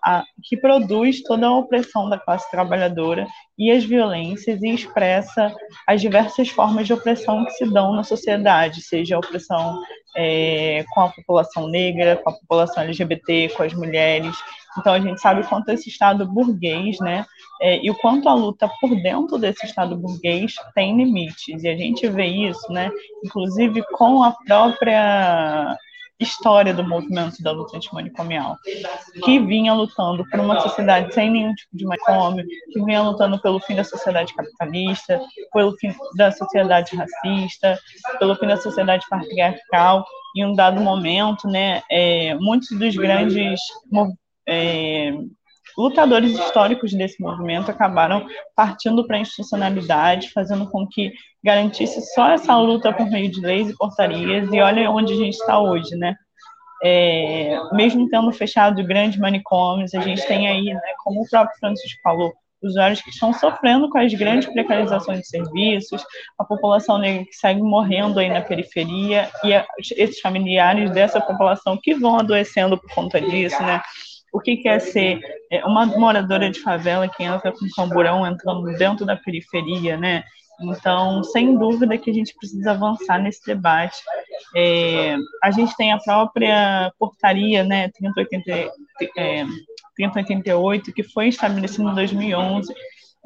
a, 0.03 0.24
que 0.43 0.57
produz 0.57 1.22
toda 1.22 1.47
a 1.47 1.57
opressão 1.57 2.09
da 2.09 2.18
classe 2.18 2.51
trabalhadora 2.51 3.26
e 3.59 3.70
as 3.70 3.84
violências 3.84 4.62
e 4.62 4.68
expressa 4.70 5.55
as 5.86 6.01
diversas 6.01 6.49
formas 6.49 6.86
de 6.86 6.93
opressão 6.93 7.45
que 7.45 7.53
se 7.53 7.64
dão 7.70 7.93
na 7.93 8.03
sociedade, 8.03 8.82
seja 8.82 9.16
a 9.16 9.18
opressão 9.18 9.80
é, 10.16 10.84
com 10.93 11.01
a 11.01 11.09
população 11.09 11.68
negra, 11.68 12.16
com 12.16 12.30
a 12.30 12.32
população 12.34 12.82
LGBT, 12.82 13.51
com 13.51 13.62
as 13.62 13.74
mulheres. 13.74 14.36
Então 14.78 14.95
a 14.95 15.01
gente 15.01 15.20
sabe 15.20 15.47
quanto 15.47 15.68
esse 15.70 15.88
Estado 15.88 16.26
burguês, 16.26 16.99
né, 17.01 17.26
é, 17.61 17.78
e 17.84 17.90
o 17.90 17.95
quanto 17.95 18.28
a 18.28 18.34
luta 18.34 18.70
por 18.80 18.95
dentro 19.03 19.38
desse 19.38 19.66
Estado 19.66 19.97
burguês 19.97 20.55
tem 20.74 20.97
limites. 20.97 21.62
E 21.62 21.68
a 21.68 21.76
gente 21.76 22.09
vê 22.09 22.26
isso, 22.26 22.72
né, 22.72 22.90
inclusive 23.24 23.82
com 23.93 24.22
a 24.22 24.32
própria 24.32 25.76
história 26.19 26.73
do 26.73 26.87
movimento 26.87 27.43
da 27.43 27.51
luta 27.51 27.77
antimanicomial, 27.77 28.57
que 29.25 29.39
vinha 29.41 29.75
lutando 29.75 30.25
por 30.29 30.41
uma 30.41 30.61
sociedade 30.61 31.13
sem 31.13 31.31
nenhum 31.31 31.55
tipo 31.55 31.77
de 31.77 31.85
manicômio, 31.85 32.47
que 32.73 32.85
vinha 32.85 33.03
lutando 33.03 33.41
pelo 33.41 33.61
fim 33.61 33.75
da 33.75 33.85
sociedade 33.85 34.35
capitalista, 34.35 35.21
pelo 35.53 35.77
fim 35.79 35.95
da 36.17 36.31
sociedade 36.31 36.97
racista, 36.97 37.79
pelo 38.19 38.37
fim 38.37 38.47
da 38.47 38.57
sociedade 38.57 39.05
patriarcal. 39.09 40.05
Em 40.37 40.47
um 40.47 40.55
dado 40.55 40.81
momento, 40.81 41.47
né, 41.47 41.83
é, 41.91 42.35
muitos 42.37 42.71
dos 42.71 42.97
grandes 42.97 43.61
é, 44.49 45.13
lutadores 45.77 46.33
históricos 46.33 46.93
desse 46.93 47.20
movimento 47.23 47.70
acabaram 47.70 48.27
partindo 48.55 49.07
para 49.07 49.16
a 49.16 49.20
institucionalidade, 49.20 50.31
fazendo 50.31 50.68
com 50.70 50.87
que 50.87 51.12
garantisse 51.45 52.01
só 52.14 52.31
essa 52.31 52.57
luta 52.57 52.93
por 52.93 53.11
meio 53.11 53.31
de 53.31 53.41
leis 53.41 53.68
e 53.68 53.77
portarias, 53.77 54.53
e 54.53 54.61
olha 54.61 54.91
onde 54.91 55.12
a 55.12 55.16
gente 55.16 55.35
está 55.35 55.59
hoje, 55.59 55.95
né? 55.97 56.14
É, 56.85 57.57
mesmo 57.73 58.09
tendo 58.09 58.33
fechado 58.33 58.85
grandes 58.85 59.18
manicômios, 59.18 59.95
a 59.95 60.01
gente 60.01 60.27
tem 60.27 60.49
aí, 60.49 60.64
né, 60.64 60.81
como 61.05 61.23
o 61.23 61.29
próprio 61.29 61.57
Francisco 61.61 62.01
falou, 62.03 62.33
usuários 62.62 63.01
que 63.01 63.11
estão 63.11 63.33
sofrendo 63.33 63.89
com 63.89 63.99
as 63.99 64.12
grandes 64.14 64.53
precarizações 64.53 65.20
de 65.20 65.29
serviços, 65.29 66.05
a 66.39 66.45
população 66.45 66.99
negra 66.99 67.25
que 67.25 67.35
segue 67.35 67.61
morrendo 67.61 68.18
aí 68.18 68.29
na 68.29 68.41
periferia, 68.41 69.29
e 69.45 69.51
esses 69.97 70.20
familiares 70.20 70.91
dessa 70.91 71.20
população 71.20 71.79
que 71.81 71.95
vão 71.95 72.18
adoecendo 72.18 72.79
por 72.79 72.93
conta 72.95 73.20
disso, 73.20 73.61
né? 73.62 73.83
O 74.33 74.41
que, 74.41 74.57
que 74.57 74.68
é 74.68 74.78
ser 74.78 75.20
é, 75.51 75.64
uma 75.64 75.85
moradora 75.85 76.51
de 76.51 76.61
favela 76.61 77.09
que 77.09 77.22
entra 77.22 77.53
com 77.53 77.66
camburão 77.76 78.26
entrando 78.26 78.64
dentro 78.78 79.05
da 79.05 79.14
periferia, 79.14 79.97
né? 79.97 80.24
Então, 80.61 81.22
sem 81.24 81.57
dúvida 81.57 81.99
que 81.99 82.11
a 82.11 82.14
gente 82.14 82.35
precisa 82.35 82.70
avançar 82.70 83.20
nesse 83.20 83.45
debate. 83.45 84.01
É, 84.57 85.16
a 85.43 85.51
gente 85.51 85.76
tem 85.76 85.93
a 85.93 85.99
própria 85.99 86.93
portaria, 86.99 87.64
né, 87.64 87.89
3080, 87.91 88.51
é, 89.16 89.45
3088, 89.97 90.93
que 90.93 91.03
foi 91.03 91.28
estabelecida 91.28 91.91
em 91.91 91.95
2011, 91.95 92.72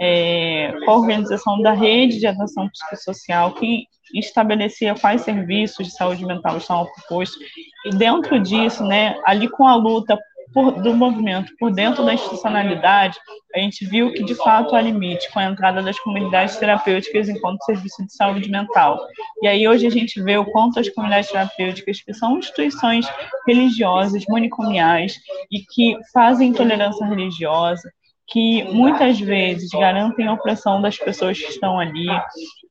é, 0.00 0.72
com 0.84 0.90
a 0.90 0.96
organização 0.96 1.60
da 1.60 1.72
rede 1.72 2.18
de 2.18 2.26
atenção 2.26 2.68
psicossocial, 2.68 3.52
que 3.54 3.84
estabelecia 4.14 4.94
quais 4.94 5.22
serviços 5.22 5.86
de 5.86 5.92
saúde 5.92 6.24
mental 6.24 6.56
estavam 6.56 6.86
propostos, 6.86 7.38
e 7.84 7.90
dentro 7.90 8.40
disso, 8.40 8.84
né, 8.84 9.20
ali 9.24 9.48
com 9.48 9.66
a 9.66 9.74
luta 9.74 10.18
por, 10.56 10.72
do 10.72 10.96
movimento 10.96 11.54
por 11.58 11.70
dentro 11.70 12.02
da 12.02 12.14
institucionalidade, 12.14 13.18
a 13.54 13.58
gente 13.58 13.84
viu 13.84 14.10
que, 14.14 14.24
de 14.24 14.34
fato, 14.34 14.74
há 14.74 14.80
limite 14.80 15.30
com 15.30 15.38
a 15.38 15.44
entrada 15.44 15.82
das 15.82 16.00
comunidades 16.00 16.56
terapêuticas 16.56 17.28
enquanto 17.28 17.62
serviço 17.64 18.02
de 18.06 18.14
saúde 18.14 18.50
mental. 18.50 18.98
E 19.42 19.48
aí, 19.48 19.68
hoje, 19.68 19.86
a 19.86 19.90
gente 19.90 20.22
vê 20.22 20.38
o 20.38 20.46
quanto 20.46 20.80
as 20.80 20.88
comunidades 20.88 21.30
terapêuticas, 21.30 22.00
que 22.00 22.14
são 22.14 22.38
instituições 22.38 23.06
religiosas, 23.46 24.24
manicomiais, 24.30 25.18
e 25.52 25.60
que 25.60 25.94
fazem 26.10 26.54
tolerância 26.54 27.04
religiosa, 27.04 27.92
que 28.26 28.64
muitas 28.72 29.20
vezes 29.20 29.68
garantem 29.68 30.26
a 30.26 30.32
opressão 30.32 30.80
das 30.80 30.96
pessoas 30.96 31.38
que 31.38 31.50
estão 31.50 31.78
ali, 31.78 32.08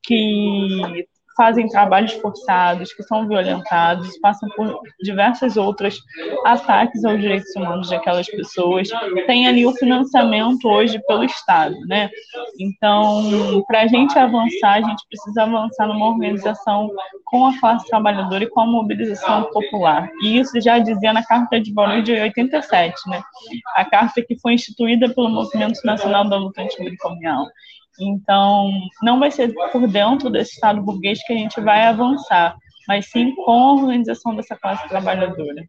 que 0.03 1.05
fazem 1.35 1.67
trabalhos 1.67 2.13
forçados, 2.13 2.93
que 2.93 3.03
são 3.03 3.27
violentados, 3.27 4.17
passam 4.19 4.49
por 4.55 4.79
diversos 5.01 5.57
outros 5.57 6.01
ataques 6.45 7.03
aos 7.03 7.19
direitos 7.19 7.53
humanos 7.55 7.89
daquelas 7.89 8.27
pessoas. 8.27 8.89
Tem 9.27 9.47
ali 9.47 9.65
o 9.65 9.73
financiamento 9.73 10.67
hoje 10.67 10.99
pelo 11.07 11.23
Estado, 11.23 11.75
né? 11.87 12.09
Então, 12.59 13.63
para 13.67 13.81
a 13.81 13.87
gente 13.87 14.17
avançar, 14.17 14.75
a 14.75 14.81
gente 14.81 15.03
precisa 15.07 15.43
avançar 15.43 15.87
numa 15.87 16.07
organização 16.07 16.89
com 17.25 17.47
a 17.47 17.59
classe 17.59 17.87
trabalhadora 17.87 18.43
e 18.43 18.49
com 18.49 18.61
a 18.61 18.65
mobilização 18.65 19.43
popular. 19.51 20.09
E 20.21 20.37
isso 20.39 20.59
já 20.61 20.79
dizia 20.79 21.11
na 21.11 21.23
Carta 21.23 21.59
de 21.59 21.73
Valor 21.73 22.01
de 22.01 22.13
87, 22.13 23.09
né? 23.09 23.21
A 23.75 23.83
carta 23.83 24.21
que 24.21 24.39
foi 24.39 24.53
instituída 24.53 25.09
pelo 25.09 25.29
Movimento 25.29 25.79
Nacional 25.83 26.27
da 26.29 26.37
Luta 26.37 26.61
Antimanicomial. 26.61 27.45
Então, 27.99 28.69
não 29.01 29.19
vai 29.19 29.31
ser 29.31 29.53
por 29.71 29.87
dentro 29.87 30.29
desse 30.29 30.53
Estado 30.53 30.81
burguês 30.81 31.25
que 31.25 31.33
a 31.33 31.37
gente 31.37 31.59
vai 31.61 31.83
avançar, 31.85 32.55
mas 32.87 33.09
sim 33.09 33.33
com 33.35 33.51
a 33.51 33.73
organização 33.73 34.35
dessa 34.35 34.55
classe 34.55 34.87
trabalhadora. 34.87 35.63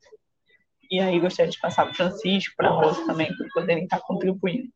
E 0.90 1.00
aí 1.00 1.18
gostaria 1.18 1.50
de 1.50 1.58
passar 1.58 1.84
para 1.84 1.92
o 1.92 1.96
Francisco, 1.96 2.54
para 2.56 2.68
a 2.68 2.72
Rosa 2.72 3.04
também, 3.06 3.28
para 3.36 3.46
poderem 3.54 3.84
estar 3.84 4.00
contribuindo. 4.00 4.68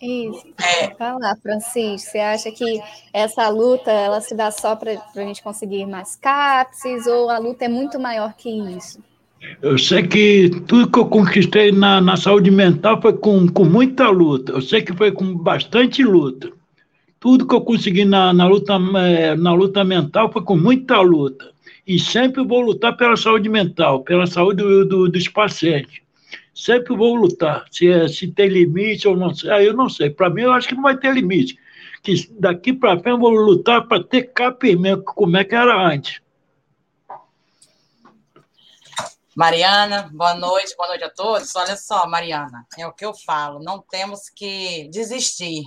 Isso. 0.00 0.54
É. 0.60 0.94
Fala, 0.96 1.36
Francisco, 1.40 2.10
você 2.10 2.18
acha 2.18 2.50
que 2.50 2.82
essa 3.12 3.48
luta 3.48 3.90
ela 3.90 4.20
se 4.20 4.34
dá 4.34 4.50
só 4.50 4.74
para 4.74 4.92
a 4.92 5.20
gente 5.20 5.42
conseguir 5.42 5.86
mais 5.86 6.16
CAPSes 6.16 7.06
ou 7.06 7.30
a 7.30 7.38
luta 7.38 7.64
é 7.64 7.68
muito 7.68 7.98
maior 7.98 8.34
que 8.34 8.50
isso? 8.50 9.02
Eu 9.60 9.78
sei 9.78 10.02
que 10.02 10.50
tudo 10.66 10.90
que 10.90 10.98
eu 10.98 11.06
conquistei 11.06 11.72
na, 11.72 12.00
na 12.00 12.16
saúde 12.16 12.50
mental 12.50 13.00
foi 13.00 13.12
com, 13.12 13.48
com 13.48 13.64
muita 13.64 14.08
luta. 14.08 14.52
Eu 14.52 14.60
sei 14.60 14.82
que 14.82 14.92
foi 14.92 15.12
com 15.12 15.36
bastante 15.36 16.02
luta. 16.02 16.50
Tudo 17.18 17.46
que 17.46 17.54
eu 17.54 17.60
consegui 17.60 18.04
na, 18.04 18.32
na, 18.32 18.46
luta, 18.46 18.74
é, 18.98 19.36
na 19.36 19.52
luta 19.52 19.84
mental 19.84 20.32
foi 20.32 20.42
com 20.42 20.56
muita 20.56 21.00
luta. 21.00 21.52
E 21.86 21.98
sempre 21.98 22.44
vou 22.44 22.60
lutar 22.60 22.96
pela 22.96 23.16
saúde 23.16 23.48
mental, 23.48 24.02
pela 24.02 24.26
saúde 24.26 24.62
do, 24.62 24.84
do, 24.84 25.08
dos 25.08 25.28
pacientes. 25.28 26.00
Sempre 26.54 26.96
vou 26.96 27.14
lutar. 27.14 27.64
Se, 27.70 27.88
é, 27.88 28.06
se 28.08 28.28
tem 28.28 28.48
limite 28.48 29.08
ou 29.08 29.16
não 29.16 29.34
sei. 29.34 29.50
Aí 29.50 29.66
eu 29.66 29.74
não 29.74 29.88
sei. 29.88 30.10
Para 30.10 30.30
mim, 30.30 30.42
eu 30.42 30.52
acho 30.52 30.68
que 30.68 30.74
não 30.74 30.82
vai 30.82 30.96
ter 30.96 31.12
limite. 31.12 31.58
Que 32.02 32.14
daqui 32.38 32.72
para 32.72 32.98
frente 32.98 33.14
eu 33.14 33.18
vou 33.18 33.30
lutar 33.30 33.86
para 33.86 34.02
ter 34.02 34.32
CAP 34.32 34.76
mesmo, 34.76 35.02
como 35.02 35.36
é 35.36 35.44
que 35.44 35.54
era 35.54 35.88
antes. 35.88 36.21
Mariana, 39.34 40.10
boa 40.12 40.34
noite, 40.34 40.76
boa 40.76 40.90
noite 40.90 41.04
a 41.04 41.10
todos. 41.10 41.56
Olha 41.56 41.74
só, 41.74 42.06
Mariana, 42.06 42.66
é 42.76 42.86
o 42.86 42.92
que 42.92 43.04
eu 43.04 43.14
falo, 43.14 43.62
não 43.62 43.80
temos 43.80 44.28
que 44.28 44.88
desistir. 44.90 45.62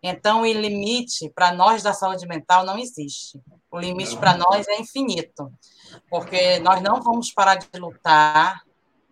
Então, 0.00 0.42
o 0.42 0.46
limite 0.46 1.28
para 1.30 1.52
nós 1.52 1.82
da 1.82 1.92
saúde 1.92 2.24
mental 2.26 2.64
não 2.64 2.78
existe. 2.78 3.40
O 3.68 3.78
limite 3.78 4.16
para 4.16 4.36
nós 4.36 4.66
é 4.68 4.80
infinito, 4.80 5.52
porque 6.08 6.60
nós 6.60 6.80
não 6.82 7.02
vamos 7.02 7.32
parar 7.32 7.56
de 7.56 7.66
lutar. 7.78 8.62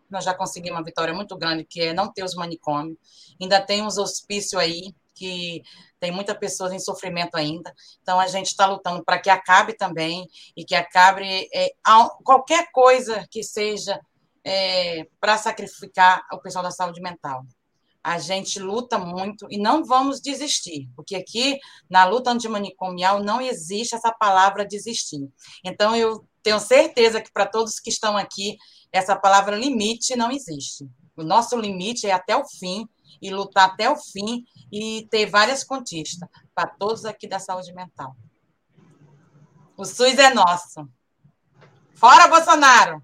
Nós 0.09 0.25
já 0.25 0.33
conseguimos 0.33 0.79
uma 0.79 0.85
vitória 0.85 1.13
muito 1.13 1.37
grande, 1.37 1.65
que 1.65 1.81
é 1.81 1.93
não 1.93 2.11
ter 2.11 2.23
os 2.23 2.35
manicômios. 2.35 2.97
Ainda 3.41 3.61
tem 3.61 3.83
uns 3.83 3.99
hospícios 3.99 4.61
aí 4.61 4.95
que 5.13 5.61
tem 5.99 6.11
muitas 6.11 6.37
pessoas 6.39 6.73
em 6.73 6.79
sofrimento 6.79 7.37
ainda. 7.37 7.75
Então, 8.03 8.19
a 8.19 8.27
gente 8.27 8.47
está 8.47 8.67
lutando 8.67 9.05
para 9.05 9.19
que 9.19 9.31
acabe 9.31 9.75
também 9.75 10.27
e 10.57 10.65
que 10.65 10.75
acabe 10.75 11.49
é, 11.55 11.71
qualquer 12.25 12.69
coisa 12.73 13.27
que 13.31 13.43
seja 13.43 14.01
é, 14.45 15.07
para 15.21 15.37
sacrificar 15.37 16.25
o 16.33 16.39
pessoal 16.39 16.63
da 16.63 16.71
saúde 16.71 17.01
mental. 17.01 17.45
A 18.03 18.19
gente 18.19 18.59
luta 18.59 18.99
muito 18.99 19.47
e 19.51 19.59
não 19.59 19.85
vamos 19.85 20.21
desistir, 20.21 20.89
porque 20.97 21.17
aqui 21.17 21.59
na 21.91 22.05
luta 22.05 22.31
antimanicomial 22.31 23.23
não 23.23 23.41
existe 23.41 23.95
essa 23.95 24.13
palavra 24.13 24.65
desistir. 24.65 25.29
Então, 25.65 25.95
eu 25.95 26.25
tenho 26.43 26.61
certeza 26.61 27.21
que 27.21 27.33
para 27.33 27.45
todos 27.45 27.81
que 27.81 27.91
estão 27.91 28.17
aqui, 28.17 28.57
essa 28.93 29.15
palavra 29.17 29.57
limite 29.57 30.17
não 30.17 30.31
existe. 30.31 30.89
O 31.17 31.23
nosso 31.23 31.57
limite 31.57 32.07
é 32.07 32.13
até 32.13 32.37
o 32.37 32.47
fim 32.47 32.89
e 33.21 33.31
lutar 33.31 33.67
até 33.67 33.91
o 33.91 33.97
fim 33.97 34.45
e 34.73 35.07
ter 35.11 35.27
várias 35.27 35.65
conquistas 35.65 36.29
para 36.55 36.67
todos 36.67 37.05
aqui 37.05 37.29
da 37.29 37.39
saúde 37.39 37.73
mental. 37.73 38.17
O 39.77 39.85
SUS 39.85 40.19
é 40.19 40.33
nosso. 40.35 40.89
Fora 41.95 42.29
Bolsonaro! 42.29 43.03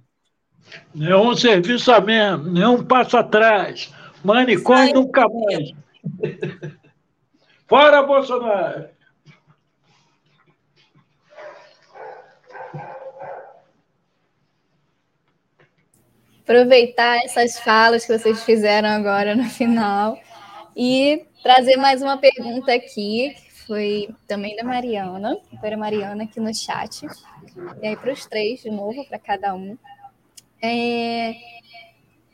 Nenhum 0.94 1.36
serviço 1.36 1.92
a 1.92 2.00
menos, 2.00 2.52
nenhum 2.52 2.84
passo 2.84 3.16
atrás. 3.16 3.92
Manicômio 4.24 4.94
nunca 4.94 5.26
mais. 5.28 5.72
Fora 7.68 8.02
Bolsonaro! 8.02 8.93
Aproveitar 16.44 17.24
essas 17.24 17.58
falas 17.58 18.04
que 18.04 18.16
vocês 18.16 18.44
fizeram 18.44 18.88
agora 18.90 19.34
no 19.34 19.44
final 19.44 20.18
e 20.76 21.24
trazer 21.42 21.76
mais 21.76 22.02
uma 22.02 22.18
pergunta 22.18 22.72
aqui, 22.72 23.34
que 23.34 23.52
foi 23.66 24.08
também 24.28 24.54
da 24.54 24.62
Mariana, 24.62 25.38
foi 25.58 25.72
a 25.72 25.76
Mariana 25.76 26.24
aqui 26.24 26.38
no 26.38 26.54
chat, 26.54 27.06
e 27.82 27.86
aí 27.86 27.96
para 27.96 28.12
os 28.12 28.26
três, 28.26 28.60
de 28.60 28.70
novo, 28.70 29.04
para 29.06 29.18
cada 29.18 29.54
um. 29.54 29.76
É, 30.62 31.34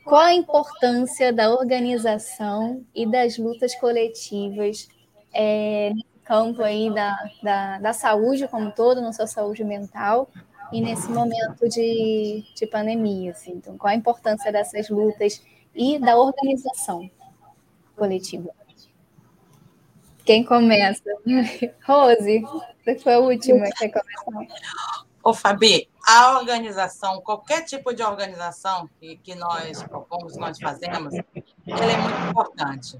qual 0.03 0.21
a 0.21 0.33
importância 0.33 1.31
da 1.31 1.53
organização 1.53 2.83
e 2.93 3.09
das 3.09 3.37
lutas 3.37 3.73
coletivas 3.75 4.89
é, 5.33 5.91
no 5.93 6.03
campo 6.25 6.63
aí 6.63 6.93
da, 6.93 7.17
da, 7.41 7.79
da 7.79 7.93
saúde 7.93 8.47
como 8.47 8.71
todo, 8.71 9.01
não 9.01 9.13
só 9.13 9.25
saúde 9.25 9.63
mental, 9.63 10.29
e 10.71 10.81
nesse 10.81 11.09
momento 11.09 11.67
de, 11.67 12.43
de 12.55 12.67
pandemia. 12.67 13.31
Assim. 13.31 13.53
Então, 13.53 13.77
qual 13.77 13.91
a 13.91 13.95
importância 13.95 14.51
dessas 14.51 14.89
lutas 14.89 15.41
e 15.75 15.99
da 15.99 16.17
organização 16.17 17.09
coletiva? 17.95 18.49
Quem 20.25 20.43
começa? 20.43 21.03
Rose, 21.85 22.41
você 22.83 22.99
foi 22.99 23.13
a 23.13 23.19
última 23.19 23.65
que 23.71 23.89
começou. 23.89 24.57
Ô, 25.23 25.33
Fabi, 25.33 25.87
a 26.07 26.39
organização, 26.39 27.21
qualquer 27.21 27.63
tipo 27.63 27.93
de 27.93 28.01
organização 28.01 28.89
que, 28.99 29.17
que 29.17 29.35
nós 29.35 29.83
propomos, 29.83 30.35
nós 30.35 30.59
fazemos, 30.59 31.13
ela 31.13 31.91
é 31.91 31.97
muito 31.97 32.29
importante. 32.29 32.99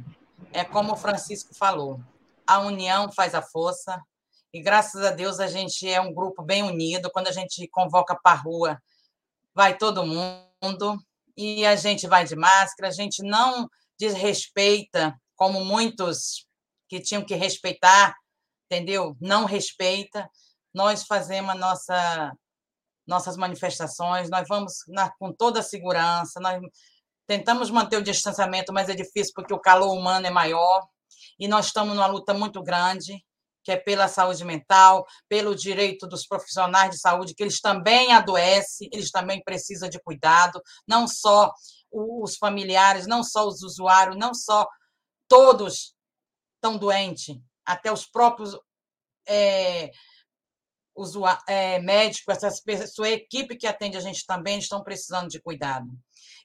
É 0.53 0.63
como 0.63 0.93
o 0.93 0.97
Francisco 0.97 1.55
falou, 1.55 1.99
a 2.45 2.59
união 2.59 3.11
faz 3.11 3.34
a 3.34 3.41
força, 3.41 3.99
e 4.53 4.61
graças 4.61 5.03
a 5.03 5.11
Deus 5.11 5.39
a 5.39 5.47
gente 5.47 5.87
é 5.87 6.01
um 6.01 6.13
grupo 6.13 6.43
bem 6.43 6.63
unido. 6.63 7.09
Quando 7.11 7.27
a 7.27 7.31
gente 7.31 7.67
convoca 7.69 8.15
para 8.21 8.33
a 8.33 8.41
rua, 8.41 8.81
vai 9.53 9.77
todo 9.77 10.05
mundo, 10.05 10.99
e 11.37 11.65
a 11.65 11.75
gente 11.75 12.07
vai 12.07 12.25
de 12.25 12.35
máscara, 12.35 12.89
a 12.89 12.91
gente 12.93 13.23
não 13.23 13.69
desrespeita, 13.97 15.19
como 15.35 15.63
muitos 15.63 16.45
que 16.89 16.99
tinham 16.99 17.23
que 17.23 17.35
respeitar, 17.35 18.15
entendeu? 18.65 19.15
Não 19.19 19.45
respeita. 19.45 20.29
Nós 20.73 21.03
fazemos 21.03 21.57
nossa, 21.57 22.33
nossas 23.07 23.37
manifestações, 23.37 24.29
nós 24.29 24.47
vamos 24.47 24.83
na, 24.87 25.09
com 25.17 25.31
toda 25.31 25.59
a 25.59 25.63
segurança, 25.63 26.39
nós 26.39 26.61
tentamos 27.27 27.69
manter 27.69 27.97
o 27.97 28.03
distanciamento, 28.03 28.73
mas 28.73 28.89
é 28.89 28.93
difícil 28.93 29.33
porque 29.35 29.53
o 29.53 29.59
calor 29.59 29.97
humano 29.97 30.27
é 30.27 30.31
maior 30.31 30.85
e 31.39 31.47
nós 31.47 31.67
estamos 31.67 31.95
numa 31.95 32.07
luta 32.07 32.33
muito 32.33 32.61
grande, 32.61 33.23
que 33.64 33.72
é 33.72 33.78
pela 33.78 34.07
saúde 34.07 34.43
mental, 34.43 35.05
pelo 35.28 35.55
direito 35.55 36.07
dos 36.07 36.26
profissionais 36.26 36.91
de 36.91 36.99
saúde, 36.99 37.34
que 37.34 37.43
eles 37.43 37.59
também 37.59 38.12
adoecem, 38.12 38.89
eles 38.91 39.12
também 39.12 39.41
precisam 39.43 39.89
de 39.89 40.01
cuidado, 40.01 40.62
não 40.88 41.07
só 41.07 41.51
os 41.91 42.38
familiares, 42.38 43.05
não 43.07 43.24
só 43.24 43.47
os 43.47 43.62
usuários, 43.62 44.18
não 44.18 44.34
só 44.34 44.68
todos 45.28 45.95
estão 46.55 46.78
doentes, 46.78 47.38
até 47.66 47.91
os 47.91 48.05
próprios 48.05 48.57
é, 49.28 49.91
é, 51.47 51.80
médicos, 51.80 52.43
essa 52.43 52.62
pessoa, 52.64 53.07
a 53.07 53.12
equipe 53.12 53.55
que 53.55 53.68
atende 53.68 53.97
a 53.97 54.01
gente 54.01 54.26
também 54.26 54.59
estão 54.59 54.84
precisando 54.84 55.30
de 55.30 55.41
cuidado. 55.41 55.88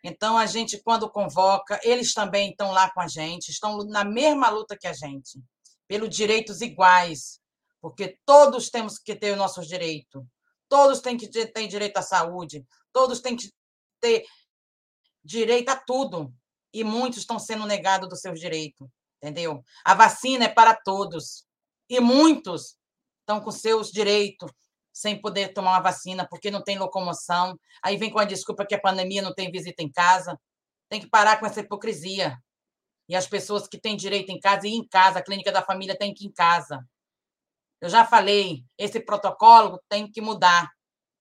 Então, 0.04 0.36
a 0.38 0.46
gente, 0.46 0.80
quando 0.82 1.10
convoca, 1.10 1.80
eles 1.82 2.12
também 2.14 2.50
estão 2.50 2.70
lá 2.70 2.90
com 2.90 3.00
a 3.00 3.08
gente, 3.08 3.48
estão 3.48 3.78
na 3.78 4.04
mesma 4.04 4.48
luta 4.48 4.76
que 4.78 4.86
a 4.86 4.92
gente, 4.92 5.42
pelos 5.88 6.14
direitos 6.14 6.60
iguais, 6.60 7.40
porque 7.80 8.18
todos 8.24 8.70
temos 8.70 8.98
que 8.98 9.14
ter 9.14 9.32
os 9.32 9.38
nossos 9.38 9.66
direitos, 9.66 10.22
todos 10.68 11.00
têm 11.00 11.16
que 11.16 11.28
ter 11.28 11.66
direito 11.66 11.96
à 11.96 12.02
saúde, 12.02 12.66
todos 12.92 13.20
têm 13.20 13.36
que 13.36 13.52
ter 14.00 14.24
direito 15.24 15.68
a 15.68 15.76
tudo, 15.76 16.32
e 16.72 16.84
muitos 16.84 17.20
estão 17.20 17.38
sendo 17.38 17.66
negados 17.66 18.08
dos 18.08 18.20
seus 18.20 18.38
direitos, 18.38 18.88
entendeu? 19.16 19.62
A 19.84 19.94
vacina 19.94 20.44
é 20.44 20.48
para 20.48 20.74
todos, 20.74 21.46
e 21.88 22.00
muitos 22.00 22.76
estão 23.20 23.40
com 23.40 23.50
seus 23.50 23.90
direitos 23.90 24.50
sem 24.92 25.20
poder 25.20 25.52
tomar 25.52 25.72
uma 25.72 25.80
vacina 25.80 26.26
porque 26.26 26.50
não 26.50 26.62
tem 26.62 26.78
locomoção. 26.78 27.58
Aí 27.82 27.98
vem 27.98 28.10
com 28.10 28.18
a 28.18 28.24
desculpa 28.24 28.64
que 28.64 28.74
a 28.74 28.80
pandemia 28.80 29.20
não 29.20 29.34
tem 29.34 29.50
visita 29.50 29.82
em 29.82 29.92
casa. 29.92 30.40
Tem 30.88 31.00
que 31.00 31.10
parar 31.10 31.38
com 31.38 31.44
essa 31.44 31.60
hipocrisia. 31.60 32.38
E 33.08 33.14
as 33.14 33.26
pessoas 33.26 33.68
que 33.68 33.78
têm 33.78 33.96
direito 33.96 34.30
em 34.30 34.40
casa, 34.40 34.66
e 34.66 34.72
em 34.72 34.86
casa, 34.86 35.18
a 35.18 35.22
clínica 35.22 35.52
da 35.52 35.62
família 35.62 35.96
tem 35.96 36.12
que 36.12 36.24
ir 36.24 36.28
em 36.28 36.32
casa. 36.32 36.84
Eu 37.80 37.88
já 37.88 38.04
falei, 38.04 38.64
esse 38.76 38.98
protocolo 39.00 39.80
tem 39.88 40.10
que 40.10 40.20
mudar. 40.20 40.70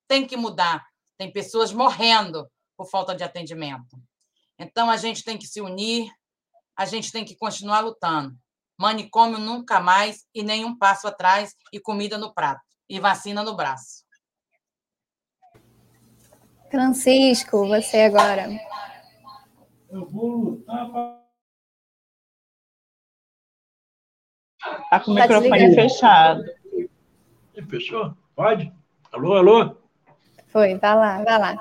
Tem 0.08 0.26
que 0.26 0.36
mudar. 0.36 0.86
Tem 1.18 1.32
pessoas 1.32 1.72
morrendo 1.72 2.50
por 2.78 2.90
falta 2.90 3.16
de 3.16 3.24
atendimento. 3.24 4.02
Então, 4.58 4.90
a 4.90 4.98
gente 4.98 5.24
tem 5.24 5.38
que 5.38 5.48
se 5.48 5.62
unir, 5.62 6.10
a 6.76 6.86
gente 6.86 7.12
tem 7.12 7.24
que 7.24 7.36
continuar 7.36 7.82
lutando. 7.82 8.36
Manicômio 8.78 9.38
nunca 9.38 9.80
mais 9.80 10.26
e 10.34 10.44
nenhum 10.44 10.78
passo 10.78 11.08
atrás 11.08 11.54
e 11.72 11.80
comida 11.80 12.18
no 12.18 12.34
prato 12.34 12.62
e 12.90 13.00
vacina 13.00 13.44
no 13.44 13.56
braço. 13.56 14.04
Francisco, 16.70 17.68
você 17.68 18.02
agora. 18.02 18.50
Eu 19.90 20.06
vou 20.10 20.36
lutar 20.36 20.92
para. 20.92 21.25
Tá 24.90 25.00
com 25.00 25.12
o 25.12 25.16
tá 25.16 25.22
microfone 25.22 25.76
fechado. 25.76 26.44
Fechou? 27.70 28.14
Pode? 28.36 28.72
Alô, 29.12 29.36
alô? 29.36 29.76
Foi, 30.48 30.76
vai 30.76 30.96
lá, 30.96 31.24
vai 31.24 31.40
lá. 31.40 31.58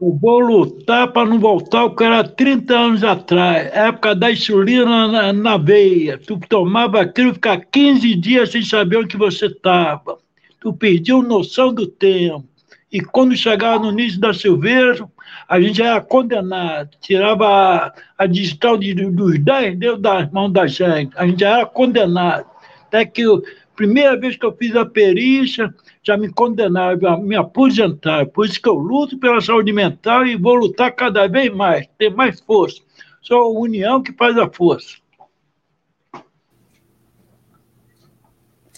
Eu 0.00 0.12
vou 0.20 0.40
lutar 0.40 1.10
para 1.10 1.26
não 1.26 1.38
voltar 1.38 1.84
o 1.84 1.96
que 1.96 2.04
era 2.04 2.22
30 2.22 2.74
anos 2.74 3.02
atrás, 3.02 3.70
época 3.72 4.14
da 4.14 4.30
insulina 4.30 5.08
na, 5.08 5.32
na 5.32 5.56
veia. 5.56 6.18
Tu 6.18 6.38
tomava 6.48 7.00
aquilo, 7.00 7.32
ficar 7.32 7.58
15 7.58 8.14
dias 8.16 8.50
sem 8.52 8.62
saber 8.62 8.98
onde 8.98 9.16
você 9.16 9.46
estava 9.46 10.18
tu 10.66 10.72
perdeu 10.72 11.22
noção 11.22 11.72
do 11.72 11.86
tempo. 11.86 12.44
E 12.90 13.00
quando 13.00 13.36
chegava 13.36 13.78
no 13.78 13.92
início 13.92 14.18
da 14.18 14.34
Silveira, 14.34 15.08
a 15.48 15.60
gente 15.60 15.80
era 15.80 16.00
condenado, 16.00 16.90
tirava 17.00 17.92
a, 18.18 18.26
digital 18.26 18.76
de, 18.76 18.94
dos 18.94 19.38
10 19.38 19.78
dedos 19.78 20.00
das 20.00 20.30
mãos 20.30 20.52
da 20.52 20.66
gente, 20.66 21.12
a 21.16 21.26
gente 21.26 21.44
era 21.44 21.64
condenado. 21.64 22.46
Até 22.86 23.04
que 23.04 23.24
a 23.24 23.40
primeira 23.76 24.18
vez 24.18 24.36
que 24.36 24.44
eu 24.44 24.56
fiz 24.56 24.74
a 24.74 24.84
perícia, 24.84 25.72
já 26.02 26.16
me 26.16 26.32
condenaram, 26.32 27.20
me 27.20 27.36
aposentaram. 27.36 28.26
Por 28.26 28.46
isso 28.46 28.60
que 28.60 28.68
eu 28.68 28.74
luto 28.74 29.18
pela 29.18 29.40
saúde 29.40 29.72
mental 29.72 30.24
e 30.24 30.36
vou 30.36 30.54
lutar 30.54 30.92
cada 30.92 31.26
vez 31.26 31.52
mais, 31.52 31.86
ter 31.98 32.14
mais 32.14 32.40
força. 32.40 32.80
Só 33.20 33.38
a 33.38 33.48
união 33.48 34.00
que 34.00 34.12
faz 34.12 34.38
a 34.38 34.48
força. 34.48 34.96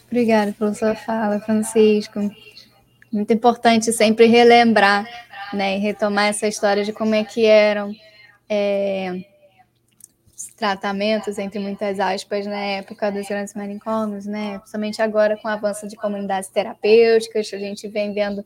Obrigada 0.07 0.55
pela 0.59 0.73
sua 0.73 0.95
fala, 0.95 1.39
Francisco. 1.39 2.19
Muito 3.13 3.33
importante 3.33 3.93
sempre 3.93 4.25
relembrar, 4.27 5.07
né, 5.53 5.77
e 5.77 5.79
retomar 5.79 6.27
essa 6.27 6.47
história 6.47 6.85
de 6.85 6.93
como 6.93 7.15
é 7.15 7.25
que 7.25 7.47
eram 7.47 7.95
é, 8.49 9.25
os 10.37 10.47
tratamentos, 10.57 11.39
entre 11.39 11.59
muitas 11.59 11.99
aspas, 11.99 12.47
na 12.47 12.61
época 12.61 13.11
dos 13.11 13.27
grandes 13.27 13.55
manicômios, 13.55 14.27
né, 14.27 14.59
principalmente 14.59 15.03
agora 15.03 15.37
com 15.37 15.49
o 15.49 15.51
avanço 15.51 15.89
de 15.89 15.97
comunidades 15.97 16.49
terapêuticas, 16.49 17.51
a 17.53 17.59
gente 17.59 17.89
vem 17.89 18.13
vendo 18.13 18.45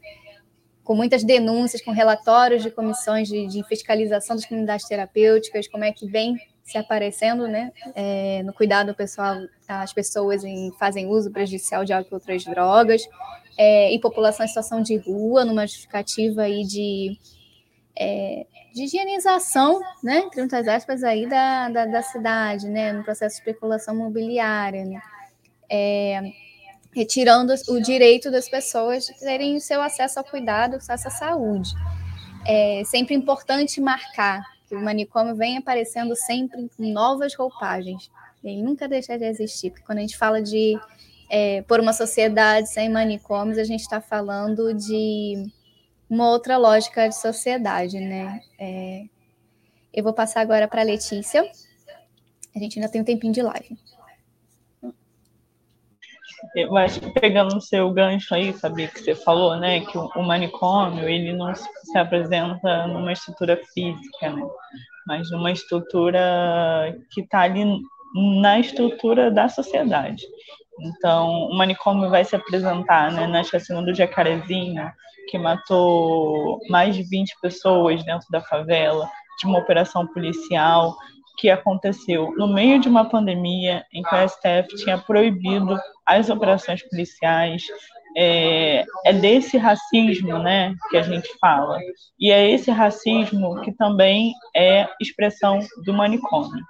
com 0.82 0.94
muitas 0.94 1.22
denúncias, 1.22 1.82
com 1.82 1.92
relatórios 1.92 2.62
de 2.62 2.70
comissões 2.70 3.28
de, 3.28 3.46
de 3.46 3.62
fiscalização 3.64 4.34
das 4.34 4.46
comunidades 4.46 4.86
terapêuticas, 4.88 5.68
como 5.68 5.84
é 5.84 5.92
que 5.92 6.06
vem 6.06 6.36
se 6.64 6.78
aparecendo, 6.78 7.46
né, 7.46 7.72
é, 7.94 8.42
no 8.42 8.52
cuidado 8.52 8.94
pessoal, 8.94 9.36
as 9.68 9.92
pessoas 9.92 10.44
em, 10.44 10.72
fazem 10.78 11.06
uso 11.06 11.30
prejudicial 11.30 11.84
de 11.84 11.92
álcool 11.92 12.08
e 12.12 12.14
outras 12.14 12.44
drogas, 12.44 13.02
é, 13.56 13.92
e 13.92 14.00
população 14.00 14.44
em 14.44 14.48
situação 14.48 14.82
de 14.82 14.96
rua, 14.96 15.44
numa 15.44 15.66
justificativa 15.66 16.42
aí 16.42 16.64
de, 16.64 17.18
é, 17.96 18.46
de 18.74 18.84
higienização, 18.84 19.80
né, 20.02 20.18
entre 20.18 20.40
muitas 20.40 20.66
aspas, 20.66 21.02
aí 21.02 21.28
da, 21.28 21.68
da, 21.68 21.86
da, 21.86 22.02
cidade, 22.02 22.68
né, 22.68 22.92
no 22.92 23.04
processo 23.04 23.36
de 23.36 23.40
especulação 23.40 23.94
imobiliária, 23.94 24.84
né, 24.84 25.00
é, 25.70 26.20
retirando 26.94 27.52
o 27.68 27.80
direito 27.80 28.30
das 28.30 28.48
pessoas 28.48 29.06
de 29.06 29.18
terem 29.18 29.56
o 29.56 29.60
seu 29.60 29.82
acesso 29.82 30.18
ao 30.18 30.24
cuidado, 30.24 30.76
acesso 30.76 31.08
à 31.08 31.10
saúde. 31.10 31.70
É 32.46 32.82
sempre 32.84 33.14
importante 33.14 33.80
marcar 33.80 34.42
que 34.68 34.74
o 34.74 34.80
manicômio 34.80 35.34
vem 35.34 35.58
aparecendo 35.58 36.16
sempre 36.16 36.68
com 36.76 36.92
novas 36.92 37.34
roupagens. 37.34 38.10
Ele 38.42 38.62
nunca 38.62 38.88
deixa 38.88 39.16
de 39.16 39.24
existir, 39.24 39.70
porque 39.70 39.86
quando 39.86 39.98
a 39.98 40.00
gente 40.00 40.18
fala 40.18 40.42
de 40.42 40.76
é, 41.34 41.62
por 41.62 41.80
uma 41.80 41.94
sociedade 41.94 42.68
sem 42.68 42.90
manicômios, 42.90 43.56
a 43.56 43.64
gente 43.64 43.80
está 43.80 44.02
falando 44.02 44.74
de 44.74 45.50
uma 46.08 46.28
outra 46.28 46.58
lógica 46.58 47.08
de 47.08 47.18
sociedade, 47.18 47.98
né? 47.98 48.38
É, 48.60 49.04
eu 49.94 50.04
vou 50.04 50.12
passar 50.12 50.42
agora 50.42 50.68
para 50.68 50.82
a 50.82 50.84
Letícia. 50.84 51.42
A 52.54 52.58
gente 52.58 52.78
ainda 52.78 52.92
tem 52.92 53.00
um 53.00 53.04
tempinho 53.04 53.32
de 53.32 53.40
live. 53.40 53.78
Eu 56.54 56.76
acho 56.76 57.00
que 57.00 57.10
pegando 57.18 57.56
o 57.56 57.62
seu 57.62 57.90
gancho 57.92 58.34
aí, 58.34 58.52
sabe, 58.52 58.88
que 58.88 59.00
você 59.00 59.14
falou, 59.14 59.56
né, 59.56 59.80
que 59.80 59.96
o, 59.96 60.22
manicômio, 60.22 61.08
ele 61.08 61.32
não 61.32 61.54
se 61.54 61.96
apresenta 61.96 62.86
numa 62.88 63.12
estrutura 63.12 63.58
física, 63.72 64.28
né, 64.28 64.42
mas 65.06 65.30
numa 65.30 65.50
estrutura 65.50 66.94
que 67.10 67.22
está 67.22 67.40
ali 67.40 67.64
na 68.40 68.60
estrutura 68.60 69.30
da 69.30 69.48
sociedade. 69.48 70.26
Então, 70.82 71.28
o 71.48 71.56
manicômio 71.56 72.10
vai 72.10 72.24
se 72.24 72.34
apresentar 72.34 73.12
né, 73.12 73.26
na 73.26 73.44
chacina 73.44 73.80
do 73.82 73.94
Jacarezinho, 73.94 74.90
que 75.28 75.38
matou 75.38 76.58
mais 76.68 76.96
de 76.96 77.02
20 77.04 77.36
pessoas 77.40 78.04
dentro 78.04 78.26
da 78.30 78.40
favela, 78.40 79.08
de 79.38 79.46
uma 79.46 79.60
operação 79.60 80.06
policial, 80.08 80.96
que 81.38 81.48
aconteceu 81.48 82.32
no 82.36 82.46
meio 82.46 82.78
de 82.78 82.88
uma 82.88 83.08
pandemia 83.08 83.84
em 83.92 84.02
que 84.02 84.14
o 84.14 84.28
STF 84.28 84.76
tinha 84.76 84.98
proibido 84.98 85.78
as 86.06 86.28
operações 86.28 86.82
policiais. 86.88 87.62
É, 88.14 88.84
é 89.06 89.12
desse 89.14 89.56
racismo 89.56 90.38
né, 90.38 90.74
que 90.90 90.98
a 90.98 91.02
gente 91.02 91.30
fala. 91.40 91.78
E 92.20 92.30
é 92.30 92.50
esse 92.50 92.70
racismo 92.70 93.58
que 93.62 93.72
também 93.72 94.34
é 94.54 94.86
expressão 95.00 95.60
do 95.86 95.94
manicômio. 95.94 96.62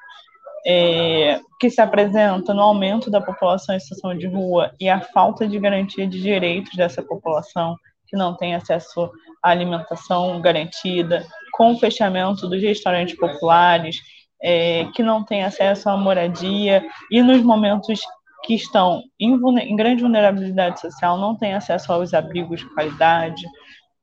É, 0.65 1.41
que 1.59 1.69
se 1.69 1.81
apresenta 1.81 2.55
no 2.55 2.63
aumento 2.63 3.11
da 3.11 3.21
população 3.21 3.75
em 3.75 3.81
situação 3.81 4.17
de 4.17 4.27
rua 4.29 4.73
e 4.81 4.89
a 4.89 5.01
falta 5.01 5.47
de 5.47 5.59
garantia 5.59 6.07
de 6.07 6.21
direitos 6.21 6.77
dessa 6.77 7.03
população, 7.03 7.77
que 8.07 8.17
não 8.17 8.37
têm 8.37 8.55
acesso 8.55 9.11
à 9.43 9.51
alimentação 9.51 10.41
garantida, 10.41 11.27
com 11.53 11.73
o 11.73 11.79
fechamento 11.79 12.49
dos 12.49 12.63
restaurantes 12.63 13.17
populares, 13.17 13.97
é, 14.43 14.87
que 14.95 15.03
não 15.03 15.25
têm 15.25 15.45
acesso 15.45 15.89
à 15.89 15.97
moradia 15.97 16.85
e 17.11 17.23
nos 17.23 17.43
momentos 17.43 18.01
que 18.45 18.55
estão 18.55 19.03
em, 19.21 19.35
em 19.61 19.77
grande 19.77 20.03
vulnerabilidade 20.03 20.81
social 20.81 21.17
não 21.17 21.37
têm 21.37 21.55
acesso 21.55 21.93
aos 21.93 22.13
abrigos 22.13 22.61
de 22.61 22.75
qualidade. 22.75 23.43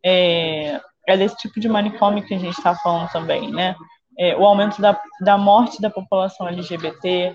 É, 0.04 0.80
é 1.08 1.18
desse 1.18 1.36
tipo 1.38 1.60
de 1.60 1.68
manicômio 1.68 2.26
que 2.26 2.34
a 2.34 2.38
gente 2.38 2.58
está 2.58 2.74
falando 2.76 3.10
também, 3.10 3.52
né? 3.52 3.76
É, 4.20 4.36
o 4.36 4.46
aumento 4.46 4.82
da, 4.82 5.00
da 5.22 5.38
morte 5.38 5.82
da 5.82 5.90
população 5.90 6.48
LGBT, 6.48 7.34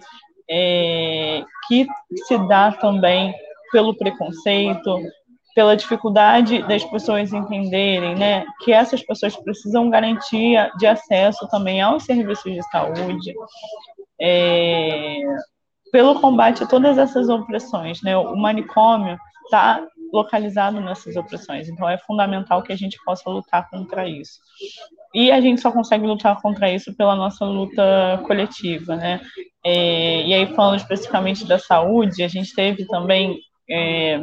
é, 0.51 1.43
que 1.67 1.87
se 2.27 2.39
dá 2.47 2.73
também 2.73 3.35
pelo 3.73 3.97
preconceito, 3.97 5.01
pela 5.55 5.77
dificuldade 5.77 6.63
das 6.67 6.85
pessoas 6.85 7.33
entenderem, 7.33 8.15
né, 8.17 8.45
que 8.61 8.73
essas 8.73 9.03
pessoas 9.03 9.37
precisam 9.37 9.89
garantia 9.89 10.71
de 10.79 10.87
acesso 10.87 11.49
também 11.49 11.81
aos 11.81 12.05
serviços 12.05 12.53
de 12.53 12.63
saúde, 12.71 13.33
é, 14.21 15.21
pelo 15.93 16.21
combate 16.21 16.65
a 16.65 16.67
todas 16.67 16.99
essas 16.99 17.29
opressões, 17.29 18.03
né, 18.03 18.17
o 18.17 18.37
manicômio 18.37 19.17
está 19.45 19.87
localizado 20.13 20.81
nessas 20.81 21.17
opressões, 21.17 21.69
então 21.69 21.89
é 21.89 21.99
fundamental 21.99 22.63
que 22.63 22.73
a 22.73 22.77
gente 22.77 22.97
possa 23.05 23.29
lutar 23.31 23.69
contra 23.71 24.09
isso. 24.09 24.41
E 25.15 25.31
a 25.31 25.41
gente 25.41 25.61
só 25.61 25.71
consegue 25.71 26.07
lutar 26.07 26.41
contra 26.43 26.71
isso 26.71 26.95
pela 26.97 27.15
nossa 27.15 27.45
luta 27.45 28.21
coletiva, 28.27 28.97
né? 28.97 29.21
É, 29.65 30.23
e 30.27 30.35
aí, 30.35 30.55
falando 30.55 30.79
especificamente 30.79 31.47
da 31.47 31.59
saúde, 31.59 32.23
a 32.23 32.29
gente 32.29 32.55
teve 32.55 32.85
também 32.87 33.39
é, 33.71 34.21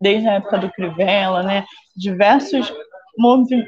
desde 0.00 0.28
a 0.28 0.34
época 0.34 0.58
do 0.58 0.70
Crivella, 0.70 1.42
né, 1.42 1.64
diversos 1.96 2.72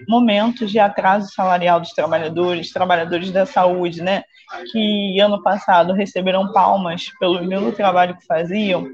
momentos 0.09 0.70
de 0.70 0.78
atraso 0.78 1.32
salarial 1.34 1.80
dos 1.80 1.90
trabalhadores, 1.90 2.72
trabalhadores 2.72 3.32
da 3.32 3.44
saúde, 3.44 4.01
né, 4.01 4.22
que 4.70 5.18
ano 5.18 5.42
passado 5.42 5.92
receberam 5.92 6.53
palmas 6.53 7.07
pelo 7.18 7.42
mesmo 7.44 7.72
trabalho 7.72 8.16
que 8.16 8.26
faziam, 8.26 8.86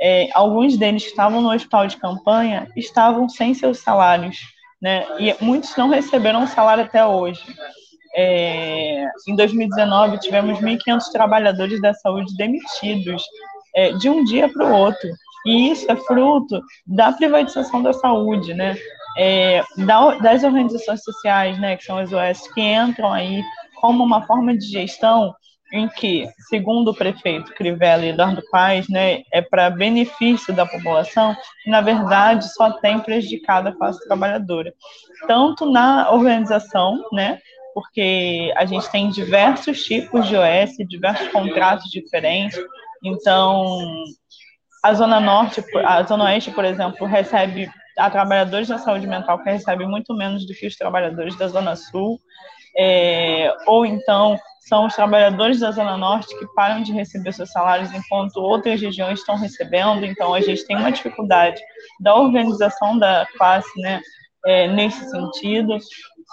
é, 0.00 0.28
alguns 0.34 0.76
deles 0.76 1.04
que 1.04 1.10
estavam 1.10 1.40
no 1.40 1.52
hospital 1.52 1.86
de 1.86 1.96
campanha 1.96 2.68
estavam 2.76 3.28
sem 3.28 3.54
seus 3.54 3.78
salários, 3.78 4.38
né, 4.84 5.06
e 5.18 5.34
muitos 5.42 5.74
não 5.76 5.88
receberam 5.88 6.46
salário 6.46 6.84
até 6.84 7.06
hoje. 7.06 7.42
É, 8.14 9.06
em 9.26 9.34
2019, 9.34 10.18
tivemos 10.18 10.58
1.500 10.58 11.04
trabalhadores 11.10 11.80
da 11.80 11.94
saúde 11.94 12.36
demitidos 12.36 13.24
é, 13.74 13.92
de 13.92 14.10
um 14.10 14.22
dia 14.22 14.46
para 14.46 14.66
o 14.66 14.74
outro. 14.74 15.08
E 15.46 15.70
isso 15.70 15.90
é 15.90 15.96
fruto 15.96 16.60
da 16.86 17.10
privatização 17.12 17.82
da 17.82 17.94
saúde, 17.94 18.52
né? 18.52 18.76
É, 19.16 19.62
das 20.20 20.44
organizações 20.44 21.02
sociais, 21.02 21.58
né, 21.58 21.76
que 21.76 21.84
são 21.84 21.96
as 21.96 22.12
OS, 22.12 22.52
que 22.52 22.60
entram 22.60 23.10
aí 23.10 23.42
como 23.80 24.04
uma 24.04 24.26
forma 24.26 24.54
de 24.54 24.66
gestão 24.66 25.34
em 25.74 25.88
que, 25.88 26.28
segundo 26.48 26.92
o 26.92 26.94
prefeito 26.94 27.52
Crivella 27.52 28.06
e 28.06 28.10
Eduardo 28.10 28.40
Paes, 28.48 28.88
né, 28.88 29.22
é 29.32 29.42
para 29.42 29.68
benefício 29.68 30.54
da 30.54 30.64
população, 30.64 31.36
na 31.66 31.80
verdade, 31.80 32.52
só 32.54 32.70
tem 32.78 33.00
prejudicado 33.00 33.68
a 33.68 33.72
classe 33.72 34.06
trabalhadora. 34.06 34.72
Tanto 35.26 35.68
na 35.68 36.12
organização, 36.12 37.02
né, 37.12 37.40
porque 37.74 38.52
a 38.56 38.64
gente 38.64 38.88
tem 38.88 39.10
diversos 39.10 39.82
tipos 39.82 40.28
de 40.28 40.36
OS, 40.36 40.76
diversos 40.88 41.26
contratos 41.32 41.90
diferentes, 41.90 42.56
então 43.02 43.76
a 44.80 44.94
Zona 44.94 45.18
Norte, 45.18 45.64
a 45.84 46.04
Zona 46.04 46.26
Oeste, 46.26 46.52
por 46.52 46.64
exemplo, 46.64 47.04
recebe 47.04 47.68
a 47.98 48.08
trabalhadores 48.08 48.68
da 48.68 48.78
saúde 48.78 49.08
mental 49.08 49.42
que 49.42 49.50
recebem 49.50 49.88
muito 49.88 50.14
menos 50.14 50.46
do 50.46 50.54
que 50.54 50.68
os 50.68 50.76
trabalhadores 50.76 51.36
da 51.36 51.48
Zona 51.48 51.74
Sul, 51.74 52.20
é, 52.78 53.52
ou 53.66 53.84
então 53.84 54.38
são 54.66 54.86
os 54.86 54.94
trabalhadores 54.94 55.60
da 55.60 55.70
Zona 55.70 55.96
Norte 55.96 56.38
que 56.38 56.46
param 56.54 56.82
de 56.82 56.92
receber 56.92 57.32
seus 57.32 57.50
salários 57.50 57.92
enquanto 57.92 58.36
outras 58.36 58.80
regiões 58.80 59.20
estão 59.20 59.36
recebendo, 59.36 60.04
então 60.04 60.32
a 60.32 60.40
gente 60.40 60.66
tem 60.66 60.76
uma 60.76 60.92
dificuldade 60.92 61.60
da 62.00 62.14
organização 62.14 62.98
da 62.98 63.26
classe 63.36 63.80
né, 63.80 64.00
é, 64.46 64.68
nesse 64.68 65.08
sentido. 65.10 65.76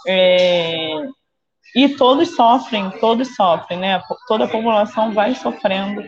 É, 0.07 1.05
e 1.75 1.89
todos 1.89 2.35
sofrem, 2.35 2.89
todos 2.99 3.35
sofrem, 3.35 3.79
né? 3.79 4.01
Toda 4.27 4.45
a 4.45 4.47
população 4.49 5.13
vai 5.13 5.33
sofrendo 5.35 6.03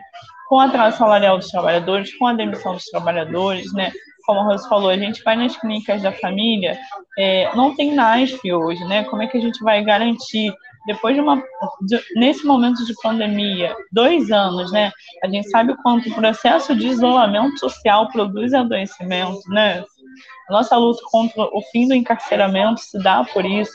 com 0.47 0.59
a 0.59 0.65
atraso 0.65 0.97
salarial 0.97 1.37
dos 1.37 1.49
trabalhadores, 1.49 2.15
com 2.17 2.27
a 2.27 2.33
demissão 2.33 2.73
dos 2.73 2.85
trabalhadores, 2.85 3.71
né? 3.73 3.91
Como 4.25 4.39
a 4.39 4.43
Rose 4.43 4.67
falou, 4.67 4.89
a 4.89 4.97
gente 4.97 5.23
vai 5.23 5.35
nas 5.35 5.55
clínicas 5.57 6.01
da 6.01 6.11
família, 6.11 6.77
é, 7.17 7.53
não 7.55 7.75
tem 7.75 7.93
NASF 7.93 8.51
hoje, 8.51 8.83
né? 8.85 9.03
Como 9.05 9.21
é 9.21 9.27
que 9.27 9.37
a 9.37 9.41
gente 9.41 9.61
vai 9.63 9.83
garantir, 9.83 10.53
depois 10.85 11.15
de 11.15 11.21
uma, 11.21 11.41
de, 11.81 11.99
nesse 12.15 12.45
momento 12.45 12.85
de 12.85 12.93
pandemia, 13.01 13.75
dois 13.91 14.31
anos, 14.31 14.71
né? 14.71 14.91
A 15.23 15.27
gente 15.27 15.49
sabe 15.49 15.75
quanto 15.81 16.09
o 16.09 16.15
processo 16.15 16.75
de 16.75 16.87
isolamento 16.87 17.59
social 17.59 18.09
produz 18.09 18.53
adoecimento, 18.53 19.41
né? 19.49 19.83
A 20.49 20.53
nossa 20.53 20.75
luta 20.77 21.01
contra 21.09 21.43
o 21.43 21.61
fim 21.71 21.87
do 21.87 21.93
encarceramento 21.93 22.81
se 22.81 23.01
dá 23.01 23.23
por 23.23 23.45
isso. 23.45 23.71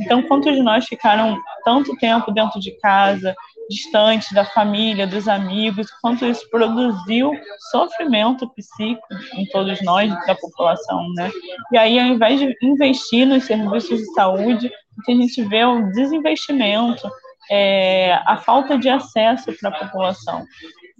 Então, 0.00 0.22
quantos 0.22 0.54
de 0.54 0.62
nós 0.62 0.86
ficaram 0.86 1.38
tanto 1.64 1.96
tempo 1.96 2.30
dentro 2.32 2.60
de 2.60 2.70
casa, 2.78 3.34
distante 3.68 4.34
da 4.34 4.44
família, 4.44 5.06
dos 5.06 5.28
amigos, 5.28 5.86
quanto 6.02 6.24
isso 6.26 6.48
produziu 6.50 7.30
sofrimento 7.70 8.48
psíquico 8.50 9.06
em 9.34 9.46
todos 9.46 9.82
nós, 9.82 10.10
da 10.26 10.34
população, 10.34 11.06
né? 11.14 11.30
E 11.72 11.78
aí, 11.78 11.98
ao 11.98 12.06
invés 12.06 12.40
de 12.40 12.54
investir 12.62 13.26
nos 13.26 13.44
serviços 13.44 13.98
de 13.98 14.12
saúde, 14.12 14.70
o 14.98 15.02
que 15.02 15.12
a 15.12 15.14
gente 15.14 15.42
vê 15.44 15.58
é 15.58 15.66
o 15.66 15.90
desinvestimento, 15.92 17.08
é, 17.50 18.14
a 18.26 18.36
falta 18.36 18.78
de 18.78 18.88
acesso 18.88 19.52
para 19.60 19.70
a 19.70 19.86
população. 19.86 20.44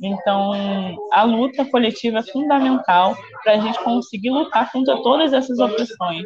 Então, 0.02 0.52
a 1.12 1.22
luta 1.22 1.64
coletiva 1.64 2.18
é 2.18 2.22
fundamental 2.22 3.16
para 3.42 3.54
a 3.54 3.58
gente 3.58 3.82
conseguir 3.82 4.30
lutar 4.30 4.70
contra 4.72 5.00
todas 5.02 5.32
essas 5.32 5.58
opressões 5.58 6.24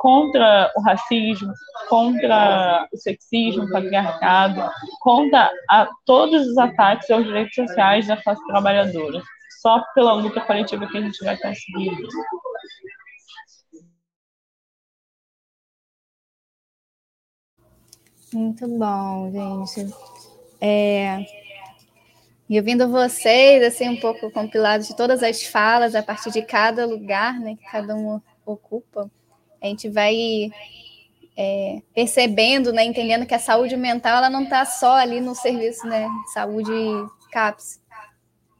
contra 0.00 0.72
o 0.74 0.80
racismo, 0.80 1.52
contra 1.86 2.88
o 2.90 2.96
sexismo, 2.96 3.64
o 3.64 3.70
patriarcado, 3.70 4.62
contra 5.02 5.52
a, 5.68 5.86
todos 6.06 6.46
os 6.46 6.56
ataques 6.56 7.10
aos 7.10 7.26
direitos 7.26 7.54
sociais 7.54 8.06
da 8.06 8.16
classe 8.16 8.42
trabalhadora. 8.46 9.22
Só 9.60 9.84
pela 9.94 10.14
luta 10.14 10.40
coletiva 10.40 10.86
que 10.86 10.96
a 10.96 11.02
gente 11.02 11.22
vai 11.22 11.36
conseguir. 11.36 11.92
Muito 18.32 18.66
bom, 18.66 19.66
gente. 19.66 19.94
É... 20.62 21.26
E 22.48 22.58
ouvindo 22.58 22.88
vocês, 22.88 23.62
assim, 23.62 23.90
um 23.90 24.00
pouco 24.00 24.30
compilado 24.30 24.82
de 24.82 24.96
todas 24.96 25.22
as 25.22 25.42
falas, 25.42 25.94
a 25.94 26.02
partir 26.02 26.30
de 26.30 26.40
cada 26.40 26.86
lugar 26.86 27.38
né, 27.38 27.54
que 27.54 27.70
cada 27.70 27.94
um 27.94 28.18
ocupa, 28.46 29.10
a 29.62 29.66
gente 29.66 29.88
vai 29.88 30.50
é, 31.36 31.80
percebendo, 31.94 32.72
né, 32.72 32.84
entendendo 32.84 33.26
que 33.26 33.34
a 33.34 33.38
saúde 33.38 33.76
mental 33.76 34.18
ela 34.18 34.30
não 34.30 34.44
está 34.44 34.64
só 34.64 34.94
ali 34.94 35.20
no 35.20 35.34
serviço, 35.34 35.86
né, 35.86 36.06
saúde 36.34 36.72
CAPS, 37.30 37.80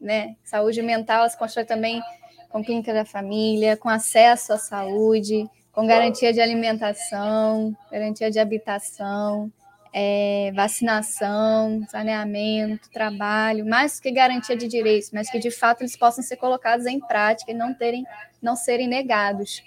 né, 0.01 0.37
saúde 0.45 0.81
mental 0.83 1.29
se 1.29 1.39
constrói 1.39 1.65
também 1.65 2.01
com 2.49 2.65
clínica 2.65 2.93
da 2.93 3.05
família, 3.05 3.77
com 3.77 3.89
acesso 3.89 4.53
à 4.53 4.59
saúde, 4.59 5.47
com 5.73 5.87
garantia 5.87 6.33
de 6.33 6.41
alimentação, 6.41 7.77
garantia 7.91 8.31
de 8.31 8.39
habitação, 8.39 9.53
é, 9.93 10.51
vacinação, 10.55 11.85
saneamento, 11.89 12.91
trabalho, 12.91 13.67
mais 13.67 14.01
que 14.01 14.11
garantia 14.11 14.57
de 14.57 14.67
direitos, 14.67 15.11
mas 15.13 15.31
que 15.31 15.39
de 15.39 15.51
fato 15.51 15.83
eles 15.83 15.97
possam 15.97 16.25
ser 16.25 16.37
colocados 16.37 16.87
em 16.87 16.99
prática 16.99 17.51
e 17.51 17.55
não 17.55 17.75
terem, 17.75 18.05
não 18.41 18.57
serem 18.57 18.89
negados 18.89 19.63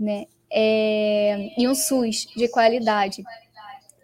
né? 0.00 0.26
É, 0.50 1.52
e 1.56 1.68
um 1.68 1.74
SUS 1.74 2.26
de 2.34 2.48
qualidade 2.48 3.22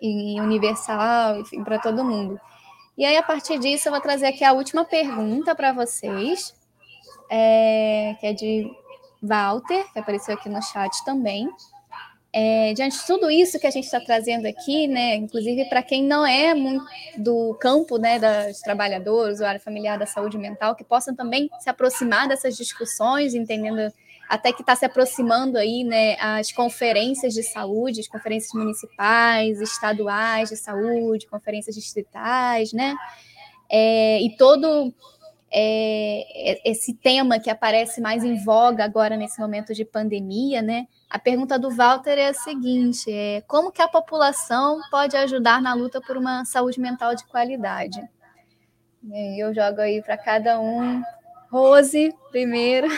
e 0.01 0.41
universal, 0.41 1.41
enfim, 1.41 1.65
para 1.65 1.79
todo 1.79 2.05
mundo. 2.05 2.39
E 2.97 3.05
aí, 3.05 3.17
a 3.17 3.23
partir 3.23 3.59
disso, 3.59 3.89
eu 3.89 3.93
vou 3.93 4.01
trazer 4.01 4.27
aqui 4.27 4.45
a 4.45 4.53
última 4.53 4.85
pergunta 4.85 5.55
para 5.55 5.73
vocês, 5.73 6.55
é, 7.31 8.15
que 8.21 8.27
é 8.27 8.33
de 8.33 8.71
Walter, 9.23 9.85
que 9.93 9.99
apareceu 9.99 10.35
aqui 10.35 10.49
no 10.49 10.63
chat 10.63 11.05
também. 11.05 11.49
É, 12.33 12.75
diante 12.75 12.99
de 12.99 13.07
tudo 13.07 13.31
isso 13.31 13.59
que 13.59 13.67
a 13.67 13.71
gente 13.71 13.85
está 13.85 13.99
trazendo 13.99 14.47
aqui, 14.47 14.87
né, 14.87 15.17
inclusive 15.17 15.65
para 15.71 15.83
quem 15.83 16.05
não 16.05 16.27
é 16.27 16.55
do 17.17 17.55
campo 17.55 17.97
né, 17.97 18.19
dos 18.19 18.61
trabalhadores, 18.61 19.39
do 19.39 19.47
área 19.47 19.59
familiar 19.59 19.99
da 19.99 20.05
saúde 20.05 20.37
mental, 20.37 20.75
que 20.75 20.85
possam 20.85 21.15
também 21.15 21.49
se 21.61 21.71
aproximar 21.71 22.29
dessas 22.29 22.55
discussões, 22.55 23.35
entendendo 23.35 23.91
até 24.29 24.53
que 24.53 24.63
está 24.63 24.75
se 24.75 24.85
aproximando 24.85 25.57
aí, 25.59 25.85
né, 25.85 26.17
as 26.21 26.53
conferências 26.53 27.33
de 27.33 27.43
saúde, 27.43 28.01
as 28.01 28.09
conferências 28.09 28.53
municipais, 28.53 29.61
estaduais 29.61 30.49
de 30.49 30.57
saúde, 30.57 31.27
conferências 31.27 31.75
distritais, 31.75 32.73
né, 32.73 32.95
é, 33.71 34.21
e 34.21 34.37
todo 34.37 34.93
é, 35.53 36.61
esse 36.69 36.93
tema 36.95 37.39
que 37.39 37.49
aparece 37.49 38.01
mais 38.01 38.25
em 38.25 38.43
voga 38.45 38.85
agora 38.85 39.17
nesse 39.17 39.41
momento 39.41 39.73
de 39.75 39.85
pandemia, 39.85 40.61
né? 40.61 40.87
A 41.09 41.19
pergunta 41.19 41.59
do 41.59 41.71
Walter 41.71 42.19
é 42.19 42.29
a 42.29 42.35
seguinte: 42.35 43.11
é, 43.11 43.41
como 43.43 43.71
que 43.71 43.81
a 43.81 43.89
população 43.89 44.81
pode 44.91 45.17
ajudar 45.17 45.63
na 45.63 45.73
luta 45.73 46.01
por 46.01 46.17
uma 46.17 46.45
saúde 46.45 46.81
mental 46.81 47.15
de 47.15 47.25
qualidade? 47.27 48.01
eu 49.39 49.55
jogo 49.55 49.81
aí 49.81 50.03
para 50.03 50.19
cada 50.19 50.61
um. 50.61 51.01
Rose, 51.49 52.13
primeiro. 52.33 52.89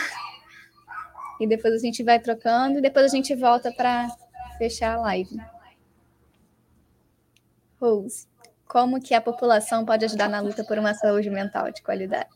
E 1.39 1.47
depois 1.47 1.73
a 1.73 1.77
gente 1.77 2.03
vai 2.03 2.19
trocando 2.19 2.79
e 2.79 2.81
depois 2.81 3.05
a 3.05 3.15
gente 3.15 3.33
volta 3.35 3.71
para 3.71 4.07
fechar 4.57 4.95
a 4.95 5.01
live. 5.01 5.37
Rose, 7.79 8.27
como 8.67 9.01
que 9.01 9.13
a 9.13 9.21
população 9.21 9.85
pode 9.85 10.05
ajudar 10.05 10.27
na 10.27 10.41
luta 10.41 10.63
por 10.63 10.77
uma 10.77 10.93
saúde 10.93 11.29
mental 11.29 11.71
de 11.71 11.81
qualidade? 11.81 12.29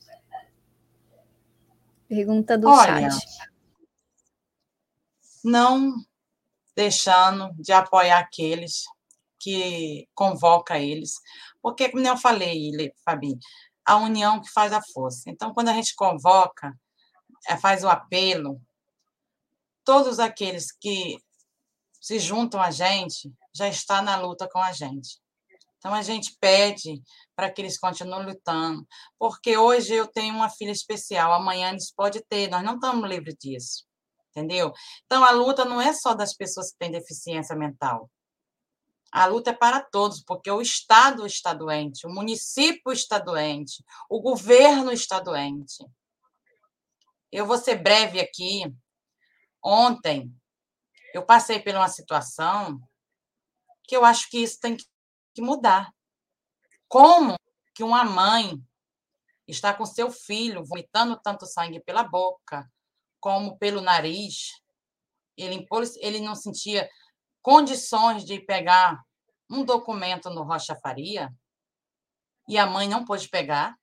Pergunta 2.07 2.57
do 2.57 2.69
Olha, 2.69 3.11
chat. 3.11 3.49
Não 5.43 5.93
deixando 6.75 7.53
de 7.55 7.71
apoiar 7.73 8.19
aqueles 8.19 8.83
que 9.39 10.07
convoca 10.15 10.79
eles, 10.79 11.19
porque 11.61 11.89
como 11.89 12.07
eu 12.07 12.15
falei, 12.15 12.71
Fabi, 13.03 13.37
a 13.85 13.97
união 13.97 14.39
que 14.41 14.49
faz 14.49 14.71
a 14.71 14.81
força. 14.81 15.29
Então, 15.29 15.53
quando 15.53 15.69
a 15.69 15.73
gente 15.73 15.93
convoca, 15.95 16.73
eh, 17.47 17.57
faz 17.57 17.83
o 17.83 17.89
apelo, 17.89 18.61
todos 19.83 20.19
aqueles 20.19 20.71
que 20.71 21.17
se 21.99 22.19
juntam 22.19 22.61
a 22.61 22.71
gente 22.71 23.33
já 23.55 23.67
está 23.67 24.01
na 24.01 24.17
luta 24.17 24.47
com 24.49 24.59
a 24.59 24.71
gente. 24.71 25.21
Então 25.77 25.93
a 25.93 26.01
gente 26.01 26.37
pede 26.39 27.01
para 27.35 27.51
que 27.51 27.61
eles 27.61 27.77
continuem 27.77 28.25
lutando, 28.25 28.87
porque 29.19 29.57
hoje 29.57 29.93
eu 29.93 30.07
tenho 30.07 30.33
uma 30.33 30.49
filha 30.49 30.71
especial, 30.71 31.33
amanhã 31.33 31.71
eles 31.71 31.91
podem 31.91 32.23
ter, 32.29 32.49
nós 32.49 32.63
não 32.63 32.75
estamos 32.75 33.09
livres 33.09 33.35
disso, 33.37 33.85
entendeu? 34.29 34.71
Então 35.05 35.25
a 35.25 35.31
luta 35.31 35.65
não 35.65 35.81
é 35.81 35.91
só 35.93 36.13
das 36.13 36.33
pessoas 36.33 36.71
que 36.71 36.77
têm 36.77 36.91
deficiência 36.91 37.55
mental. 37.55 38.09
A 39.11 39.25
luta 39.25 39.51
é 39.51 39.53
para 39.53 39.79
todos, 39.79 40.23
porque 40.23 40.49
o 40.49 40.61
Estado 40.61 41.25
está 41.25 41.53
doente, 41.53 42.07
o 42.07 42.09
município 42.09 42.91
está 42.91 43.19
doente, 43.19 43.83
o 44.09 44.21
governo 44.21 44.91
está 44.91 45.19
doente. 45.19 45.85
Eu 47.31 47.45
vou 47.45 47.57
ser 47.57 47.75
breve 47.75 48.19
aqui. 48.19 48.63
Ontem, 49.63 50.35
eu 51.13 51.25
passei 51.25 51.59
por 51.59 51.73
uma 51.73 51.87
situação 51.87 52.81
que 53.83 53.95
eu 53.95 54.03
acho 54.03 54.29
que 54.29 54.39
isso 54.39 54.59
tem 54.59 54.75
que 54.75 55.41
mudar. 55.41 55.93
Como 56.87 57.35
que 57.73 57.83
uma 57.83 58.03
mãe 58.03 58.61
está 59.47 59.73
com 59.73 59.85
seu 59.85 60.11
filho 60.11 60.65
vomitando 60.65 61.19
tanto 61.21 61.45
sangue 61.45 61.81
pela 61.81 62.03
boca 62.03 62.69
como 63.19 63.57
pelo 63.57 63.81
nariz? 63.81 64.51
Ele, 65.37 65.65
ele 66.01 66.19
não 66.19 66.35
sentia 66.35 66.89
condições 67.41 68.25
de 68.25 68.39
pegar 68.39 69.01
um 69.49 69.63
documento 69.63 70.29
no 70.29 70.43
Rocha 70.43 70.75
Faria 70.75 71.33
e 72.47 72.57
a 72.57 72.65
mãe 72.65 72.87
não 72.87 73.05
pôde 73.05 73.29
pegar? 73.29 73.77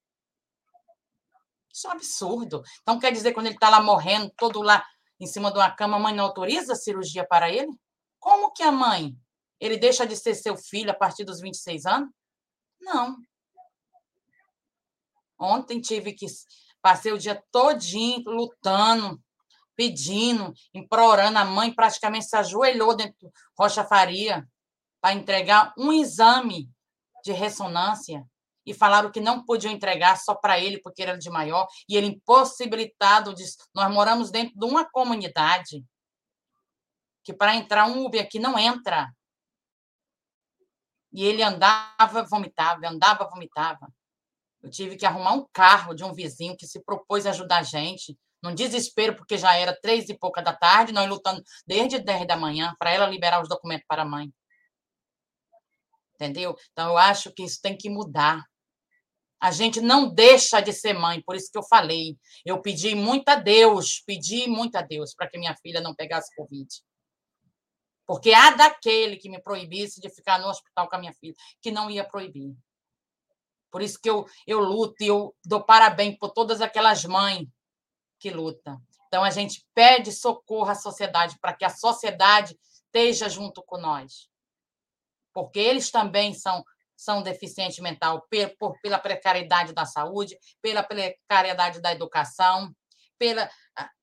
Isso 1.73 1.87
é 1.87 1.91
um 1.91 1.93
absurdo. 1.95 2.63
Então, 2.83 2.99
quer 2.99 3.13
dizer, 3.13 3.33
quando 3.33 3.47
ele 3.47 3.55
está 3.55 3.71
lá 3.71 3.81
morrendo, 3.81 4.33
todo 4.37 4.61
lá 4.61 4.85
em 5.21 5.27
cima 5.27 5.53
de 5.53 5.59
uma 5.59 5.71
cama, 5.71 5.97
a 5.97 6.01
mãe 6.01 6.15
não 6.15 6.25
autoriza 6.25 6.73
a 6.73 6.77
cirurgia 6.77 7.27
para 7.27 7.51
ele? 7.51 7.71
Como 8.19 8.53
que 8.53 8.63
a 8.63 8.73
mãe 8.73 9.15
ele 9.61 9.77
deixa 9.77 10.07
de 10.07 10.17
ser 10.17 10.35
seu 10.35 10.57
filho 10.57 10.91
a 10.91 10.95
partir 10.95 11.25
dos 11.25 11.41
26 11.41 11.85
anos? 11.85 12.11
Não. 12.81 13.19
Ontem 15.39 15.81
tive 15.81 16.13
que. 16.13 16.27
Passei 16.83 17.13
o 17.13 17.19
dia 17.19 17.43
todinho 17.53 18.23
lutando, 18.27 19.23
pedindo, 19.77 20.55
implorando. 20.73 21.39
A 21.39 21.45
mãe 21.45 21.73
praticamente 21.73 22.25
se 22.25 22.37
ajoelhou 22.37 22.97
dentro 22.97 23.15
do 23.21 23.31
Rocha 23.59 23.85
Faria 23.85 24.49
para 25.01 25.15
entregar 25.15 25.75
um 25.77 25.93
exame 25.93 26.71
de 27.23 27.33
ressonância 27.33 28.27
e 28.67 28.75
falaram 28.75 29.11
que 29.11 29.21
não 29.21 29.45
podiam 29.45 29.73
entregar 29.73 30.17
só 30.17 30.35
para 30.35 30.59
ele 30.59 30.81
porque 30.81 31.03
ele 31.03 31.13
era 31.13 31.19
de 31.19 31.31
maior 31.31 31.67
e 31.89 31.97
ele 31.97 32.09
impossibilitado 32.09 33.35
de 33.35 33.45
nós 33.75 33.93
moramos 33.93 34.31
dentro 34.31 34.59
de 34.59 34.65
uma 34.65 34.89
comunidade 34.89 35.85
que 37.25 37.33
para 37.33 37.55
entrar 37.55 37.87
um 37.87 38.05
Uber 38.05 38.23
aqui 38.23 38.39
não 38.39 38.59
entra 38.59 39.11
e 41.13 41.25
ele 41.25 41.43
andava, 41.43 42.23
vomitava, 42.23 42.87
andava, 42.87 43.29
vomitava. 43.29 43.93
Eu 44.63 44.71
tive 44.71 44.97
que 44.97 45.07
arrumar 45.07 45.33
um 45.33 45.47
carro 45.53 45.95
de 45.95 46.05
um 46.05 46.13
vizinho 46.13 46.57
que 46.57 46.67
se 46.67 46.83
propôs 46.85 47.27
a 47.27 47.31
ajudar 47.31 47.59
a 47.59 47.63
gente, 47.63 48.17
num 48.43 48.55
desespero, 48.55 49.17
porque 49.17 49.37
já 49.37 49.55
era 49.55 49.79
três 49.81 50.09
e 50.09 50.19
pouca 50.19 50.43
da 50.43 50.55
tarde, 50.55 50.93
nós 50.93 51.09
lutando 51.09 51.43
desde 51.67 51.99
dez 51.99 52.27
da 52.27 52.37
manhã 52.37 52.75
para 52.79 52.91
ela 52.91 53.07
liberar 53.07 53.43
os 53.43 53.49
documentos 53.49 53.87
para 53.89 54.03
a 54.03 54.05
mãe. 54.05 54.33
Entendeu? 56.15 56.55
Então, 56.73 56.91
eu 56.91 56.99
acho 56.99 57.33
que 57.33 57.43
isso 57.43 57.61
tem 57.63 57.77
que 57.77 57.89
mudar. 57.89 58.45
A 59.41 59.51
gente 59.51 59.81
não 59.81 60.13
deixa 60.13 60.61
de 60.61 60.73
ser 60.73 60.93
mãe, 60.93 61.23
por 61.23 61.35
isso 61.35 61.51
que 61.51 61.57
eu 61.57 61.63
falei. 61.63 62.17
Eu 62.45 62.61
pedi 62.61 62.95
muito 62.95 63.29
a 63.31 63.37
Deus, 63.37 64.03
pedi 64.07 64.47
muito 64.47 64.77
a 64.77 64.83
Deus 64.83 65.15
para 65.15 65.29
que 65.29 65.39
minha 65.39 65.57
filha 65.57 65.81
não 65.81 65.95
pegasse 65.95 66.35
Covid. 66.37 66.69
Porque 68.07 68.33
há 68.33 68.51
daquele 68.51 69.17
que 69.17 69.31
me 69.31 69.41
proibisse 69.41 70.01
de 70.01 70.11
ficar 70.11 70.39
no 70.39 70.49
hospital 70.49 70.89
com 70.89 70.97
a 70.97 70.99
minha 70.99 71.15
filha, 71.15 71.35
que 71.63 71.71
não 71.71 71.91
ia 71.91 72.05
proibir. 72.05 72.55
Por 73.71 73.83
isso 73.83 74.01
que 74.01 74.11
eu, 74.11 74.27
eu 74.47 74.59
luto 74.61 75.03
e 75.03 75.07
eu 75.07 75.35
dou 75.45 75.63
parabéns 75.63 76.19
por 76.19 76.31
todas 76.31 76.61
aquelas 76.61 77.05
mães 77.05 77.47
que 78.19 78.31
lutam. 78.31 78.83
Então, 79.07 79.25
a 79.25 79.31
gente 79.31 79.67
pede 79.75 80.13
socorro 80.13 80.71
à 80.71 80.75
sociedade 80.75 81.39
para 81.41 81.53
que 81.55 81.65
a 81.65 81.71
sociedade 81.71 82.59
esteja 82.85 83.29
junto 83.29 83.63
com 83.63 83.79
nós. 83.79 84.29
Porque 85.33 85.59
eles 85.59 85.91
também 85.91 86.35
são, 86.35 86.65
são 87.03 87.23
deficientes 87.23 87.79
mental 87.79 88.27
por, 88.59 88.79
pela 88.81 88.99
precariedade 88.99 89.73
da 89.73 89.87
saúde, 89.87 90.37
pela 90.61 90.83
precariedade 90.83 91.81
da 91.81 91.93
educação, 91.93 92.75
pela 93.19 93.51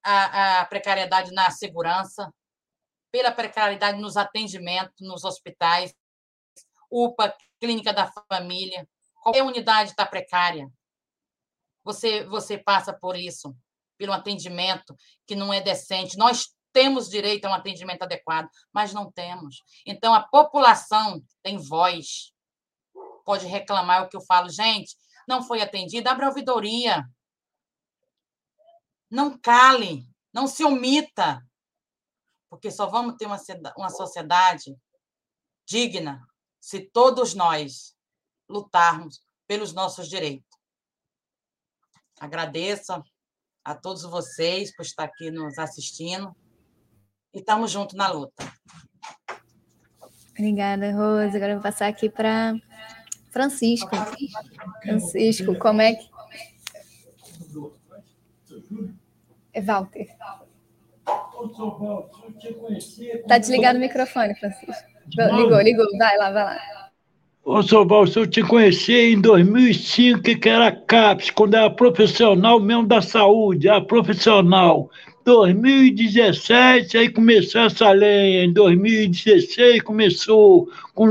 a, 0.04 0.62
a 0.62 0.66
precariedade 0.66 1.32
na 1.32 1.50
segurança 1.52 2.32
pela 3.12 3.32
precariedade 3.32 4.00
nos 4.00 4.18
atendimentos 4.18 4.95
nos 5.00 5.24
hospitais, 5.24 5.93
UPA, 6.89 7.36
clínica 7.60 7.93
da 7.93 8.12
família, 8.32 8.88
qualquer 9.22 9.43
unidade 9.43 9.91
está 9.91 10.06
precária. 10.06 10.70
Você, 11.84 12.26
você 12.26 12.58
passa 12.58 12.93
por 12.93 13.16
isso, 13.16 13.56
pelo 13.98 14.14
atendimento 14.14 14.95
que 15.26 15.36
não 15.36 15.54
é 15.54 15.62
decente. 15.62 16.18
Nós 16.18 16.54
temos 16.72 17.10
direito 17.10 17.45
a 17.45 17.50
um 17.50 17.54
atendimento 17.54 18.04
adequado, 18.04 18.50
mas 18.72 18.93
não 18.93 19.12
temos. 19.12 19.64
Então, 19.86 20.14
a 20.14 20.22
população 20.22 21.22
tem 21.41 21.58
voz, 21.58 22.32
pode 23.28 23.45
reclamar 23.45 24.03
o 24.03 24.09
que 24.09 24.15
eu 24.15 24.21
falo. 24.21 24.49
Gente, 24.49 24.95
não 25.28 25.43
foi 25.43 25.61
atendida, 25.61 26.09
abre 26.09 26.23
a 26.23 26.30
ouvidoria. 26.30 27.05
Não 29.11 29.38
cale, 29.38 30.09
não 30.34 30.47
se 30.47 30.63
omita 30.63 31.45
porque 32.49 32.71
só 32.71 32.88
vamos 32.88 33.15
ter 33.17 33.25
uma, 33.25 33.38
uma 33.78 33.89
sociedade 33.89 34.73
digna 35.67 36.25
se 36.61 36.80
todos 36.80 37.34
nós 37.34 37.93
lutarmos 38.49 39.21
pelos 39.45 39.73
nossos 39.73 40.07
direitos. 40.07 40.47
Agradeço 42.19 43.03
a 43.63 43.75
todos 43.75 44.03
vocês 44.03 44.73
por 44.73 44.84
estar 44.84 45.03
aqui 45.03 45.30
nos 45.30 45.57
assistindo 45.59 46.34
e 47.34 47.39
estamos 47.39 47.71
juntos 47.71 47.95
na 47.95 48.07
luta. 48.07 48.43
Obrigada, 50.32 50.91
Rose. 50.93 51.36
Agora 51.36 51.51
eu 51.51 51.55
vou 51.55 51.63
passar 51.63 51.88
aqui 51.88 52.09
para 52.09 52.53
Francisco. 53.38 53.91
Francisco, 54.81 55.55
como 55.59 55.81
é 55.81 55.93
que. 55.93 56.09
É 59.53 59.61
Walter. 59.61 60.07
Tá 63.27 63.38
desligado 63.38 63.77
o 63.77 63.81
microfone, 63.81 64.33
Francisco. 64.35 64.83
Ligou, 65.35 65.61
ligou. 65.61 65.85
Vai 65.99 66.17
lá, 66.17 66.31
vai 66.31 66.43
lá. 66.43 66.59
Ô, 67.45 67.61
se 67.61 68.19
eu 68.19 68.27
te 68.27 68.41
conheci 68.41 69.13
em 69.13 69.21
2005, 69.21 70.21
que 70.21 70.49
era 70.49 70.71
CAPS, 70.71 71.29
quando 71.29 71.53
era 71.53 71.69
profissional 71.69 72.59
mesmo 72.59 72.88
da 72.88 73.01
saúde, 73.01 73.69
a 73.69 73.79
profissional. 73.79 74.89
2017, 75.28 76.97
aí 76.97 77.09
começou 77.09 77.59
essa 77.59 77.91
lei. 77.91 78.45
Em 78.45 78.53
2016 78.53 79.82
começou, 79.82 80.69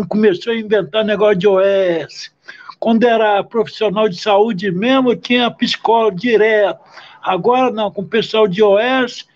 começou 0.09 0.55
a 0.55 0.57
inventar 0.57 1.05
negócio 1.05 1.37
de 1.37 1.47
OS. 1.47 2.33
Quando 2.81 3.05
era 3.05 3.45
profissional 3.45 4.09
de 4.09 4.19
saúde 4.19 4.71
mesmo, 4.71 5.15
tinha 5.15 5.51
psicólogo 5.51 6.17
direto. 6.17 6.81
Agora 7.23 7.71
não, 7.71 7.91
com 7.91 8.01
o 8.01 8.09
pessoal 8.09 8.49
de 8.49 8.63
OS, 8.63 9.27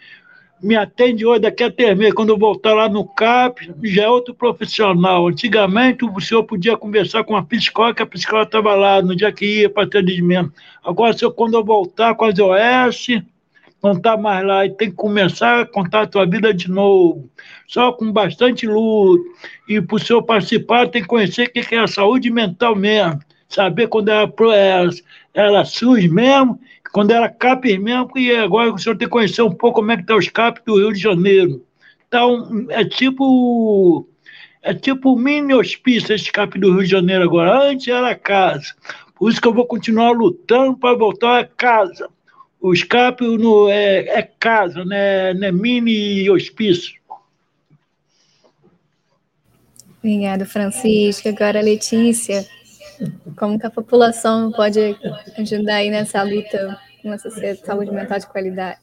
me 0.62 0.76
atende 0.76 1.26
hoje 1.26 1.40
daqui 1.40 1.62
a 1.62 1.70
três 1.70 1.94
meses. 1.94 2.14
Quando 2.14 2.30
eu 2.30 2.38
voltar 2.38 2.72
lá 2.72 2.88
no 2.88 3.04
CAP, 3.04 3.70
já 3.82 4.04
é 4.04 4.08
outro 4.08 4.32
profissional. 4.32 5.28
Antigamente, 5.28 6.06
o 6.06 6.20
senhor 6.22 6.44
podia 6.44 6.74
conversar 6.74 7.22
com 7.24 7.36
a 7.36 7.42
psicóloga, 7.42 7.96
que 7.96 8.02
a 8.02 8.06
psicóloga 8.06 8.48
estava 8.48 8.74
lá 8.74 9.02
no 9.02 9.14
dia 9.14 9.30
que 9.30 9.60
ia 9.60 9.68
para 9.68 9.82
atendimento. 9.82 10.54
Agora, 10.82 11.12
se 11.12 11.22
eu, 11.22 11.30
quando 11.30 11.52
eu 11.52 11.62
voltar 11.62 12.14
com 12.14 12.24
as 12.24 12.38
OS, 12.38 13.08
não 13.82 13.92
está 13.92 14.16
mais 14.16 14.46
lá 14.46 14.66
e 14.66 14.70
tem 14.70 14.90
que 14.90 14.96
começar 14.96 15.60
a 15.60 15.66
contar 15.66 16.02
a 16.02 16.12
sua 16.12 16.26
vida 16.26 16.52
de 16.52 16.70
novo. 16.70 17.30
Só 17.66 17.92
com 17.92 18.12
bastante 18.12 18.66
luta. 18.66 19.24
E 19.68 19.80
para 19.80 19.96
o 19.96 19.98
senhor 19.98 20.22
participar, 20.22 20.88
tem 20.88 21.02
que 21.02 21.08
conhecer 21.08 21.48
o 21.48 21.50
que 21.50 21.74
é 21.74 21.78
a 21.78 21.86
saúde 21.86 22.30
mental 22.30 22.76
mesmo. 22.76 23.20
Saber 23.48 23.88
quando 23.88 24.08
ela, 24.08 24.32
ela, 24.54 24.90
ela 25.34 25.64
surge 25.64 26.08
mesmo 26.08 26.58
quando 26.92 27.12
era 27.12 27.28
CAP 27.28 27.78
mesmo, 27.78 28.10
e 28.16 28.34
agora 28.34 28.72
o 28.72 28.78
senhor 28.78 28.96
tem 28.96 29.06
que 29.06 29.12
conhecer 29.12 29.42
um 29.42 29.52
pouco 29.52 29.76
como 29.76 29.92
é 29.92 29.96
que 29.96 30.02
está 30.02 30.16
os 30.16 30.28
CAP 30.28 30.60
do 30.66 30.76
Rio 30.76 30.92
de 30.92 30.98
Janeiro. 30.98 31.64
Então, 32.06 32.66
é 32.70 32.84
tipo 32.84 34.06
é 34.62 34.74
tipo 34.74 35.16
mini 35.16 35.54
hospício 35.54 36.14
esse 36.14 36.30
CAP 36.30 36.58
do 36.58 36.72
Rio 36.72 36.82
de 36.82 36.90
Janeiro 36.90 37.24
agora. 37.24 37.70
Antes 37.70 37.88
era 37.88 38.14
casa. 38.14 38.74
Por 39.14 39.30
isso 39.30 39.40
que 39.40 39.48
eu 39.48 39.54
vou 39.54 39.66
continuar 39.66 40.10
lutando 40.10 40.76
para 40.76 40.98
voltar 40.98 41.40
a 41.40 41.44
casa. 41.44 42.08
O 42.60 42.72
CAP 42.86 43.22
no, 43.22 43.70
é, 43.70 44.18
é 44.18 44.22
casa, 44.22 44.84
né? 44.84 45.32
não 45.32 45.48
é 45.48 45.52
mini 45.52 46.28
hospício. 46.28 47.00
Obrigada, 49.98 50.44
Francisco. 50.44 51.28
Agora, 51.28 51.60
Letícia. 51.60 52.46
Como 53.36 53.58
que 53.58 53.66
a 53.66 53.70
população 53.70 54.52
pode 54.52 54.96
ajudar 55.38 55.76
aí 55.76 55.90
nessa 55.90 56.22
luta 56.22 56.78
com 57.02 57.12
essa 57.12 57.30
saúde 57.64 57.90
mental 57.90 58.18
de 58.18 58.26
qualidade? 58.26 58.78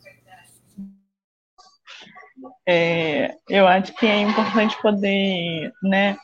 É, 2.68 3.36
eu 3.50 3.68
acho 3.68 3.94
que 3.94 4.06
é 4.06 4.22
importante 4.22 4.80
poder, 4.82 5.72
né, 5.84 6.18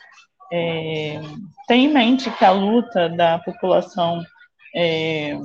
é, 0.52 1.22
ter 1.68 1.76
em 1.76 1.88
mente 1.88 2.30
que 2.32 2.46
a 2.46 2.52
luta 2.52 3.10
da 3.10 3.40
população 3.40 4.24
é, 4.76 5.38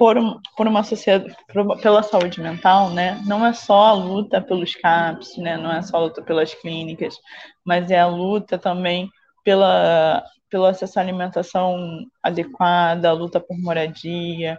por, 0.00 0.16
por 0.56 0.66
uma 0.66 0.82
sociedade, 0.82 1.36
por, 1.52 1.78
pela 1.78 2.02
saúde 2.02 2.40
mental, 2.40 2.88
né, 2.88 3.20
não 3.26 3.44
é 3.44 3.52
só 3.52 3.88
a 3.88 3.92
luta 3.92 4.40
pelos 4.40 4.74
CAPs, 4.74 5.36
né, 5.36 5.58
não 5.58 5.70
é 5.70 5.82
só 5.82 5.98
a 5.98 6.00
luta 6.00 6.22
pelas 6.22 6.54
clínicas, 6.54 7.14
mas 7.62 7.90
é 7.90 8.00
a 8.00 8.06
luta 8.06 8.56
também 8.56 9.10
pela 9.44 10.24
pelo 10.48 10.64
acesso 10.64 10.98
à 10.98 11.02
alimentação 11.02 12.00
adequada, 12.22 13.10
a 13.10 13.12
luta 13.12 13.38
por 13.38 13.56
moradia, 13.58 14.58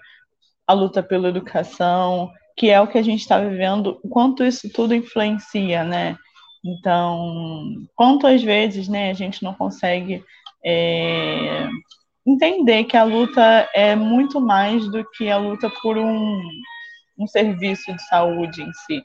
a 0.66 0.74
luta 0.74 1.04
pela 1.04 1.28
educação, 1.28 2.32
que 2.56 2.70
é 2.70 2.80
o 2.80 2.88
que 2.88 2.98
a 2.98 3.02
gente 3.02 3.22
está 3.22 3.40
vivendo, 3.40 4.00
o 4.04 4.08
quanto 4.08 4.44
isso 4.44 4.72
tudo 4.72 4.96
influencia, 4.96 5.84
né? 5.84 6.16
Então, 6.64 7.76
quantas 7.94 8.42
vezes 8.42 8.88
né, 8.88 9.10
a 9.10 9.14
gente 9.14 9.44
não 9.44 9.54
consegue 9.54 10.24
é, 10.64 11.68
entender 12.26 12.84
que 12.86 12.96
a 12.96 13.04
luta 13.04 13.70
é 13.74 13.96
muito 13.96 14.40
mais 14.40 14.88
do 14.90 15.04
que 15.12 15.30
a 15.30 15.38
luta 15.38 15.70
por 15.82 15.98
um, 15.98 16.42
um 17.18 17.28
serviço 17.28 17.94
de 17.94 18.02
saúde 18.08 18.62
em 18.62 18.74
si. 18.74 19.04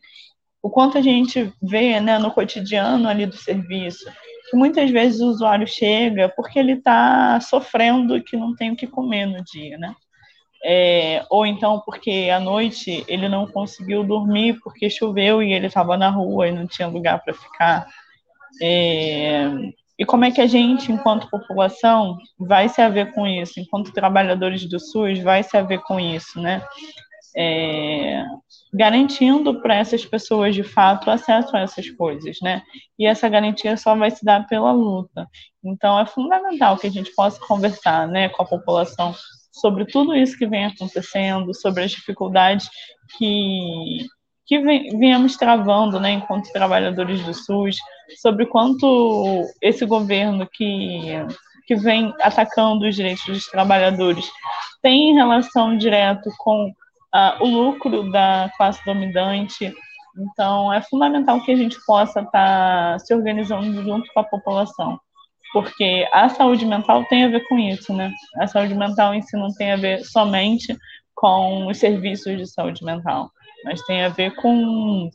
O 0.62 0.70
quanto 0.70 0.98
a 0.98 1.00
gente 1.00 1.52
vê 1.62 2.00
né, 2.00 2.18
no 2.18 2.30
cotidiano 2.30 3.08
ali 3.08 3.26
do 3.26 3.36
serviço, 3.36 4.04
que 4.50 4.56
muitas 4.56 4.90
vezes 4.90 5.20
o 5.20 5.28
usuário 5.28 5.66
chega 5.66 6.28
porque 6.28 6.58
ele 6.58 6.72
está 6.72 7.40
sofrendo 7.40 8.22
que 8.22 8.36
não 8.36 8.54
tem 8.54 8.72
o 8.72 8.76
que 8.76 8.86
comer 8.86 9.26
no 9.26 9.42
dia, 9.44 9.78
né? 9.78 9.94
É, 10.64 11.24
ou 11.30 11.46
então 11.46 11.80
porque 11.84 12.28
à 12.34 12.40
noite 12.40 13.04
ele 13.06 13.28
não 13.28 13.46
conseguiu 13.46 14.02
dormir 14.02 14.58
porque 14.64 14.90
choveu 14.90 15.42
e 15.42 15.52
ele 15.52 15.66
estava 15.66 15.96
na 15.96 16.08
rua 16.08 16.48
e 16.48 16.52
não 16.52 16.66
tinha 16.66 16.88
lugar 16.88 17.22
para 17.22 17.34
ficar. 17.34 17.86
É, 18.60 19.48
e 19.98 20.04
como 20.04 20.24
é 20.24 20.30
que 20.30 20.40
a 20.40 20.46
gente, 20.46 20.92
enquanto 20.92 21.30
população, 21.30 22.18
vai 22.38 22.68
se 22.68 22.80
haver 22.80 23.12
com 23.12 23.26
isso? 23.26 23.58
Enquanto 23.58 23.92
trabalhadores 23.92 24.68
do 24.68 24.78
SUS, 24.78 25.18
vai 25.20 25.42
se 25.42 25.56
haver 25.56 25.80
com 25.82 25.98
isso, 25.98 26.40
né? 26.40 26.62
é, 27.36 28.24
garantindo 28.72 29.60
para 29.60 29.74
essas 29.74 30.04
pessoas 30.06 30.54
de 30.54 30.62
fato 30.62 31.10
acesso 31.10 31.54
a 31.54 31.60
essas 31.60 31.90
coisas, 31.90 32.38
né? 32.42 32.62
E 32.98 33.06
essa 33.06 33.28
garantia 33.28 33.76
só 33.76 33.94
vai 33.94 34.10
se 34.10 34.24
dar 34.24 34.46
pela 34.46 34.72
luta. 34.72 35.28
Então 35.62 36.00
é 36.00 36.06
fundamental 36.06 36.78
que 36.78 36.86
a 36.86 36.90
gente 36.90 37.14
possa 37.14 37.38
conversar, 37.46 38.08
né, 38.08 38.30
com 38.30 38.42
a 38.42 38.46
população 38.46 39.14
sobre 39.52 39.84
tudo 39.84 40.16
isso 40.16 40.38
que 40.38 40.46
vem 40.46 40.64
acontecendo, 40.64 41.54
sobre 41.54 41.84
as 41.84 41.90
dificuldades 41.90 42.68
que 43.18 44.06
que 44.48 44.60
viemos 44.60 45.36
travando, 45.36 45.98
né, 45.98 46.12
enquanto 46.12 46.52
trabalhadores 46.52 47.20
do 47.24 47.34
SUS, 47.34 47.76
sobre 48.20 48.46
quanto 48.46 49.44
esse 49.62 49.84
governo 49.84 50.48
que 50.52 51.26
que 51.66 51.74
vem 51.74 52.14
atacando 52.20 52.86
os 52.86 52.94
direitos 52.94 53.24
dos 53.26 53.46
trabalhadores 53.46 54.30
tem 54.80 55.14
relação 55.14 55.76
direta 55.76 56.30
com 56.38 56.68
uh, 56.68 57.42
o 57.42 57.46
lucro 57.46 58.10
da 58.10 58.50
classe 58.56 58.84
dominante. 58.84 59.74
Então, 60.16 60.72
é 60.72 60.80
fundamental 60.80 61.42
que 61.42 61.50
a 61.50 61.56
gente 61.56 61.76
possa 61.84 62.20
estar 62.20 62.92
tá 62.92 62.98
se 63.00 63.12
organizando 63.12 63.82
junto 63.82 64.10
com 64.14 64.20
a 64.20 64.24
população, 64.24 64.98
porque 65.52 66.08
a 66.12 66.28
saúde 66.28 66.64
mental 66.64 67.04
tem 67.06 67.24
a 67.24 67.28
ver 67.28 67.46
com 67.48 67.58
isso, 67.58 67.92
né? 67.92 68.12
A 68.38 68.46
saúde 68.46 68.74
mental 68.74 69.12
em 69.12 69.22
si 69.22 69.36
não 69.36 69.52
tem 69.52 69.72
a 69.72 69.76
ver 69.76 70.04
somente 70.04 70.76
com 71.14 71.66
os 71.66 71.78
serviços 71.78 72.36
de 72.36 72.46
saúde 72.46 72.84
mental, 72.84 73.30
mas 73.64 73.82
tem 73.82 74.04
a 74.04 74.08
ver 74.08 74.34
com 74.36 75.10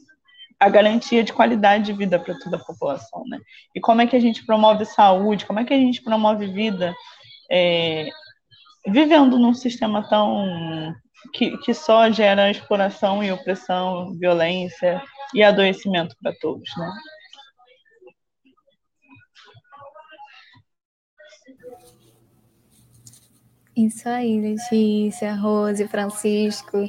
a 0.62 0.70
garantia 0.70 1.24
de 1.24 1.34
qualidade 1.34 1.86
de 1.86 1.94
vida 1.94 2.20
para 2.20 2.38
toda 2.38 2.56
a 2.56 2.64
população, 2.64 3.24
né? 3.28 3.40
E 3.74 3.82
como 3.82 4.00
é 4.00 4.06
que 4.06 4.16
a 4.16 4.20
gente 4.20 4.46
promove 4.46 4.86
saúde, 4.86 5.48
como 5.48 5.60
é 5.60 5.66
que 5.66 5.74
a 5.74 5.78
gente 5.78 6.04
promove 6.04 6.46
vida 6.46 6.94
é, 7.52 8.08
vivendo 8.88 9.40
num 9.40 9.56
sistema 9.56 10.08
tão 10.08 10.94
que, 11.34 11.58
que 11.58 11.74
só 11.74 12.12
gera 12.12 12.52
exploração 12.52 13.24
e 13.24 13.32
opressão, 13.32 14.14
violência 14.20 15.02
e 15.34 15.42
adoecimento 15.42 16.16
para 16.22 16.32
todos, 16.40 16.70
né? 16.78 16.92
Isso 23.76 24.08
aí, 24.08 24.40
Letícia, 24.40 25.34
Rose, 25.34 25.88
Francisco. 25.88 26.88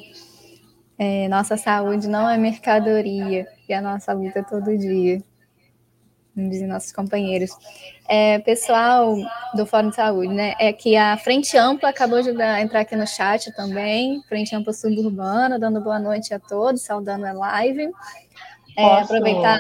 É, 0.98 1.26
nossa 1.28 1.56
saúde 1.56 2.06
não 2.06 2.28
é 2.28 2.36
mercadoria 2.36 3.46
e 3.72 3.74
a 3.74 3.80
nossa 3.80 4.12
luta 4.12 4.40
é 4.40 4.42
todo 4.42 4.76
dia 4.76 5.22
dizem 6.34 6.66
nossos 6.66 6.92
companheiros. 6.92 7.50
É, 8.08 8.38
pessoal 8.38 9.16
do 9.54 9.66
Fórum 9.66 9.90
de 9.90 9.96
Saúde, 9.96 10.32
né? 10.32 10.54
É 10.58 10.72
que 10.72 10.96
a 10.96 11.16
Frente 11.18 11.56
Ampla 11.56 11.90
acabou 11.90 12.22
de 12.22 12.30
entrar 12.30 12.80
aqui 12.80 12.96
no 12.96 13.06
chat 13.06 13.54
também, 13.54 14.22
Frente 14.28 14.54
Ampla 14.54 14.72
Suburbana, 14.72 15.58
dando 15.58 15.80
boa 15.80 15.98
noite 15.98 16.32
a 16.32 16.38
todos, 16.38 16.82
saudando 16.82 17.26
a 17.26 17.32
live. 17.32 17.90
É, 18.76 19.00
aproveitar 19.00 19.58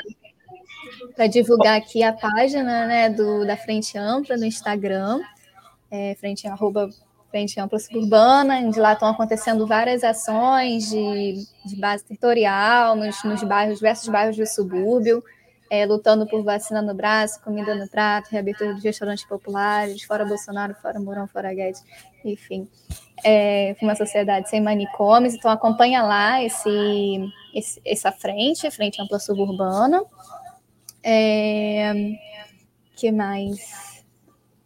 para 1.14 1.26
divulgar 1.26 1.76
aqui 1.76 2.02
a 2.02 2.12
página 2.12 2.86
né, 2.86 3.10
do, 3.10 3.46
da 3.46 3.56
Frente 3.56 3.98
Ampla 3.98 4.36
no 4.36 4.46
Instagram, 4.46 5.20
é, 5.90 6.14
frente, 6.14 6.48
arroba, 6.48 6.88
frente 7.32 7.58
Ampla 7.58 7.78
Suburbana, 7.78 8.58
onde 8.58 8.78
lá 8.78 8.92
estão 8.92 9.08
acontecendo 9.08 9.66
várias 9.66 10.04
ações 10.04 10.90
de, 10.90 11.46
de 11.64 11.76
base 11.76 12.04
territorial 12.04 12.94
nos, 12.94 13.24
nos 13.24 13.42
bairros, 13.42 13.78
diversos 13.78 14.06
bairros 14.08 14.36
do 14.36 14.46
subúrbio, 14.46 15.24
é, 15.70 15.86
lutando 15.86 16.26
por 16.26 16.44
vacina 16.44 16.82
no 16.82 16.92
braço, 16.92 17.42
comida 17.42 17.74
no 17.74 17.88
prato, 17.88 18.28
reabertura 18.30 18.74
de 18.74 18.82
restaurantes 18.82 19.24
populares, 19.24 20.02
fora 20.02 20.26
Bolsonaro, 20.26 20.74
fora 20.74 21.00
Mourão, 21.00 21.26
fora 21.26 21.54
Guedes, 21.54 21.82
enfim. 22.22 22.68
É, 23.24 23.74
uma 23.80 23.94
sociedade 23.94 24.50
sem 24.50 24.60
manicômios, 24.60 25.32
então 25.32 25.50
acompanha 25.50 26.02
lá 26.02 26.42
esse, 26.44 27.32
esse 27.54 27.80
essa 27.82 28.12
frente, 28.12 28.70
frente 28.70 29.00
ampla 29.00 29.18
suburbana. 29.18 30.04
É, 31.02 31.94
que 32.94 33.10
mais? 33.10 33.91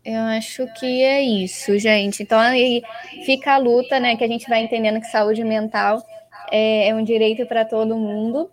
Eu 0.09 0.20
acho 0.20 0.65
que 0.74 1.03
é 1.03 1.20
isso, 1.20 1.77
gente. 1.81 2.23
Então 2.23 2.39
aí 2.39 2.81
fica 3.24 3.55
a 3.55 3.59
luta, 3.59 3.99
né? 3.99 4.15
Que 4.15 4.23
a 4.23 4.28
gente 4.28 4.49
vai 4.49 4.62
entendendo 4.62 5.01
que 5.01 5.09
saúde 5.09 5.43
mental 5.43 6.01
é, 6.49 6.91
é 6.91 6.95
um 6.95 7.03
direito 7.03 7.45
para 7.45 7.65
todo 7.65 7.97
mundo, 7.97 8.49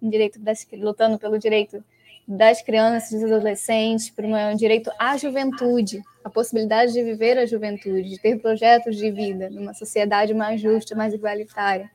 um 0.00 0.08
direito 0.08 0.38
das, 0.38 0.64
lutando 0.72 1.18
pelo 1.18 1.40
direito 1.40 1.84
das 2.26 2.62
crianças 2.62 3.10
dos 3.10 3.24
adolescentes, 3.24 4.10
por 4.10 4.24
um 4.24 4.54
direito 4.54 4.92
à 4.96 5.16
juventude, 5.16 6.00
a 6.22 6.30
possibilidade 6.30 6.92
de 6.92 7.02
viver 7.02 7.36
a 7.36 7.46
juventude, 7.46 8.08
de 8.08 8.20
ter 8.20 8.38
projetos 8.38 8.96
de 8.96 9.10
vida 9.10 9.50
numa 9.50 9.74
sociedade 9.74 10.32
mais 10.32 10.60
justa, 10.60 10.94
mais 10.94 11.12
igualitária, 11.12 11.90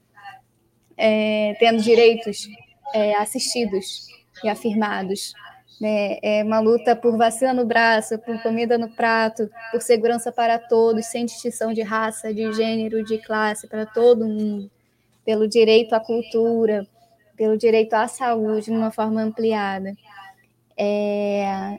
é, 0.97 1.55
tendo 1.61 1.81
direitos 1.81 2.49
é, 2.93 3.15
assistidos 3.15 4.05
e 4.43 4.49
afirmados. 4.49 5.34
Né? 5.79 6.17
É 6.21 6.43
uma 6.43 6.59
luta 6.59 6.95
por 6.95 7.15
vacina 7.17 7.53
no 7.53 7.65
braço, 7.65 8.17
por 8.19 8.41
comida 8.41 8.77
no 8.77 8.89
prato, 8.89 9.49
por 9.71 9.81
segurança 9.81 10.31
para 10.31 10.57
todos, 10.57 11.05
sem 11.05 11.25
distinção 11.25 11.71
de 11.71 11.81
raça, 11.81 12.33
de 12.33 12.51
gênero, 12.53 13.03
de 13.03 13.19
classe, 13.19 13.67
para 13.67 13.85
todo 13.85 14.27
mundo, 14.27 14.71
pelo 15.23 15.47
direito 15.47 15.93
à 15.93 15.99
cultura, 15.99 16.87
pelo 17.35 17.57
direito 17.57 17.93
à 17.93 18.07
saúde 18.07 18.65
de 18.65 18.71
uma 18.71 18.91
forma 18.91 19.21
ampliada. 19.21 19.93
É, 20.75 21.77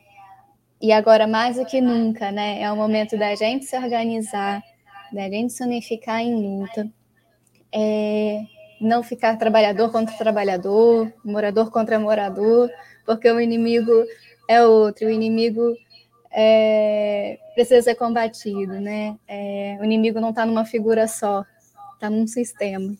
e 0.80 0.92
agora, 0.92 1.26
mais 1.26 1.56
do 1.56 1.66
que 1.66 1.80
nunca, 1.80 2.30
né, 2.30 2.62
é 2.62 2.70
o 2.70 2.76
momento 2.76 3.18
da 3.18 3.34
gente 3.34 3.64
se 3.64 3.76
organizar, 3.76 4.62
da 5.12 5.28
gente 5.28 5.52
se 5.52 5.64
unificar 5.64 6.20
em 6.20 6.34
luta, 6.36 6.88
é, 7.72 8.44
não 8.80 9.02
ficar 9.02 9.36
trabalhador 9.36 9.90
contra 9.90 10.16
trabalhador, 10.16 11.12
morador 11.24 11.70
contra 11.72 11.98
morador, 11.98 12.70
porque 13.08 13.30
o 13.30 13.40
inimigo 13.40 14.04
é 14.46 14.62
outro, 14.62 15.06
o 15.06 15.10
inimigo 15.10 15.74
é, 16.30 17.38
precisa 17.54 17.80
ser 17.80 17.94
combatido, 17.94 18.74
né? 18.78 19.16
É, 19.26 19.78
o 19.80 19.84
inimigo 19.84 20.20
não 20.20 20.28
está 20.28 20.44
numa 20.44 20.66
figura 20.66 21.08
só, 21.08 21.42
está 21.94 22.10
num 22.10 22.26
sistema, 22.26 22.94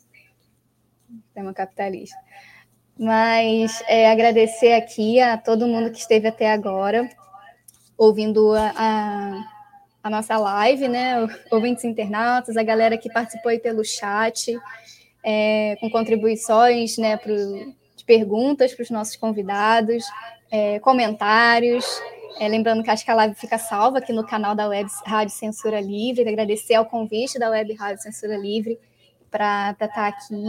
sistema 1.26 1.52
capitalista. 1.52 2.16
Mas 2.98 3.82
é, 3.86 4.10
agradecer 4.10 4.72
aqui 4.72 5.20
a 5.20 5.36
todo 5.36 5.68
mundo 5.68 5.90
que 5.90 5.98
esteve 5.98 6.26
até 6.26 6.51
agora, 6.51 7.06
ouvindo 7.94 8.55
a, 8.55 8.72
a, 8.74 9.44
a 10.05 10.09
nossa 10.09 10.39
live, 10.39 10.89
né? 10.89 11.16
Ouvintes 11.51 11.85
internautas, 11.85 12.56
a 12.56 12.62
galera 12.62 12.97
que 12.97 13.12
participou 13.12 13.51
aí 13.51 13.59
pelo 13.59 13.85
chat, 13.85 14.59
é, 15.22 15.76
com 15.78 15.90
contribuições, 15.90 16.97
né? 16.97 17.18
De 17.18 17.76
perguntas 18.09 18.74
para 18.74 18.82
os 18.82 18.90
nossos 18.90 19.16
convidados, 19.16 20.02
é, 20.51 20.80
comentários. 20.80 21.85
É, 22.40 22.48
lembrando 22.48 22.82
que 22.82 22.90
a 22.90 23.14
live 23.14 23.35
fica 23.35 23.59
salva 23.59 23.98
aqui 23.98 24.12
no 24.12 24.26
canal 24.26 24.55
da 24.55 24.66
Web 24.66 24.89
Rádio 25.05 25.35
Censura 25.35 25.78
Livre. 25.78 26.26
Agradecer 26.26 26.74
ao 26.74 26.86
convite 26.86 27.39
da 27.39 27.51
Web 27.51 27.74
Rádio 27.74 28.02
Censura 28.02 28.36
Livre 28.36 28.78
para 29.30 29.72
estar 29.72 29.89
tá 29.89 30.06
aqui 30.06 30.43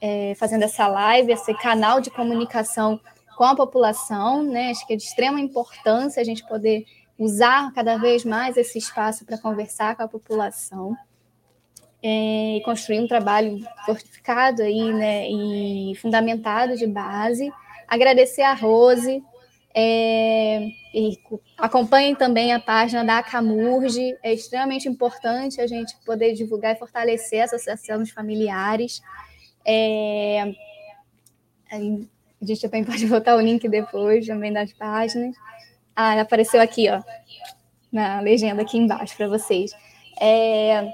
é, 0.00 0.34
fazendo 0.34 0.64
essa 0.64 0.88
live, 0.88 1.32
esse 1.32 1.54
canal 1.54 2.00
de 2.00 2.10
comunicação 2.10 3.00
com 3.36 3.44
a 3.44 3.54
população, 3.54 4.42
né? 4.42 4.70
Acho 4.70 4.84
que 4.86 4.94
é 4.94 4.96
de 4.96 5.04
extrema 5.04 5.38
importância 5.38 6.20
a 6.20 6.24
gente 6.24 6.44
poder 6.44 6.84
usar 7.18 7.72
cada 7.72 7.96
vez 7.98 8.24
mais 8.24 8.56
esse 8.56 8.78
espaço 8.78 9.24
para 9.24 9.38
conversar 9.38 9.94
com 9.94 10.02
a 10.02 10.08
população 10.08 10.96
é, 12.08 12.60
construir 12.60 13.00
um 13.00 13.08
trabalho 13.08 13.58
fortificado 13.84 14.62
aí, 14.62 14.92
né? 14.92 15.28
E 15.28 15.92
fundamentado 15.96 16.76
de 16.76 16.86
base. 16.86 17.52
Agradecer 17.88 18.42
a 18.42 18.54
Rose. 18.54 19.24
É, 19.74 20.68
e 20.94 21.18
acompanhem 21.58 22.14
também 22.14 22.54
a 22.54 22.60
página 22.60 23.04
da 23.04 23.20
Camurge. 23.24 24.16
É 24.22 24.32
extremamente 24.32 24.88
importante 24.88 25.60
a 25.60 25.66
gente 25.66 25.96
poder 26.06 26.32
divulgar 26.32 26.76
e 26.76 26.78
fortalecer 26.78 27.42
a 27.42 27.44
associação 27.46 28.00
de 28.00 28.12
familiares. 28.12 29.02
É, 29.66 30.54
a 31.72 31.76
gente 32.40 32.62
também 32.62 32.84
pode 32.84 33.04
botar 33.10 33.34
o 33.34 33.40
link 33.40 33.68
depois 33.68 34.24
também 34.24 34.52
das 34.52 34.72
páginas. 34.72 35.34
Ah, 35.94 36.20
apareceu 36.20 36.60
aqui, 36.60 36.88
ó, 36.88 37.02
na 37.90 38.20
legenda 38.20 38.62
aqui 38.62 38.78
embaixo 38.78 39.16
para 39.16 39.26
vocês. 39.26 39.72
É, 40.20 40.88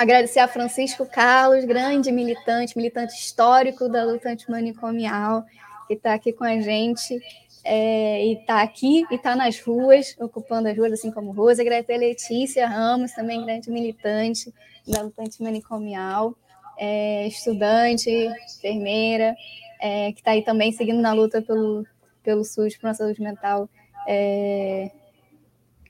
agradecer 0.00 0.38
a 0.38 0.48
Francisco 0.48 1.04
Carlos, 1.04 1.62
grande 1.66 2.10
militante, 2.10 2.74
militante 2.74 3.12
histórico 3.12 3.86
da 3.86 4.02
luta 4.02 4.30
antimanicomial, 4.30 5.44
que 5.86 5.92
está 5.92 6.14
aqui 6.14 6.32
com 6.32 6.42
a 6.42 6.58
gente. 6.58 7.20
É, 7.62 8.24
e 8.24 8.40
está 8.40 8.62
aqui 8.62 9.04
e 9.10 9.16
está 9.16 9.36
nas 9.36 9.60
ruas, 9.60 10.16
ocupando 10.18 10.66
as 10.68 10.76
ruas, 10.78 10.94
assim 10.94 11.10
como 11.10 11.32
Rosa. 11.32 11.60
Agradecer 11.60 11.92
a 11.92 11.98
Letícia 11.98 12.66
Ramos, 12.66 13.12
também 13.12 13.44
grande 13.44 13.70
militante 13.70 14.50
da 14.88 15.02
luta 15.02 15.20
antimanicomial 15.20 16.34
é, 16.78 17.26
estudante, 17.26 18.10
enfermeira, 18.56 19.36
é, 19.78 20.12
que 20.12 20.20
está 20.20 20.30
aí 20.30 20.42
também 20.42 20.72
seguindo 20.72 21.02
na 21.02 21.12
luta 21.12 21.42
pelo, 21.42 21.84
pelo 22.22 22.42
SUS, 22.42 22.74
por 22.78 22.86
uma 22.86 22.94
saúde 22.94 23.20
mental 23.20 23.68
é, 24.08 24.90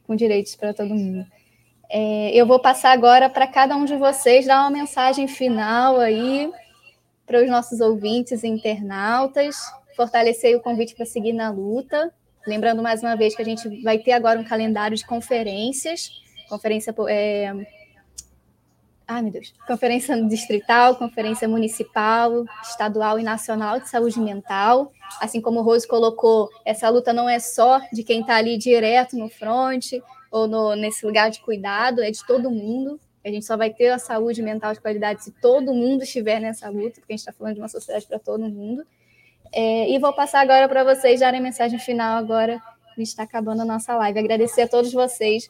com 0.04 0.16
direitos 0.16 0.56
para 0.56 0.74
todo 0.74 0.92
mundo. 0.92 1.24
É, 1.92 2.30
eu 2.32 2.46
vou 2.46 2.60
passar 2.60 2.92
agora 2.92 3.28
para 3.28 3.48
cada 3.48 3.74
um 3.76 3.84
de 3.84 3.96
vocês 3.96 4.46
dar 4.46 4.60
uma 4.60 4.70
mensagem 4.70 5.26
final 5.26 5.98
aí 5.98 6.48
para 7.26 7.42
os 7.42 7.50
nossos 7.50 7.80
ouvintes 7.80 8.44
internautas, 8.44 9.56
fortalecer 9.96 10.56
o 10.56 10.60
convite 10.60 10.94
para 10.94 11.04
seguir 11.04 11.32
na 11.32 11.50
luta. 11.50 12.14
Lembrando 12.46 12.80
mais 12.80 13.02
uma 13.02 13.16
vez 13.16 13.34
que 13.34 13.42
a 13.42 13.44
gente 13.44 13.82
vai 13.82 13.98
ter 13.98 14.12
agora 14.12 14.38
um 14.38 14.44
calendário 14.44 14.96
de 14.96 15.04
conferências, 15.04 16.12
conferência 16.48 16.94
é, 17.08 17.52
ai 19.06 19.22
meu 19.22 19.32
Deus, 19.32 19.52
conferência 19.66 20.16
distrital, 20.28 20.94
conferência 20.94 21.48
municipal, 21.48 22.44
estadual 22.62 23.18
e 23.18 23.24
nacional 23.24 23.80
de 23.80 23.88
saúde 23.88 24.20
mental. 24.20 24.92
Assim 25.20 25.40
como 25.40 25.58
o 25.58 25.62
Rose 25.64 25.88
colocou, 25.88 26.48
essa 26.64 26.88
luta 26.88 27.12
não 27.12 27.28
é 27.28 27.40
só 27.40 27.80
de 27.92 28.04
quem 28.04 28.20
está 28.20 28.36
ali 28.36 28.56
direto 28.56 29.16
no 29.16 29.28
front 29.28 29.94
ou 30.30 30.46
no, 30.46 30.74
nesse 30.76 31.04
lugar 31.04 31.30
de 31.30 31.40
cuidado, 31.40 32.02
é 32.02 32.10
de 32.10 32.24
todo 32.26 32.50
mundo. 32.50 33.00
A 33.24 33.28
gente 33.28 33.44
só 33.44 33.56
vai 33.56 33.70
ter 33.70 33.88
a 33.88 33.98
saúde 33.98 34.42
mental 34.42 34.72
de 34.72 34.80
qualidade 34.80 35.24
se 35.24 35.32
todo 35.32 35.74
mundo 35.74 36.02
estiver 36.02 36.40
nessa 36.40 36.68
luta, 36.68 37.00
porque 37.00 37.12
a 37.12 37.16
gente 37.16 37.20
está 37.20 37.32
falando 37.32 37.54
de 37.54 37.60
uma 37.60 37.68
sociedade 37.68 38.06
para 38.06 38.18
todo 38.18 38.48
mundo. 38.48 38.84
É, 39.52 39.90
e 39.90 39.98
vou 39.98 40.12
passar 40.12 40.40
agora 40.40 40.68
para 40.68 40.84
vocês 40.84 41.20
darem 41.20 41.40
mensagem 41.40 41.78
final 41.78 42.16
agora. 42.16 42.60
A 42.86 42.94
gente 42.96 43.08
está 43.08 43.24
acabando 43.24 43.62
a 43.62 43.64
nossa 43.64 43.94
live. 43.96 44.18
Agradecer 44.18 44.62
a 44.62 44.68
todos 44.68 44.92
vocês 44.92 45.48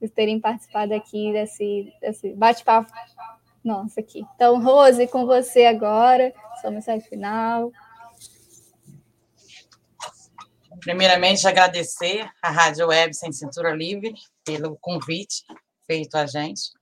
por 0.00 0.08
terem 0.10 0.40
participado 0.40 0.94
aqui 0.94 1.32
desse, 1.32 1.92
desse 2.00 2.32
bate-papo 2.32 2.90
nossa 3.64 4.00
aqui. 4.00 4.24
Então, 4.34 4.62
Rose, 4.62 5.06
com 5.06 5.24
você 5.24 5.64
agora, 5.64 6.32
sua 6.60 6.70
mensagem 6.70 7.00
final. 7.08 7.72
Primeiramente, 10.84 11.48
agradecer 11.48 12.30
à 12.42 12.50
Rádio 12.50 12.88
Web 12.88 13.14
Sem 13.14 13.32
Cintura 13.32 13.74
Livre 13.74 14.12
pelo 14.44 14.76
convite 14.76 15.42
feito 15.86 16.14
a 16.14 16.26
gente 16.26 16.72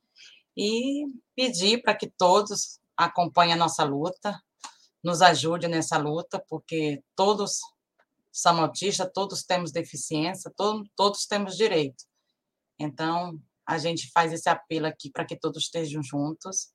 e 0.57 1.05
pedir 1.37 1.81
para 1.83 1.95
que 1.95 2.11
todos 2.11 2.81
acompanhem 2.97 3.55
a 3.55 3.57
nossa 3.57 3.85
luta, 3.85 4.43
nos 5.05 5.23
ajudem 5.23 5.71
nessa 5.71 5.99
luta, 5.99 6.45
porque 6.49 7.01
todos 7.15 7.61
somos 8.33 8.63
autistas, 8.63 9.09
todos 9.15 9.45
temos 9.45 9.71
deficiência, 9.71 10.53
todos, 10.57 10.89
todos 10.97 11.25
temos 11.25 11.57
direito. 11.57 12.05
Então, 12.81 13.39
a 13.65 13.79
gente 13.79 14.11
faz 14.11 14.33
esse 14.33 14.49
apelo 14.49 14.87
aqui 14.87 15.13
para 15.13 15.25
que 15.25 15.37
todos 15.37 15.63
estejam 15.63 16.03
juntos. 16.03 16.73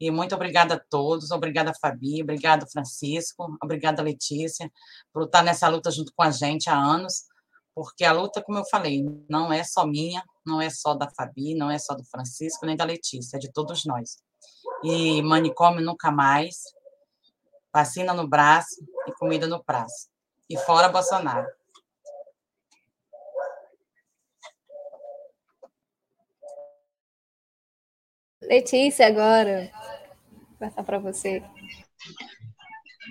E 0.00 0.10
muito 0.10 0.34
obrigada 0.34 0.74
a 0.74 0.78
todos, 0.78 1.30
obrigada 1.30 1.72
Fabi, 1.80 2.22
obrigada 2.22 2.66
Francisco, 2.66 3.56
obrigada 3.62 4.02
Letícia 4.02 4.70
por 5.12 5.24
estar 5.24 5.42
nessa 5.42 5.68
luta 5.68 5.90
junto 5.90 6.12
com 6.14 6.22
a 6.22 6.30
gente 6.30 6.70
há 6.70 6.76
anos, 6.76 7.24
porque 7.74 8.04
a 8.04 8.12
luta, 8.12 8.42
como 8.42 8.58
eu 8.58 8.64
falei, 8.64 9.04
não 9.28 9.52
é 9.52 9.64
só 9.64 9.86
minha, 9.86 10.22
não 10.46 10.60
é 10.60 10.70
só 10.70 10.94
da 10.94 11.10
Fabi, 11.10 11.54
não 11.54 11.70
é 11.70 11.78
só 11.78 11.94
do 11.94 12.04
Francisco, 12.04 12.64
nem 12.64 12.76
da 12.76 12.84
Letícia, 12.84 13.36
é 13.36 13.40
de 13.40 13.52
todos 13.52 13.84
nós. 13.84 14.18
E 14.84 15.20
manicômio 15.22 15.84
nunca 15.84 16.10
mais, 16.10 16.62
vacina 17.72 18.14
no 18.14 18.26
braço 18.26 18.84
e 19.06 19.12
comida 19.12 19.46
no 19.46 19.62
prazo. 19.62 20.08
E 20.48 20.56
fora 20.56 20.88
Bolsonaro. 20.88 21.57
Letícia, 28.42 29.06
agora, 29.06 29.70
vou 30.30 30.58
passar 30.58 30.82
para 30.84 30.98
você. 30.98 31.42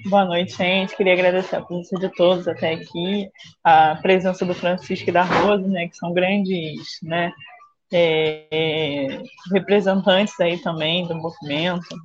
Boa 0.06 0.24
noite, 0.24 0.56
gente. 0.56 0.96
Queria 0.96 1.14
agradecer 1.14 1.58
a 1.58 1.62
presença 1.62 1.98
de 1.98 2.10
todos 2.16 2.48
até 2.48 2.74
aqui, 2.74 3.30
a 3.64 3.96
presença 3.96 4.46
do 4.46 4.54
Francisco 4.54 5.10
e 5.10 5.14
da 5.14 5.24
Rosa, 5.24 5.68
né, 5.68 5.88
que 5.90 5.98
são 5.98 6.14
grandes, 6.14 7.00
né, 7.04 7.34
é, 7.92 9.22
representantes 9.52 10.40
aí 10.40 10.58
também 10.60 11.06
do 11.08 11.16
movimento. 11.16 11.96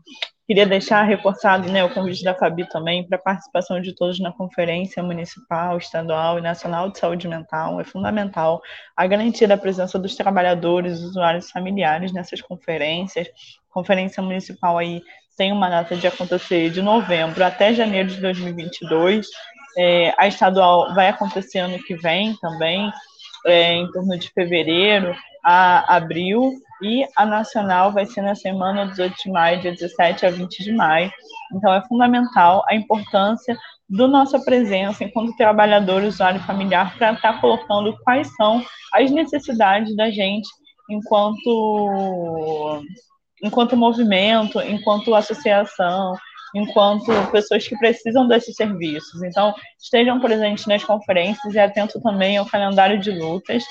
Queria 0.52 0.66
deixar 0.66 1.04
reforçado 1.04 1.72
né, 1.72 1.82
o 1.82 1.88
convite 1.88 2.22
da 2.22 2.34
Fabi 2.34 2.68
também 2.68 3.08
para 3.08 3.16
a 3.16 3.22
participação 3.22 3.80
de 3.80 3.94
todos 3.94 4.20
na 4.20 4.30
Conferência 4.30 5.02
Municipal, 5.02 5.78
Estadual 5.78 6.38
e 6.38 6.42
Nacional 6.42 6.90
de 6.90 6.98
Saúde 6.98 7.26
Mental. 7.26 7.80
É 7.80 7.84
fundamental 7.84 8.60
a 8.94 9.06
garantia 9.06 9.48
da 9.48 9.56
presença 9.56 9.98
dos 9.98 10.14
trabalhadores, 10.14 11.00
usuários 11.00 11.50
familiares 11.50 12.12
nessas 12.12 12.42
conferências. 12.42 13.28
Conferência 13.70 14.22
Municipal 14.22 14.76
aí 14.76 15.00
tem 15.38 15.52
uma 15.52 15.70
data 15.70 15.96
de 15.96 16.06
acontecer 16.06 16.68
de 16.68 16.82
novembro 16.82 17.42
até 17.42 17.72
janeiro 17.72 18.10
de 18.10 18.20
2022. 18.20 19.28
É, 19.78 20.14
a 20.18 20.26
estadual 20.26 20.94
vai 20.94 21.08
acontecer 21.08 21.60
ano 21.60 21.82
que 21.82 21.94
vem 21.94 22.36
também, 22.42 22.92
é, 23.46 23.72
em 23.72 23.90
torno 23.90 24.18
de 24.18 24.28
fevereiro 24.28 25.16
a 25.42 25.96
abril, 25.96 26.52
e 26.82 27.06
a 27.16 27.24
nacional 27.24 27.92
vai 27.92 28.04
ser 28.04 28.22
na 28.22 28.34
semana 28.34 28.86
18 28.86 29.14
de 29.22 29.30
maio, 29.30 29.60
dia 29.60 29.72
17 29.72 30.26
a 30.26 30.30
20 30.30 30.64
de 30.64 30.72
maio. 30.72 31.10
Então, 31.54 31.72
é 31.72 31.82
fundamental 31.86 32.64
a 32.68 32.74
importância 32.74 33.56
da 33.88 34.08
nossa 34.08 34.40
presença 34.40 35.04
enquanto 35.04 35.36
trabalhador, 35.36 36.02
usuário 36.02 36.40
familiar, 36.40 36.96
para 36.96 37.12
estar 37.12 37.34
tá 37.34 37.40
colocando 37.40 37.96
quais 38.02 38.34
são 38.36 38.64
as 38.92 39.10
necessidades 39.10 39.94
da 39.94 40.10
gente 40.10 40.48
enquanto, 40.90 42.82
enquanto 43.42 43.76
movimento, 43.76 44.60
enquanto 44.60 45.14
associação, 45.14 46.16
enquanto 46.54 47.06
pessoas 47.30 47.66
que 47.66 47.78
precisam 47.78 48.26
desses 48.26 48.56
serviços. 48.56 49.22
Então, 49.22 49.54
estejam 49.80 50.20
presentes 50.20 50.66
nas 50.66 50.84
conferências 50.84 51.54
e 51.54 51.58
atentos 51.58 52.00
também 52.02 52.36
ao 52.36 52.46
calendário 52.46 52.98
de 52.98 53.10
lutas, 53.10 53.62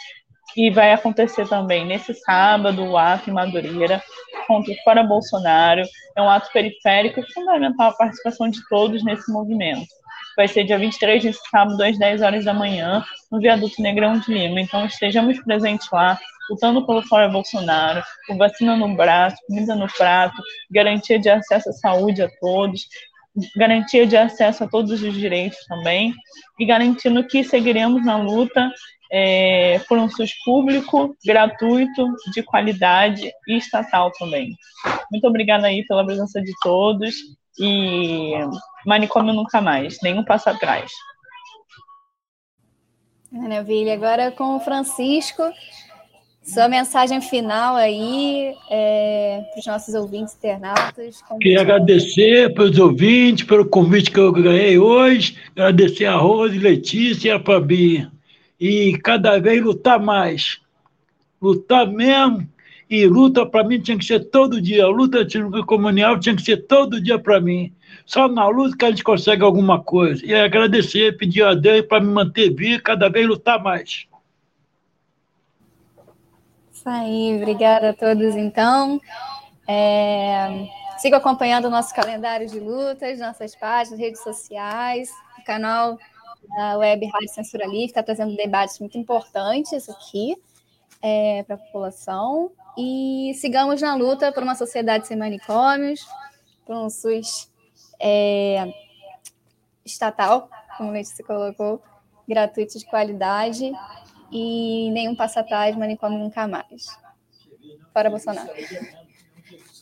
que 0.53 0.69
vai 0.72 0.94
acontecer 0.94 1.48
também 1.48 1.86
nesse 1.86 2.14
sábado, 2.14 2.84
o 2.84 2.98
ato 2.98 3.30
em 3.30 3.34
Madureira, 3.34 4.02
contra 4.48 4.72
o 4.72 4.78
Fora 4.84 5.03
Bolsonaro. 5.03 5.84
É 6.15 6.22
um 6.22 6.30
ato 6.30 6.52
periférico 6.52 7.19
e 7.19 7.34
fundamental 7.34 7.90
a 7.90 7.94
participação 7.94 8.49
de 8.49 8.60
todos 8.68 9.03
nesse 9.03 9.32
movimento. 9.32 9.88
Vai 10.36 10.48
ser 10.48 10.64
dia 10.64 10.78
23, 10.78 11.23
nesse 11.23 11.41
sábado, 11.49 11.82
às 11.84 11.98
10 11.98 12.22
horas 12.22 12.45
da 12.45 12.53
manhã, 12.53 13.03
no 13.32 13.40
Viaduto 13.40 13.82
Negrão 13.82 14.19
de 14.19 14.34
Lima. 14.34 14.61
Então, 14.61 14.86
estejamos 14.86 15.40
presentes 15.44 15.88
lá, 15.91 16.18
lutando 16.49 16.86
pelo 16.86 17.02
Fora 17.03 17.28
Bolsonaro, 17.28 18.02
com 18.28 18.38
vacina 18.38 18.76
no 18.76 18.95
braço, 18.95 19.38
comida 19.48 19.76
no 19.76 19.88
prato, 19.88 20.41
garantia 20.69 21.19
de 21.19 21.30
acesso 21.30 21.69
à 21.69 21.73
saúde 21.73 22.22
a 22.22 22.30
todos, 22.40 22.88
garantia 23.56 24.06
de 24.06 24.18
acesso 24.18 24.64
a 24.64 24.68
todos 24.68 25.02
os 25.02 25.14
direitos 25.14 25.60
também, 25.68 26.14
e 26.60 26.65
garantindo 26.65 27.26
que 27.26 27.44
seguiremos 27.44 28.06
na 28.06 28.18
luta 28.18 28.72
é, 29.11 29.79
por 29.89 29.97
um 29.97 30.09
SUS 30.09 30.31
público, 30.45 31.15
gratuito, 31.25 32.07
de 32.33 32.41
qualidade 32.41 33.29
e 33.47 33.57
estatal 33.57 34.09
também. 34.17 34.55
Muito 35.11 35.27
obrigada 35.27 35.67
aí 35.67 35.85
pela 35.85 36.05
presença 36.05 36.41
de 36.41 36.53
todos 36.61 37.15
e 37.59 38.33
manicômio 38.85 39.33
nunca 39.33 39.59
mais, 39.59 39.97
nenhum 40.01 40.23
passo 40.23 40.49
atrás. 40.49 40.91
Maravilha. 43.29 43.93
Agora 43.93 44.31
com 44.31 44.55
o 44.55 44.59
Francisco, 44.59 45.43
sua 46.41 46.67
mensagem 46.67 47.21
final 47.21 47.75
aí 47.75 48.53
é, 48.69 49.43
para 49.51 49.59
os 49.59 49.65
nossos 49.65 49.93
ouvintes 49.93 50.35
internautas. 50.35 51.21
Queria 51.39 51.61
agradecer 51.61 52.53
pelos 52.53 52.77
ouvintes, 52.79 53.45
pelo 53.45 53.65
convite 53.65 54.09
que 54.09 54.19
eu 54.19 54.31
ganhei 54.31 54.77
hoje, 54.77 55.38
agradecer 55.51 56.05
a 56.05 56.15
Rose, 56.15 56.57
Letícia 56.57 57.29
e 57.29 57.31
a 57.31 57.39
Fabi. 57.39 58.09
E 58.61 58.95
cada 58.99 59.39
vez 59.39 59.59
lutar 59.59 59.99
mais. 59.99 60.61
Lutar 61.41 61.88
mesmo. 61.88 62.47
E 62.88 63.07
luta 63.07 63.43
para 63.43 63.63
mim 63.63 63.81
tinha 63.81 63.97
que 63.97 64.05
ser 64.05 64.19
todo 64.25 64.61
dia. 64.61 64.85
A 64.85 64.88
luta 64.88 65.25
comunal 65.65 66.19
tinha 66.19 66.35
que 66.35 66.43
ser 66.43 66.57
todo 66.67 67.01
dia 67.01 67.17
para 67.17 67.41
mim. 67.41 67.73
Só 68.05 68.27
na 68.27 68.47
luta 68.47 68.77
que 68.77 68.85
a 68.85 68.89
gente 68.91 69.03
consegue 69.03 69.43
alguma 69.43 69.81
coisa. 69.81 70.23
E 70.23 70.35
agradecer, 70.35 71.17
pedir 71.17 71.43
a 71.43 71.55
Deus 71.55 71.88
para 71.88 72.01
me 72.01 72.13
manter 72.13 72.53
vivo, 72.53 72.83
cada 72.83 73.09
vez 73.09 73.27
lutar 73.27 73.63
mais. 73.63 74.05
Isso 76.71 76.88
aí, 76.88 77.38
obrigada 77.41 77.89
a 77.89 77.93
todos 77.93 78.35
então. 78.35 79.01
É, 79.67 80.67
siga 80.99 81.17
acompanhando 81.17 81.65
o 81.65 81.71
nosso 81.71 81.95
calendário 81.95 82.45
de 82.47 82.59
lutas, 82.59 83.17
nossas 83.17 83.55
páginas, 83.55 83.99
redes 83.99 84.21
sociais, 84.21 85.09
canal 85.45 85.97
da 86.56 86.78
Web 86.78 87.06
Rádio 87.07 87.30
Censura 87.30 87.65
Livre, 87.65 87.86
está 87.86 88.03
trazendo 88.03 88.36
debates 88.36 88.80
muito 88.80 88.98
importantes 88.98 89.90
aqui 89.90 90.36
é, 91.02 91.44
para 91.44 91.56
a 91.56 91.57
população. 91.57 92.52
E 92.78 93.34
sigamos 93.36 93.82
na 93.82 93.95
luta 93.95 94.32
por 94.32 94.44
uma 94.44 94.56
sociedade 94.56 95.07
sem 95.07 95.18
manicômios, 95.18 96.06
por 96.65 96.76
um 96.76 96.90
SUS 96.90 97.52
é, 97.99 98.73
estatal, 99.86 100.49
como 100.78 100.95
a 100.95 101.03
se 101.03 101.23
colocou, 101.23 101.82
gratuito 102.28 102.78
de 102.78 102.86
qualidade 102.86 103.72
e 104.32 104.90
nenhum 104.91 105.15
passo 105.15 105.40
atrás, 105.40 105.76
manicômio 105.76 106.18
nunca 106.18 106.48
mais. 106.48 106.86
Fora 107.91 108.10
Bolsonaro. 108.10 108.49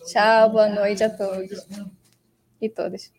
Tchau, 0.05 0.49
boa 0.49 0.67
noite 0.67 1.03
a 1.03 1.09
todos 1.09 1.67
e 2.59 2.69
todas. 2.69 3.18